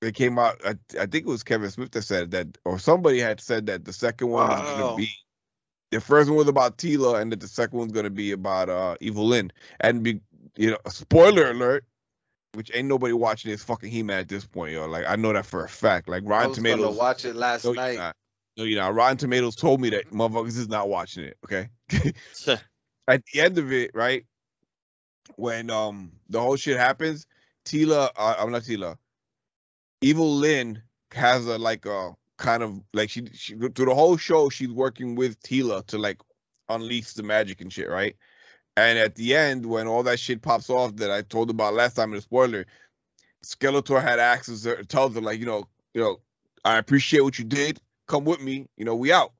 they 0.00 0.12
came 0.12 0.38
out. 0.38 0.60
I, 0.64 0.74
I 1.00 1.06
think 1.06 1.26
it 1.26 1.26
was 1.26 1.42
Kevin 1.42 1.70
Smith 1.70 1.92
that 1.92 2.02
said 2.02 2.30
that, 2.32 2.58
or 2.64 2.78
somebody 2.78 3.20
had 3.20 3.40
said 3.40 3.66
that 3.66 3.84
the 3.84 3.92
second 3.92 4.28
one 4.28 4.48
was 4.48 4.60
gonna 4.60 4.96
be. 4.96 5.08
The 5.92 6.00
first 6.00 6.28
one 6.28 6.36
was 6.36 6.48
about 6.48 6.78
Teela, 6.78 7.20
and 7.20 7.30
that 7.32 7.40
the 7.40 7.48
second 7.48 7.78
one's 7.78 7.92
gonna 7.92 8.10
be 8.10 8.32
about 8.32 8.68
uh 8.68 8.96
Evil 9.00 9.26
Lynn. 9.26 9.52
And 9.80 10.02
be 10.02 10.20
you 10.56 10.70
know, 10.72 10.78
spoiler 10.88 11.50
alert, 11.50 11.84
which 12.54 12.70
ain't 12.74 12.88
nobody 12.88 13.12
watching 13.12 13.52
this 13.52 13.62
fucking 13.62 13.90
He 13.90 14.02
Man 14.02 14.18
at 14.18 14.28
this 14.28 14.44
point, 14.44 14.72
yo. 14.72 14.86
Like 14.86 15.06
I 15.08 15.16
know 15.16 15.32
that 15.32 15.46
for 15.46 15.64
a 15.64 15.68
fact. 15.68 16.08
Like 16.08 16.24
I 16.24 16.26
Rotten 16.26 16.48
was 16.48 16.58
Tomatoes. 16.58 16.96
watch 16.96 17.24
it 17.24 17.36
last 17.36 17.64
no, 17.64 17.72
night. 17.72 18.14
No, 18.56 18.64
you 18.64 18.76
know, 18.76 18.90
Rotten 18.90 19.18
Tomatoes 19.18 19.54
told 19.54 19.80
me 19.80 19.90
that 19.90 20.10
motherfuckers 20.10 20.56
is 20.58 20.68
not 20.68 20.88
watching 20.88 21.24
it. 21.24 21.36
Okay. 21.44 21.68
at 23.08 23.22
the 23.32 23.40
end 23.40 23.58
of 23.58 23.72
it, 23.72 23.90
right? 23.94 24.24
When 25.36 25.70
um 25.70 26.12
the 26.28 26.40
whole 26.40 26.56
shit 26.56 26.78
happens, 26.78 27.26
Teela, 27.64 28.10
uh, 28.16 28.36
I'm 28.38 28.52
not 28.52 28.62
Teela. 28.62 28.96
Evil 30.00 30.34
Lynn 30.34 30.82
has 31.12 31.46
a 31.46 31.58
like 31.58 31.84
a 31.86 32.14
kind 32.38 32.62
of 32.62 32.80
like 32.92 33.10
she 33.10 33.26
she 33.32 33.54
through 33.54 33.86
the 33.86 33.94
whole 33.94 34.16
show 34.16 34.48
she's 34.48 34.70
working 34.70 35.14
with 35.14 35.40
Teela 35.42 35.84
to 35.86 35.98
like 35.98 36.20
unleash 36.68 37.12
the 37.12 37.22
magic 37.22 37.60
and 37.60 37.72
shit, 37.72 37.88
right? 37.88 38.16
And 38.76 38.98
at 38.98 39.14
the 39.14 39.34
end, 39.34 39.66
when 39.66 39.86
all 39.86 40.02
that 40.02 40.20
shit 40.20 40.42
pops 40.42 40.68
off 40.68 40.96
that 40.96 41.10
I 41.10 41.22
told 41.22 41.50
about 41.50 41.74
last 41.74 41.94
time 41.94 42.10
in 42.10 42.16
the 42.16 42.22
spoiler, 42.22 42.66
Skeletor 43.44 44.02
had 44.02 44.18
access 44.18 44.62
to 44.62 44.84
tells 44.84 45.14
her 45.14 45.20
like, 45.20 45.40
you 45.40 45.46
know, 45.46 45.66
you 45.94 46.00
know, 46.02 46.20
I 46.64 46.76
appreciate 46.78 47.22
what 47.22 47.38
you 47.38 47.44
did. 47.44 47.80
Come 48.06 48.24
with 48.24 48.40
me. 48.40 48.68
You 48.76 48.84
know, 48.84 48.94
we 48.94 49.12
out. 49.12 49.32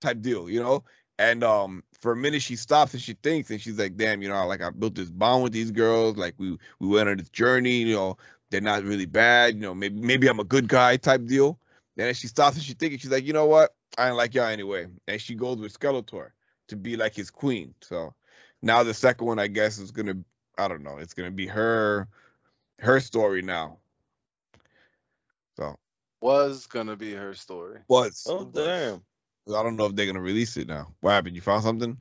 Type 0.00 0.20
deal. 0.20 0.48
You 0.48 0.62
know. 0.62 0.84
And 1.18 1.44
um, 1.44 1.84
for 2.00 2.12
a 2.12 2.16
minute 2.16 2.40
she 2.40 2.56
stops 2.56 2.94
and 2.94 3.02
she 3.02 3.12
thinks 3.12 3.50
and 3.50 3.60
she's 3.60 3.78
like, 3.78 3.98
damn, 3.98 4.22
you 4.22 4.28
know, 4.30 4.46
like 4.46 4.62
I 4.62 4.70
built 4.70 4.94
this 4.94 5.10
bond 5.10 5.42
with 5.42 5.52
these 5.52 5.70
girls. 5.70 6.16
Like 6.16 6.34
we 6.38 6.56
we 6.78 6.88
went 6.88 7.10
on 7.10 7.18
this 7.18 7.28
journey. 7.28 7.82
You 7.82 7.94
know, 7.94 8.16
they're 8.50 8.62
not 8.62 8.84
really 8.84 9.06
bad. 9.06 9.54
You 9.54 9.60
know, 9.60 9.74
maybe 9.74 10.00
maybe 10.00 10.28
I'm 10.28 10.40
a 10.40 10.44
good 10.44 10.68
guy 10.68 10.96
type 10.96 11.26
deal. 11.26 11.58
Then 11.96 12.14
she 12.14 12.26
stops 12.26 12.56
and 12.56 12.64
she 12.64 12.72
thinks 12.72 13.02
she's 13.02 13.10
like, 13.10 13.26
you 13.26 13.34
know 13.34 13.44
what? 13.44 13.74
I 13.98 14.08
don't 14.08 14.16
like 14.16 14.34
y'all 14.34 14.46
anyway. 14.46 14.86
And 15.08 15.20
she 15.20 15.34
goes 15.34 15.58
with 15.58 15.78
Skeletor 15.78 16.30
to 16.68 16.76
be 16.76 16.96
like 16.96 17.14
his 17.14 17.30
queen. 17.30 17.74
So 17.82 18.14
now 18.62 18.82
the 18.82 18.94
second 18.94 19.26
one, 19.26 19.38
I 19.38 19.48
guess, 19.48 19.78
is 19.78 19.90
gonna 19.90 20.16
I 20.56 20.68
don't 20.68 20.82
know, 20.82 20.96
it's 20.96 21.12
gonna 21.12 21.30
be 21.30 21.46
her 21.48 22.08
her 22.78 23.00
story 23.00 23.42
now. 23.42 23.79
So 26.20 26.26
Was 26.26 26.66
gonna 26.66 26.96
be 26.96 27.14
her 27.14 27.34
story. 27.34 27.80
was 27.88 28.26
Oh 28.28 28.44
damn. 28.44 29.02
I 29.48 29.62
don't 29.62 29.76
know 29.76 29.86
if 29.86 29.96
they're 29.96 30.06
gonna 30.06 30.20
release 30.20 30.56
it 30.56 30.68
now. 30.68 30.88
What 31.00 31.12
happened? 31.12 31.34
You 31.34 31.42
found 31.42 31.62
something? 31.62 31.98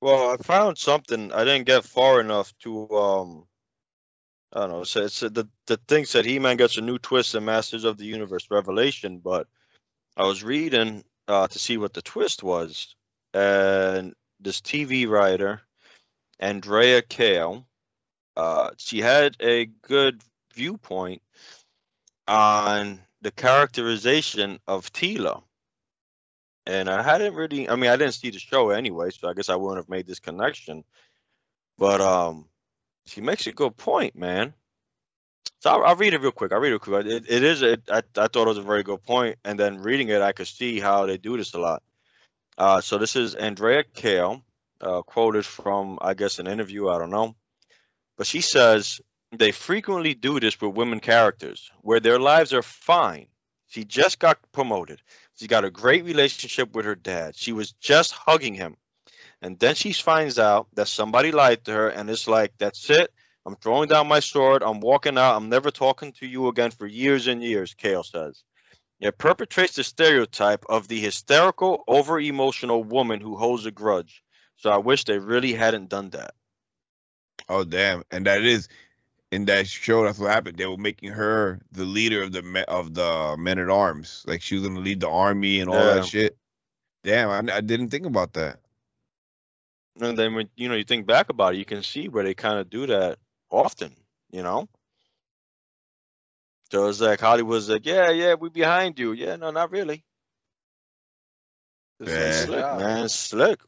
Well, 0.00 0.30
I 0.30 0.36
found 0.36 0.78
something. 0.78 1.32
I 1.32 1.44
didn't 1.44 1.66
get 1.66 1.84
far 1.84 2.20
enough 2.20 2.52
to 2.60 2.90
um. 2.90 3.44
I 4.52 4.60
don't 4.60 4.70
know. 4.70 4.84
So 4.84 5.04
it's 5.04 5.20
the 5.20 5.48
the 5.66 5.76
thing 5.88 6.06
said 6.06 6.24
He 6.24 6.38
Man 6.38 6.56
gets 6.56 6.78
a 6.78 6.80
new 6.80 6.98
twist 6.98 7.34
in 7.34 7.44
Masters 7.44 7.84
of 7.84 7.98
the 7.98 8.06
Universe 8.06 8.46
Revelation, 8.50 9.18
but 9.18 9.46
I 10.16 10.24
was 10.24 10.42
reading 10.42 11.04
uh, 11.26 11.48
to 11.48 11.58
see 11.58 11.76
what 11.76 11.92
the 11.92 12.02
twist 12.02 12.42
was, 12.42 12.96
and 13.34 14.14
this 14.40 14.60
TV 14.62 15.06
writer, 15.06 15.60
Andrea 16.40 17.02
Kale, 17.02 17.66
uh, 18.36 18.70
she 18.78 19.00
had 19.00 19.36
a 19.40 19.66
good 19.66 20.22
viewpoint 20.54 21.22
on 22.26 23.00
the 23.22 23.30
characterization 23.30 24.58
of 24.66 24.92
Teela. 24.92 25.42
And 26.66 26.88
I 26.88 27.02
hadn't 27.02 27.34
really, 27.34 27.68
I 27.68 27.76
mean, 27.76 27.90
I 27.90 27.96
didn't 27.96 28.14
see 28.14 28.30
the 28.30 28.38
show 28.38 28.70
anyway, 28.70 29.10
so 29.10 29.28
I 29.28 29.34
guess 29.34 29.48
I 29.48 29.56
wouldn't 29.56 29.78
have 29.78 29.88
made 29.88 30.06
this 30.06 30.20
connection. 30.20 30.84
But 31.78 32.00
um, 32.00 32.46
she 33.06 33.20
makes 33.20 33.46
a 33.46 33.52
good 33.52 33.76
point, 33.76 34.14
man. 34.14 34.52
So 35.60 35.70
I'll, 35.70 35.84
I'll 35.84 35.96
read 35.96 36.14
it 36.14 36.20
real 36.20 36.30
quick. 36.30 36.52
I'll 36.52 36.60
read 36.60 36.72
it 36.72 36.80
quick. 36.80 37.06
It, 37.06 37.24
it 37.28 37.42
is, 37.42 37.62
it, 37.62 37.82
I, 37.90 38.02
I 38.16 38.28
thought 38.28 38.36
it 38.36 38.48
was 38.48 38.58
a 38.58 38.62
very 38.62 38.82
good 38.82 39.02
point, 39.02 39.38
and 39.44 39.58
then 39.58 39.78
reading 39.78 40.08
it, 40.10 40.20
I 40.20 40.32
could 40.32 40.46
see 40.46 40.78
how 40.78 41.06
they 41.06 41.16
do 41.16 41.36
this 41.36 41.54
a 41.54 41.58
lot. 41.58 41.82
Uh, 42.56 42.80
so 42.80 42.98
this 42.98 43.16
is 43.16 43.34
Andrea 43.34 43.84
Kale, 43.94 44.42
uh, 44.80 45.02
quoted 45.02 45.46
from, 45.46 45.98
I 46.02 46.14
guess, 46.14 46.38
an 46.38 46.46
interview. 46.46 46.88
I 46.88 46.98
don't 46.98 47.10
know, 47.10 47.34
but 48.16 48.26
she 48.26 48.40
says 48.40 49.00
they 49.32 49.52
frequently 49.52 50.14
do 50.14 50.40
this 50.40 50.60
with 50.60 50.74
women 50.74 51.00
characters 51.00 51.70
where 51.82 52.00
their 52.00 52.18
lives 52.18 52.52
are 52.52 52.62
fine. 52.62 53.26
She 53.66 53.84
just 53.84 54.18
got 54.18 54.38
promoted. 54.52 55.02
She 55.36 55.46
got 55.46 55.64
a 55.64 55.70
great 55.70 56.04
relationship 56.04 56.74
with 56.74 56.86
her 56.86 56.94
dad. 56.94 57.36
She 57.36 57.52
was 57.52 57.72
just 57.72 58.12
hugging 58.12 58.54
him. 58.54 58.76
And 59.42 59.58
then 59.58 59.74
she 59.74 59.92
finds 59.92 60.38
out 60.38 60.68
that 60.74 60.88
somebody 60.88 61.30
lied 61.30 61.64
to 61.64 61.72
her, 61.72 61.88
and 61.88 62.10
it's 62.10 62.26
like, 62.26 62.54
that's 62.58 62.88
it. 62.90 63.12
I'm 63.46 63.56
throwing 63.56 63.88
down 63.88 64.08
my 64.08 64.20
sword. 64.20 64.62
I'm 64.62 64.80
walking 64.80 65.16
out. 65.16 65.36
I'm 65.36 65.48
never 65.48 65.70
talking 65.70 66.12
to 66.14 66.26
you 66.26 66.48
again 66.48 66.70
for 66.70 66.86
years 66.86 67.26
and 67.28 67.42
years, 67.42 67.74
Kale 67.74 68.02
says. 68.02 68.42
It 69.00 69.16
perpetrates 69.16 69.76
the 69.76 69.84
stereotype 69.84 70.64
of 70.68 70.88
the 70.88 70.98
hysterical, 70.98 71.84
over 71.86 72.18
emotional 72.18 72.82
woman 72.82 73.20
who 73.20 73.36
holds 73.36 73.64
a 73.64 73.70
grudge. 73.70 74.24
So 74.56 74.70
I 74.70 74.78
wish 74.78 75.04
they 75.04 75.18
really 75.18 75.52
hadn't 75.52 75.88
done 75.88 76.10
that. 76.10 76.34
Oh 77.48 77.64
damn! 77.64 78.02
And 78.10 78.26
that 78.26 78.42
is 78.42 78.68
in 79.30 79.44
that 79.46 79.66
show. 79.66 80.04
That's 80.04 80.18
what 80.18 80.30
happened. 80.30 80.58
They 80.58 80.66
were 80.66 80.76
making 80.76 81.10
her 81.12 81.60
the 81.72 81.84
leader 81.84 82.22
of 82.22 82.32
the 82.32 82.64
of 82.68 82.94
the 82.94 83.36
men 83.38 83.58
at 83.58 83.70
arms. 83.70 84.24
Like 84.26 84.42
she 84.42 84.54
was 84.56 84.66
gonna 84.66 84.80
lead 84.80 85.00
the 85.00 85.08
army 85.08 85.60
and 85.60 85.70
all 85.70 85.76
Yeah. 85.76 85.94
that 85.94 86.06
shit. 86.06 86.36
Damn, 87.04 87.30
I, 87.30 87.56
I 87.56 87.60
didn't 87.60 87.88
think 87.90 88.06
about 88.06 88.34
that. 88.34 88.60
And 90.00 90.16
then 90.16 90.34
when 90.34 90.48
you 90.56 90.68
know 90.68 90.74
you 90.74 90.84
think 90.84 91.06
back 91.06 91.28
about 91.28 91.54
it, 91.54 91.58
you 91.58 91.64
can 91.64 91.82
see 91.82 92.08
where 92.08 92.24
they 92.24 92.34
kind 92.34 92.58
of 92.58 92.70
do 92.70 92.86
that 92.86 93.18
often, 93.50 93.94
you 94.30 94.42
know. 94.42 94.68
So 96.70 96.86
it's 96.88 97.00
like 97.00 97.20
Hollywood's 97.20 97.68
like, 97.70 97.86
yeah, 97.86 98.10
yeah, 98.10 98.34
we 98.34 98.50
behind 98.50 98.98
you. 98.98 99.12
Yeah, 99.12 99.36
no, 99.36 99.50
not 99.50 99.70
really. 99.70 100.04
It's 102.00 102.12
Yeah. 102.12 102.44
slick, 102.44 102.70
man, 102.72 103.04
it's 103.06 103.14
slick. 103.14 103.60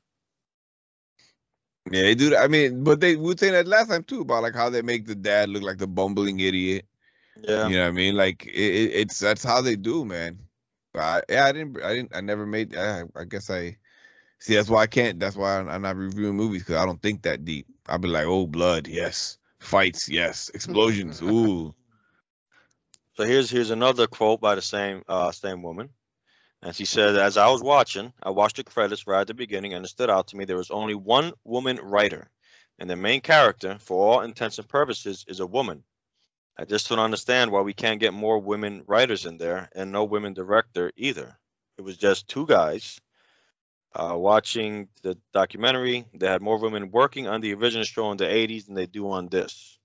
Yeah, 1.91 2.03
they 2.03 2.15
do 2.15 2.31
that. 2.31 2.43
I 2.43 2.49
mean, 2.49 2.85
but 2.85 3.01
they 3.01 3.17
we 3.17 3.29
were 3.29 3.37
saying 3.37 3.53
that 3.55 3.67
last 3.69 3.89
time 3.89 4.05
too 4.05 4.21
about 4.23 4.43
like 4.43 4.55
how 4.55 4.69
they 4.71 4.83
make 4.83 5.07
the 5.07 5.15
dad 5.15 5.49
look 5.49 5.63
like 5.63 5.79
the 5.79 5.87
bumbling 5.87 6.41
idiot. 6.41 6.87
Yeah, 7.37 7.69
You 7.69 7.77
know 7.77 7.83
what 7.85 7.89
I 7.89 7.93
mean? 7.93 8.17
Like 8.17 8.47
it, 8.47 8.53
it, 8.53 8.91
it's 8.95 9.19
that's 9.19 9.45
how 9.45 9.61
they 9.61 9.77
do, 9.77 10.05
man. 10.05 10.41
But 10.93 11.01
I, 11.03 11.23
yeah, 11.33 11.45
I 11.47 11.53
didn't, 11.53 11.83
I 11.83 11.95
didn't, 11.95 12.17
I 12.17 12.21
never 12.21 12.47
made. 12.47 12.77
I, 12.77 13.05
I 13.17 13.25
guess 13.25 13.51
I 13.51 13.77
see. 14.39 14.55
That's 14.55 14.69
why 14.71 14.83
I 14.83 14.87
can't. 14.87 15.21
That's 15.21 15.37
why 15.37 15.59
I'm, 15.59 15.69
I'm 15.69 15.83
not 15.83 15.97
reviewing 15.97 16.37
movies 16.37 16.63
because 16.63 16.77
I 16.77 16.87
don't 16.87 17.03
think 17.03 17.23
that 17.23 17.45
deep. 17.45 17.67
I'll 17.87 17.99
be 17.99 18.09
like, 18.09 18.27
oh, 18.27 18.47
blood, 18.47 18.87
yes, 18.89 19.39
fights, 19.61 20.09
yes, 20.09 20.51
explosions, 20.55 21.23
ooh. 21.23 21.75
So 23.15 23.25
here's 23.25 23.51
here's 23.51 23.71
another 23.71 24.07
quote 24.07 24.41
by 24.41 24.55
the 24.55 24.63
same 24.63 25.03
uh 25.09 25.31
same 25.33 25.63
woman. 25.63 25.91
And 26.63 26.77
she 26.77 26.85
said, 26.85 27.17
as 27.17 27.37
I 27.37 27.49
was 27.49 27.63
watching, 27.63 28.13
I 28.23 28.31
watched 28.31 28.57
the 28.57 28.65
credits 28.65 29.07
right 29.07 29.23
at 29.23 29.27
the 29.27 29.35
beginning 29.35 29.73
and 29.73 29.85
it 29.85 29.89
stood 29.89 30.11
out 30.11 30.29
to 30.29 30.37
me 30.37 30.45
there 30.45 30.57
was 30.57 30.71
only 30.71 30.95
one 30.95 31.33
woman 31.45 31.79
writer. 31.83 32.31
And 32.79 32.89
the 32.89 32.97
main 32.97 33.21
character, 33.21 33.79
for 33.79 34.15
all 34.15 34.21
intents 34.21 34.59
and 34.59 34.69
purposes, 34.69 35.25
is 35.29 35.41
a 35.41 35.47
woman. 35.47 35.85
I 36.59 36.65
just 36.65 36.89
don't 36.89 36.99
understand 36.99 37.51
why 37.51 37.63
we 37.63 37.73
can't 37.73 38.01
get 38.01 38.13
more 38.13 38.39
women 38.39 38.85
writers 38.87 39.25
in 39.25 39.39
there 39.39 39.71
and 39.75 39.93
no 39.93 40.05
women 40.05 40.35
director 40.35 40.93
either. 40.97 41.39
It 41.79 41.83
was 41.83 41.97
just 41.97 42.29
two 42.29 42.47
guys 42.47 43.01
uh, 43.95 44.15
watching 44.17 44.89
the 45.03 45.17
documentary. 45.33 46.05
They 46.15 46.27
had 46.27 46.43
more 46.43 46.59
women 46.59 46.91
working 46.91 47.27
on 47.27 47.41
the 47.41 47.55
original 47.55 47.85
show 47.85 48.11
in 48.11 48.19
the 48.19 48.27
80s 48.27 48.67
than 48.67 48.75
they 48.75 48.87
do 48.87 49.11
on 49.11 49.29
this. 49.29 49.79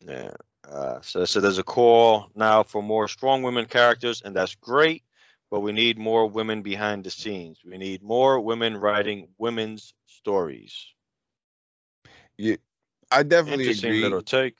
Yeah. 0.00 0.32
Uh, 0.70 1.00
so, 1.00 1.24
so 1.24 1.40
there's 1.40 1.58
a 1.58 1.64
call 1.64 2.30
now 2.34 2.62
for 2.62 2.82
more 2.82 3.08
strong 3.08 3.42
women 3.42 3.64
characters, 3.64 4.20
and 4.22 4.36
that's 4.36 4.54
great. 4.56 5.02
But 5.50 5.60
we 5.60 5.72
need 5.72 5.98
more 5.98 6.26
women 6.26 6.62
behind 6.62 7.04
the 7.04 7.10
scenes. 7.10 7.60
We 7.64 7.78
need 7.78 8.02
more 8.02 8.40
women 8.40 8.76
writing 8.76 9.28
women's 9.38 9.94
stories. 10.06 10.94
I 13.10 13.22
definitely 13.22 13.64
Interesting 13.64 13.90
agree. 13.90 14.02
little 14.02 14.22
take. 14.22 14.56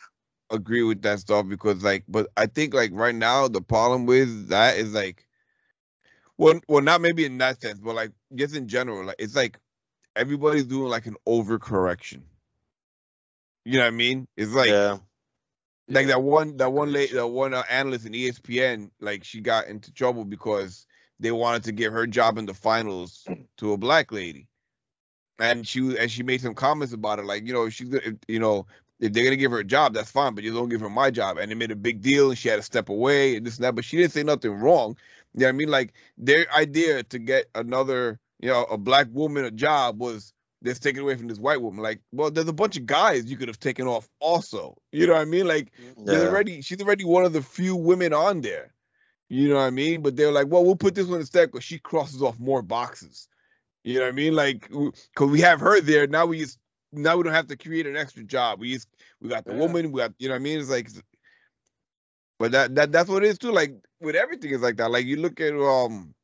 agree 0.50 0.82
with 0.82 1.02
that 1.02 1.18
stuff 1.20 1.46
because 1.48 1.82
like 1.82 2.04
but 2.08 2.28
I 2.36 2.46
think 2.46 2.74
like 2.74 2.90
right 2.94 3.14
now 3.14 3.48
the 3.48 3.60
problem 3.60 4.06
with 4.06 4.48
that 4.48 4.76
is 4.78 4.94
like 4.94 5.26
well 6.38 6.60
well 6.68 6.82
not 6.82 7.00
maybe 7.00 7.24
in 7.24 7.38
that 7.38 7.60
sense 7.60 7.80
but 7.80 7.94
like 7.94 8.12
just 8.34 8.54
in 8.56 8.68
general 8.68 9.04
like 9.04 9.16
it's 9.18 9.36
like 9.36 9.58
everybody's 10.16 10.66
doing 10.66 10.88
like 10.90 11.06
an 11.06 11.16
overcorrection. 11.26 12.22
You 13.64 13.74
know 13.78 13.84
what 13.84 13.88
I 13.88 13.90
mean? 13.90 14.28
It's 14.36 14.52
like 14.52 14.68
yeah, 14.68 14.98
like 15.88 16.06
that 16.08 16.22
one 16.22 16.56
that 16.58 16.72
one 16.72 16.92
lady 16.92 17.14
that 17.14 17.26
one 17.28 17.54
uh, 17.54 17.62
analyst 17.70 18.06
in 18.06 18.14
ESPN 18.14 18.90
like 19.00 19.24
she 19.24 19.40
got 19.40 19.66
into 19.68 19.92
trouble 19.92 20.24
because 20.24 20.86
they 21.20 21.32
wanted 21.32 21.64
to 21.64 21.72
give 21.72 21.92
her 21.92 22.06
job 22.06 22.38
in 22.38 22.46
the 22.46 22.54
finals 22.54 23.30
to 23.58 23.72
a 23.72 23.76
black 23.76 24.12
lady. 24.12 24.48
And 25.40 25.66
she 25.66 25.96
and 25.98 26.10
she 26.10 26.22
made 26.22 26.40
some 26.40 26.54
comments 26.54 26.92
about 26.94 27.18
it 27.18 27.24
like 27.26 27.46
you 27.46 27.52
know 27.52 27.68
she's 27.68 27.88
gonna 27.88 28.02
if- 28.04 28.16
you 28.28 28.38
know 28.40 28.66
if 29.00 29.12
they're 29.12 29.24
gonna 29.24 29.36
give 29.36 29.52
her 29.52 29.58
a 29.60 29.64
job 29.64 29.94
that's 29.94 30.10
fine 30.10 30.34
but 30.34 30.44
you 30.44 30.52
don't 30.52 30.68
give 30.68 30.80
her 30.80 30.90
my 30.90 31.10
job 31.10 31.38
and 31.38 31.50
they 31.50 31.54
made 31.54 31.70
a 31.70 31.76
big 31.76 32.00
deal 32.02 32.30
and 32.30 32.38
she 32.38 32.48
had 32.48 32.56
to 32.56 32.62
step 32.62 32.88
away 32.88 33.36
and 33.36 33.46
this 33.46 33.56
and 33.56 33.64
that 33.64 33.74
but 33.76 33.84
she 33.84 33.96
didn't 33.96 34.12
say 34.12 34.22
nothing 34.24 34.52
wrong. 34.52 34.96
You 35.34 35.40
know 35.40 35.46
what 35.46 35.50
I 35.50 35.52
mean? 35.52 35.68
Like 35.68 35.94
their 36.16 36.46
idea 36.54 37.04
to 37.04 37.18
get 37.18 37.46
another 37.54 38.18
you 38.40 38.48
know 38.48 38.64
a 38.64 38.78
black 38.78 39.08
woman 39.12 39.44
a 39.44 39.50
job 39.52 40.00
was 40.00 40.32
that's 40.62 40.78
taken 40.78 41.02
away 41.02 41.14
from 41.16 41.28
this 41.28 41.38
white 41.38 41.62
woman. 41.62 41.82
Like, 41.82 42.00
well, 42.12 42.30
there's 42.30 42.48
a 42.48 42.52
bunch 42.52 42.76
of 42.76 42.86
guys 42.86 43.30
you 43.30 43.36
could 43.36 43.48
have 43.48 43.60
taken 43.60 43.86
off 43.86 44.08
also. 44.20 44.76
You 44.92 45.06
know 45.06 45.14
what 45.14 45.22
I 45.22 45.26
mean? 45.26 45.46
Like, 45.46 45.72
yeah. 45.96 46.26
already 46.26 46.62
she's 46.62 46.80
already 46.80 47.04
one 47.04 47.24
of 47.24 47.32
the 47.32 47.42
few 47.42 47.76
women 47.76 48.12
on 48.12 48.40
there. 48.40 48.74
You 49.28 49.48
know 49.48 49.56
what 49.56 49.62
I 49.62 49.70
mean? 49.70 50.02
But 50.02 50.16
they're 50.16 50.32
like, 50.32 50.48
well, 50.48 50.64
we'll 50.64 50.76
put 50.76 50.94
this 50.94 51.06
one 51.06 51.20
instead 51.20 51.50
because 51.50 51.64
she 51.64 51.78
crosses 51.78 52.22
off 52.22 52.38
more 52.38 52.62
boxes. 52.62 53.28
You 53.84 53.94
know 53.94 54.02
what 54.02 54.08
I 54.08 54.12
mean? 54.12 54.34
Like, 54.34 54.68
because 54.68 55.30
we 55.30 55.40
have 55.40 55.60
her 55.60 55.80
there 55.80 56.06
now. 56.06 56.26
We 56.26 56.40
just 56.40 56.58
now 56.92 57.16
we 57.16 57.22
don't 57.22 57.34
have 57.34 57.48
to 57.48 57.56
create 57.56 57.86
an 57.86 57.96
extra 57.96 58.24
job. 58.24 58.60
We 58.60 58.72
just 58.74 58.88
we 59.20 59.28
got 59.28 59.44
the 59.44 59.52
Yeah. 59.52 59.58
woman. 59.60 59.92
We 59.92 60.00
got 60.00 60.14
you 60.18 60.28
know 60.28 60.34
what 60.34 60.40
I 60.40 60.42
mean? 60.42 60.58
It's 60.58 60.70
like, 60.70 60.88
but 62.38 62.52
that 62.52 62.74
that 62.74 62.92
that's 62.92 63.08
what 63.08 63.22
it 63.22 63.28
is 63.28 63.38
too. 63.38 63.52
Like 63.52 63.74
with 64.00 64.16
everything 64.16 64.50
is 64.50 64.62
like 64.62 64.76
that. 64.78 64.90
Like 64.90 65.06
you 65.06 65.16
look 65.16 65.40
at 65.40 65.54
um. 65.54 66.14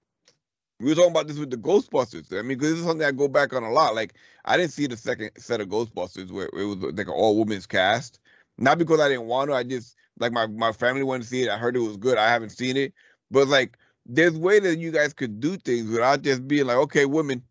We 0.80 0.88
were 0.88 0.94
talking 0.94 1.12
about 1.12 1.28
this 1.28 1.38
with 1.38 1.50
the 1.50 1.56
Ghostbusters. 1.56 2.32
I 2.32 2.42
mean, 2.42 2.58
because 2.58 2.70
this 2.70 2.80
is 2.80 2.84
something 2.84 3.06
I 3.06 3.12
go 3.12 3.28
back 3.28 3.52
on 3.52 3.62
a 3.62 3.70
lot. 3.70 3.94
Like, 3.94 4.14
I 4.44 4.56
didn't 4.56 4.72
see 4.72 4.86
the 4.86 4.96
second 4.96 5.30
set 5.38 5.60
of 5.60 5.68
Ghostbusters 5.68 6.30
where 6.30 6.46
it 6.46 6.64
was 6.64 6.78
like 6.78 7.06
an 7.06 7.12
all 7.14 7.38
women's 7.38 7.66
cast. 7.66 8.18
Not 8.58 8.78
because 8.78 9.00
I 9.00 9.08
didn't 9.08 9.26
want 9.26 9.50
to. 9.50 9.54
I 9.54 9.62
just 9.62 9.96
like 10.18 10.32
my 10.32 10.46
my 10.46 10.72
family 10.72 11.02
wanted 11.02 11.24
to 11.24 11.28
see 11.28 11.42
it. 11.42 11.50
I 11.50 11.58
heard 11.58 11.76
it 11.76 11.80
was 11.80 11.96
good. 11.96 12.18
I 12.18 12.28
haven't 12.28 12.50
seen 12.50 12.76
it, 12.76 12.92
but 13.30 13.48
like 13.48 13.76
there's 14.06 14.36
way 14.36 14.60
that 14.60 14.78
you 14.78 14.90
guys 14.90 15.12
could 15.12 15.40
do 15.40 15.56
things 15.56 15.88
without 15.90 16.22
just 16.22 16.46
being 16.46 16.66
like, 16.66 16.76
okay, 16.76 17.06
women, 17.06 17.42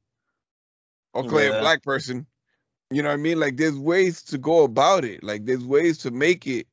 or 1.14 1.24
calling 1.24 1.54
a 1.54 1.60
black 1.60 1.84
person. 1.84 2.26
You 2.92 3.02
know 3.02 3.10
what 3.10 3.16
I 3.16 3.22
mean? 3.22 3.40
Like 3.40 3.58
there's 3.58 3.78
ways 3.78 4.22
to 4.24 4.38
go 4.38 4.64
about 4.64 5.04
it. 5.04 5.24
Like 5.24 5.46
there's 5.46 5.66
ways 5.66 5.98
to 6.00 6.12
make 6.12 6.46
it, 6.46 6.68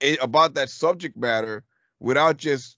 it 0.00 0.18
about 0.20 0.54
that 0.54 0.70
subject 0.70 1.16
matter 1.16 1.64
without 2.00 2.36
just 2.36 2.75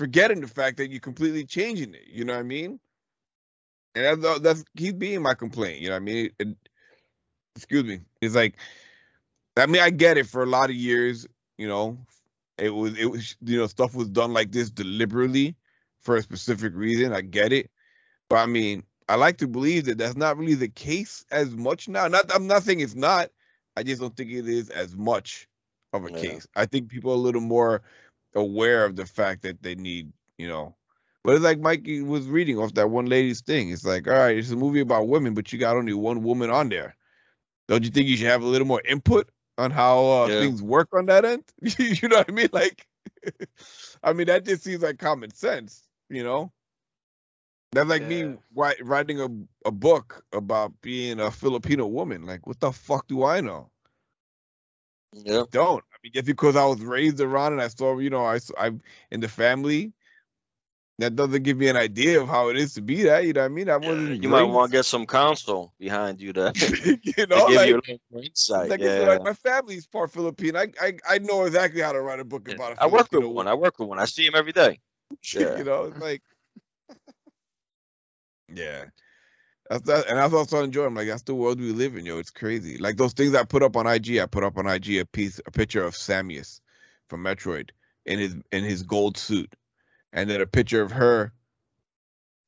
forgetting 0.00 0.40
the 0.40 0.48
fact 0.48 0.78
that 0.78 0.90
you're 0.90 1.00
completely 1.00 1.44
changing 1.44 1.94
it. 1.94 2.08
You 2.08 2.24
know 2.24 2.32
what 2.34 2.40
I 2.40 2.44
mean? 2.44 2.80
And 3.94 4.22
that's 4.22 4.40
that's 4.40 4.64
keep 4.76 4.98
being 4.98 5.22
my 5.22 5.34
complaint. 5.34 5.80
You 5.80 5.88
know 5.88 5.96
what 5.96 6.02
I 6.02 6.04
mean? 6.04 6.30
It- 6.40 6.56
excuse 7.56 7.84
me. 7.84 8.00
It's 8.22 8.34
like, 8.34 8.56
I 9.56 9.66
mean, 9.66 9.82
I 9.82 9.90
get 9.90 10.18
it. 10.18 10.26
For 10.26 10.42
a 10.42 10.46
lot 10.46 10.70
of 10.70 10.76
years, 10.76 11.26
you 11.58 11.68
know, 11.68 11.98
it 12.58 12.70
was 12.70 12.98
it 12.98 13.06
was 13.10 13.36
you 13.42 13.58
know 13.58 13.66
stuff 13.66 13.94
was 13.94 14.08
done 14.08 14.32
like 14.32 14.52
this 14.52 14.70
deliberately 14.70 15.56
for 16.00 16.16
a 16.16 16.22
specific 16.22 16.74
reason. 16.74 17.12
I 17.12 17.22
get 17.22 17.52
it, 17.52 17.70
but 18.28 18.36
I 18.38 18.46
mean, 18.46 18.84
I 19.08 19.16
like 19.16 19.38
to 19.38 19.48
believe 19.48 19.86
that 19.86 19.98
that's 19.98 20.16
not 20.16 20.38
really 20.38 20.54
the 20.54 20.68
case 20.68 21.24
as 21.30 21.54
much 21.54 21.88
now. 21.88 22.08
Not 22.08 22.34
I'm 22.34 22.46
not 22.46 22.62
saying 22.64 22.80
it's 22.80 22.94
not. 22.96 23.30
I 23.76 23.82
just 23.84 24.00
don't 24.00 24.16
think 24.16 24.30
it 24.32 24.48
is 24.48 24.70
as 24.70 24.96
much 24.96 25.48
of 25.92 26.04
a 26.04 26.10
Yeah. 26.10 26.20
case. 26.20 26.46
I 26.56 26.66
think 26.66 26.88
people 26.90 27.12
are 27.12 27.16
a 27.16 27.18
little 27.18 27.40
more 27.40 27.82
aware 28.34 28.84
of 28.84 28.96
the 28.96 29.06
fact 29.06 29.42
that 29.42 29.62
they 29.62 29.74
need, 29.74 30.12
you 30.38 30.48
know. 30.48 30.74
But 31.24 31.34
it's 31.34 31.44
like 31.44 31.58
Mikey 31.60 32.02
was 32.02 32.26
reading 32.28 32.58
off 32.58 32.74
that 32.74 32.90
one 32.90 33.06
lady's 33.06 33.42
thing. 33.42 33.70
It's 33.70 33.84
like, 33.84 34.06
all 34.08 34.14
right, 34.14 34.36
it's 34.36 34.50
a 34.50 34.56
movie 34.56 34.80
about 34.80 35.08
women, 35.08 35.34
but 35.34 35.52
you 35.52 35.58
got 35.58 35.76
only 35.76 35.92
one 35.92 36.22
woman 36.22 36.50
on 36.50 36.68
there. 36.70 36.96
Don't 37.68 37.84
you 37.84 37.90
think 37.90 38.08
you 38.08 38.16
should 38.16 38.26
have 38.26 38.42
a 38.42 38.46
little 38.46 38.66
more 38.66 38.82
input 38.84 39.30
on 39.58 39.70
how 39.70 40.04
uh, 40.06 40.28
Yeah. 40.28 40.40
things 40.40 40.62
work 40.62 40.88
on 40.94 41.06
that 41.06 41.24
end? 41.24 41.44
you 41.78 42.08
know 42.08 42.18
what 42.18 42.28
I 42.28 42.32
mean? 42.32 42.48
Like, 42.52 42.86
I 44.02 44.12
mean, 44.12 44.26
that 44.26 44.44
just 44.44 44.64
seems 44.64 44.82
like 44.82 44.98
common 44.98 45.32
sense, 45.32 45.88
you 46.08 46.22
know? 46.24 46.52
That's 47.72 47.88
like 47.88 48.02
Yeah. 48.02 48.08
me 48.28 48.38
writing 48.82 49.20
a, 49.20 49.28
a 49.68 49.70
book 49.70 50.24
about 50.32 50.80
being 50.80 51.20
a 51.20 51.30
Filipino 51.30 51.86
woman. 51.86 52.24
Like, 52.26 52.46
what 52.46 52.60
the 52.60 52.72
fuck 52.72 53.06
do 53.06 53.24
I 53.24 53.40
know? 53.40 53.70
Yeah. 55.12 55.44
Don't. 55.50 55.84
I 56.00 56.06
mean, 56.06 56.12
just 56.14 56.26
because 56.26 56.56
I 56.56 56.64
was 56.64 56.80
raised 56.80 57.20
around 57.20 57.52
and 57.52 57.60
I 57.60 57.68
saw, 57.68 57.98
you 57.98 58.08
know, 58.08 58.24
I, 58.24 58.38
I'm 58.58 58.80
in 59.10 59.20
the 59.20 59.28
family, 59.28 59.92
that 60.98 61.16
doesn't 61.16 61.42
give 61.42 61.56
me 61.58 61.68
an 61.68 61.76
idea 61.76 62.20
of 62.20 62.28
how 62.28 62.48
it 62.48 62.56
is 62.56 62.74
to 62.74 62.82
be 62.82 63.02
that. 63.04 63.24
You 63.24 63.32
know 63.32 63.40
what 63.40 63.46
I 63.46 63.48
mean? 63.48 63.68
I 63.68 63.76
wasn't. 63.76 64.22
You 64.22 64.28
might 64.28 64.42
want 64.44 64.70
to 64.70 64.78
get 64.78 64.84
some 64.84 65.06
counsel 65.06 65.74
behind 65.78 66.20
you 66.20 66.32
to, 66.34 66.52
to 66.54 66.98
you 67.02 67.26
know, 67.26 67.48
give 67.48 67.56
like, 67.56 67.68
you 67.68 67.74
a 67.74 67.76
little 67.76 67.98
more 68.10 68.22
insight. 68.22 68.70
like, 68.70 68.80
yeah. 68.80 69.00
like 69.00 69.24
my 69.24 69.34
family's 69.34 69.86
part 69.86 70.10
Filipino. 70.10 70.60
I, 70.60 70.68
I 70.80 70.92
I 71.08 71.18
know 71.18 71.44
exactly 71.44 71.80
how 71.82 71.92
to 71.92 72.00
write 72.00 72.20
a 72.20 72.24
book 72.24 72.48
Yeah. 72.48 72.54
about 72.54 72.72
a 72.72 72.82
I 72.82 72.86
work 72.86 73.02
with 73.02 73.08
Filipino 73.10 73.32
one. 73.34 73.48
I 73.48 73.54
work 73.54 73.78
with 73.78 73.88
one. 73.88 73.98
I 73.98 74.06
see 74.06 74.26
him 74.26 74.34
every 74.34 74.52
day. 74.52 74.80
Yeah. 75.34 75.58
you 75.58 75.64
know, 75.64 75.84
it's 75.84 75.98
like, 75.98 76.22
yeah. 78.54 78.84
That's 79.70 79.82
that, 79.84 80.08
and 80.08 80.18
that's 80.18 80.34
I 80.34 80.42
started 80.42 80.64
enjoying. 80.64 80.88
I'm 80.88 80.94
like, 80.96 81.06
that's 81.06 81.22
the 81.22 81.34
world 81.34 81.60
we 81.60 81.70
live 81.70 81.94
in, 81.94 82.04
yo. 82.04 82.18
It's 82.18 82.30
crazy. 82.30 82.78
Like 82.78 82.96
those 82.96 83.12
things 83.12 83.36
I 83.36 83.44
put 83.44 83.62
up 83.62 83.76
on 83.76 83.86
IG. 83.86 84.18
I 84.18 84.26
put 84.26 84.42
up 84.42 84.58
on 84.58 84.66
IG 84.66 84.96
a 84.96 85.06
piece, 85.06 85.40
a 85.46 85.52
picture 85.52 85.84
of 85.84 85.94
Samus 85.94 86.60
from 87.08 87.22
Metroid 87.22 87.70
in 88.04 88.18
his 88.18 88.34
in 88.50 88.64
his 88.64 88.82
gold 88.82 89.16
suit, 89.16 89.54
and 90.12 90.28
then 90.28 90.40
a 90.40 90.46
picture 90.46 90.82
of 90.82 90.90
her. 90.90 91.32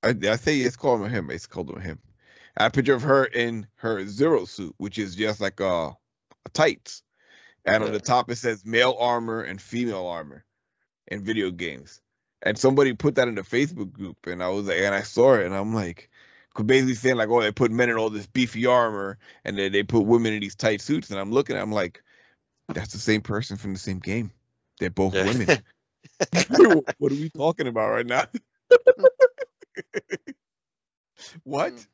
I, 0.02 0.16
I 0.28 0.34
say 0.34 0.58
it's 0.58 0.74
called 0.74 1.08
him. 1.08 1.30
It's 1.30 1.46
called 1.46 1.80
him. 1.80 2.00
A 2.56 2.70
picture 2.70 2.94
of 2.94 3.02
her 3.02 3.24
in 3.24 3.68
her 3.76 4.04
zero 4.04 4.44
suit, 4.44 4.74
which 4.78 4.98
is 4.98 5.14
just 5.14 5.40
like 5.40 5.60
a, 5.60 5.90
a 6.44 6.48
tights, 6.52 7.04
and 7.64 7.84
on 7.84 7.92
the 7.92 8.00
top 8.00 8.32
it 8.32 8.36
says 8.36 8.66
male 8.66 8.96
armor 8.98 9.42
and 9.42 9.62
female 9.62 10.08
armor 10.08 10.44
in 11.06 11.22
video 11.22 11.52
games. 11.52 12.00
And 12.42 12.58
somebody 12.58 12.94
put 12.94 13.14
that 13.14 13.28
in 13.28 13.36
the 13.36 13.42
Facebook 13.42 13.92
group, 13.92 14.26
and 14.26 14.42
I 14.42 14.48
was 14.48 14.66
like, 14.66 14.78
and 14.78 14.92
I 14.92 15.02
saw 15.02 15.34
it, 15.34 15.46
and 15.46 15.54
I'm 15.54 15.72
like, 15.72 16.10
basically 16.54 16.94
saying 16.94 17.16
like, 17.16 17.28
oh, 17.28 17.40
they 17.40 17.52
put 17.52 17.70
men 17.70 17.90
in 17.90 17.96
all 17.96 18.10
this 18.10 18.26
beefy 18.26 18.66
armor, 18.66 19.18
and 19.44 19.58
then 19.58 19.72
they 19.72 19.82
put 19.82 20.04
women 20.04 20.32
in 20.32 20.40
these 20.40 20.54
tight 20.54 20.80
suits, 20.80 21.10
and 21.10 21.18
I'm 21.18 21.32
looking, 21.32 21.56
I'm 21.56 21.72
like, 21.72 22.02
that's 22.68 22.92
the 22.92 22.98
same 22.98 23.22
person 23.22 23.56
from 23.56 23.72
the 23.72 23.78
same 23.78 23.98
game. 23.98 24.30
They're 24.78 24.90
both 24.90 25.14
Yeah. 25.14 25.26
women. 25.26 25.48
what 26.98 27.12
are 27.12 27.16
we 27.16 27.30
talking 27.30 27.66
about 27.66 27.90
right 27.90 28.06
now? 28.06 28.26
what? 31.44 31.72
Mm. 31.72 31.86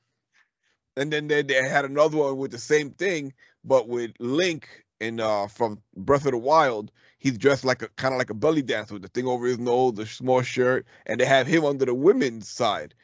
And 0.96 1.12
then 1.12 1.28
they, 1.28 1.42
they 1.42 1.54
had 1.68 1.84
another 1.84 2.16
one 2.16 2.36
with 2.38 2.50
the 2.50 2.58
same 2.58 2.90
thing, 2.90 3.32
but 3.64 3.88
with 3.88 4.12
Link 4.18 4.84
in 5.00 5.20
uh 5.20 5.46
from 5.46 5.80
Breath 5.96 6.26
of 6.26 6.32
the 6.32 6.38
Wild. 6.38 6.90
He's 7.18 7.38
dressed 7.38 7.64
like 7.64 7.82
a 7.82 7.88
kind 7.88 8.14
of 8.14 8.18
like 8.18 8.30
a 8.30 8.34
belly 8.34 8.62
dancer 8.62 8.94
with 8.94 9.02
the 9.02 9.08
thing 9.08 9.26
over 9.26 9.46
his 9.46 9.58
nose, 9.58 9.94
the 9.94 10.06
small 10.06 10.42
shirt, 10.42 10.86
and 11.06 11.20
they 11.20 11.24
have 11.24 11.46
him 11.46 11.64
under 11.64 11.84
the 11.84 11.94
women's 11.94 12.48
side. 12.48 12.94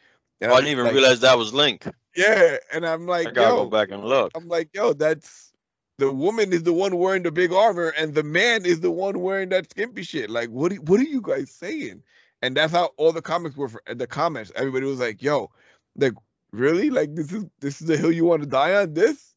And 0.44 0.52
Oh, 0.52 0.56
I 0.56 0.58
didn't 0.58 0.72
even 0.72 0.84
like, 0.84 0.94
realize 0.94 1.20
that 1.20 1.38
was 1.38 1.54
Link. 1.54 1.86
Yeah, 2.14 2.58
and 2.70 2.86
I'm 2.86 3.06
like, 3.06 3.28
I 3.28 3.30
gotta 3.30 3.56
yo, 3.56 3.64
go 3.64 3.70
back 3.70 3.90
and 3.90 4.04
look. 4.04 4.30
I'm 4.34 4.46
like, 4.46 4.68
yo, 4.74 4.92
that's 4.92 5.52
the 5.96 6.12
woman 6.12 6.52
is 6.52 6.64
the 6.64 6.72
one 6.72 6.98
wearing 6.98 7.22
the 7.22 7.32
big 7.32 7.50
armor, 7.50 7.94
and 7.96 8.14
the 8.14 8.22
man 8.22 8.66
is 8.66 8.80
the 8.80 8.90
one 8.90 9.20
wearing 9.20 9.48
that 9.48 9.70
skimpy 9.70 10.02
shit. 10.02 10.28
Like, 10.28 10.50
what? 10.50 10.70
Are, 10.72 10.76
what 10.76 11.00
are 11.00 11.04
you 11.04 11.22
guys 11.22 11.50
saying? 11.50 12.02
And 12.42 12.54
that's 12.54 12.74
how 12.74 12.90
all 12.98 13.10
the 13.10 13.22
comics 13.22 13.56
were. 13.56 13.70
For, 13.70 13.80
uh, 13.88 13.94
the 13.94 14.06
comments, 14.06 14.52
everybody 14.54 14.84
was 14.84 15.00
like, 15.00 15.22
yo, 15.22 15.50
like, 15.96 16.12
really? 16.52 16.90
Like, 16.90 17.14
this 17.14 17.32
is 17.32 17.46
this 17.60 17.80
is 17.80 17.86
the 17.86 17.96
hill 17.96 18.12
you 18.12 18.26
want 18.26 18.42
to 18.42 18.48
die 18.48 18.74
on? 18.74 18.92
This? 18.92 19.34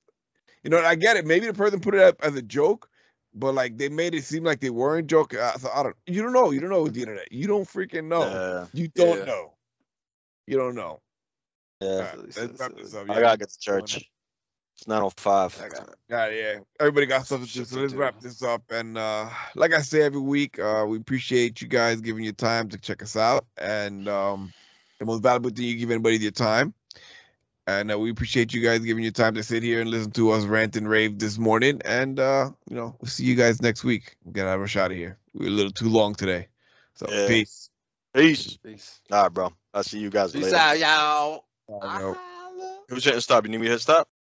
You 0.63 0.69
know, 0.69 0.79
I 0.79 0.95
get 0.95 1.15
it. 1.15 1.25
Maybe 1.25 1.45
the 1.47 1.53
person 1.53 1.79
put 1.79 1.95
it 1.95 2.01
up 2.01 2.21
as 2.21 2.35
a 2.35 2.41
joke, 2.41 2.89
but 3.33 3.53
like 3.53 3.77
they 3.77 3.87
made 3.87 4.13
it 4.13 4.25
seem 4.25 4.43
like 4.43 4.59
they 4.59 4.71
weren't 4.71 5.07
joking. 5.07 5.39
I, 5.39 5.53
so 5.53 5.69
I 5.73 5.83
don't. 5.83 5.95
You 6.05 6.21
don't 6.21 6.33
know. 6.33 6.51
You 6.51 6.59
don't 6.59 6.69
know 6.69 6.83
with 6.83 6.95
the 6.95 7.01
internet. 7.01 7.31
You 7.31 7.47
don't 7.47 7.65
freaking 7.65 8.09
know. 8.09 8.29
Yeah. 8.29 8.65
You 8.73 8.89
don't 8.89 9.19
Yeah. 9.19 9.25
know. 9.25 9.53
You 10.47 10.57
don't 10.57 10.75
know. 10.75 11.01
Yeah. 11.81 11.87
All 11.89 11.97
right, 11.99 12.11
Silly, 12.11 12.23
let's 12.25 12.37
silly, 12.37 12.53
wrap 12.59 12.75
this 12.77 12.95
up. 12.95 13.09
I 13.09 13.19
gotta 13.19 13.37
get 13.37 13.49
to 13.49 13.59
church. 13.59 14.09
It's 14.77 14.87
905. 14.87 15.61
I 15.63 15.69
got 15.69 15.89
it. 15.89 15.95
Yeah, 16.09 16.29
yeah. 16.29 16.59
Everybody 16.79 17.05
got 17.07 17.27
something 17.27 17.47
to 17.47 17.53
do. 17.53 17.65
So 17.65 17.79
let's 17.79 17.93
wrap 17.93 18.19
this 18.21 18.41
up. 18.41 18.63
And 18.71 18.97
uh 18.97 19.29
like 19.55 19.73
I 19.73 19.81
say 19.81 20.01
every 20.01 20.21
week, 20.21 20.59
uh 20.59 20.85
we 20.87 20.97
appreciate 20.97 21.61
you 21.61 21.67
guys 21.67 22.01
giving 22.01 22.23
your 22.23 22.33
time 22.33 22.69
to 22.69 22.77
check 22.77 23.03
us 23.03 23.15
out. 23.17 23.45
And 23.57 24.07
um 24.07 24.53
the 24.99 25.05
most 25.05 25.21
valuable 25.21 25.49
thing 25.49 25.65
you 25.65 25.75
give 25.75 25.91
anybody 25.91 26.15
is 26.15 26.21
your 26.23 26.31
time. 26.31 26.73
And 27.67 27.91
uh, 27.91 27.99
we 27.99 28.09
appreciate 28.11 28.53
you 28.53 28.61
guys 28.61 28.79
giving 28.79 29.03
your 29.03 29.11
time 29.11 29.35
to 29.35 29.43
sit 29.43 29.61
here 29.61 29.81
and 29.81 29.89
listen 29.89 30.11
to 30.11 30.31
us 30.31 30.45
rant 30.45 30.77
and 30.77 30.87
rave 30.89 31.19
this 31.19 31.37
morning. 31.37 31.81
And 31.83 32.17
uh, 32.17 32.51
you 32.69 32.77
know, 32.77 32.95
we'll 33.01 33.09
see 33.09 33.25
you 33.25 33.35
guys 33.35 33.61
next 33.61 33.83
week. 33.83 34.15
We 34.23 34.31
gotta 34.31 34.57
rush 34.57 34.77
out 34.77 34.91
of 34.91 34.97
here. 34.97 35.17
We're 35.33 35.47
a 35.47 35.51
little 35.51 35.73
too 35.73 35.89
long 35.89 36.15
today. 36.15 36.47
So 36.95 37.07
Yeah. 37.11 37.27
peace. 37.27 37.69
Peace. 38.17 38.57
Peace. 38.57 38.99
All 39.11 39.23
right, 39.23 39.33
bro. 39.33 39.53
I'll 39.73 39.83
see 39.83 39.99
you 39.99 40.09
guys 40.09 40.33
Peace 40.33 40.45
later. 40.45 40.57
out, 40.57 40.79
y'all. 40.79 41.45
Bye, 41.69 41.99
yo. 41.99 42.15
Holla. 42.15 42.79
Who's 42.89 43.03
hitting 43.05 43.19
stop? 43.19 43.45
You 43.45 43.51
need 43.51 43.59
me 43.59 43.67
to 43.67 43.73
hit 43.73 43.81
stop? 43.81 44.09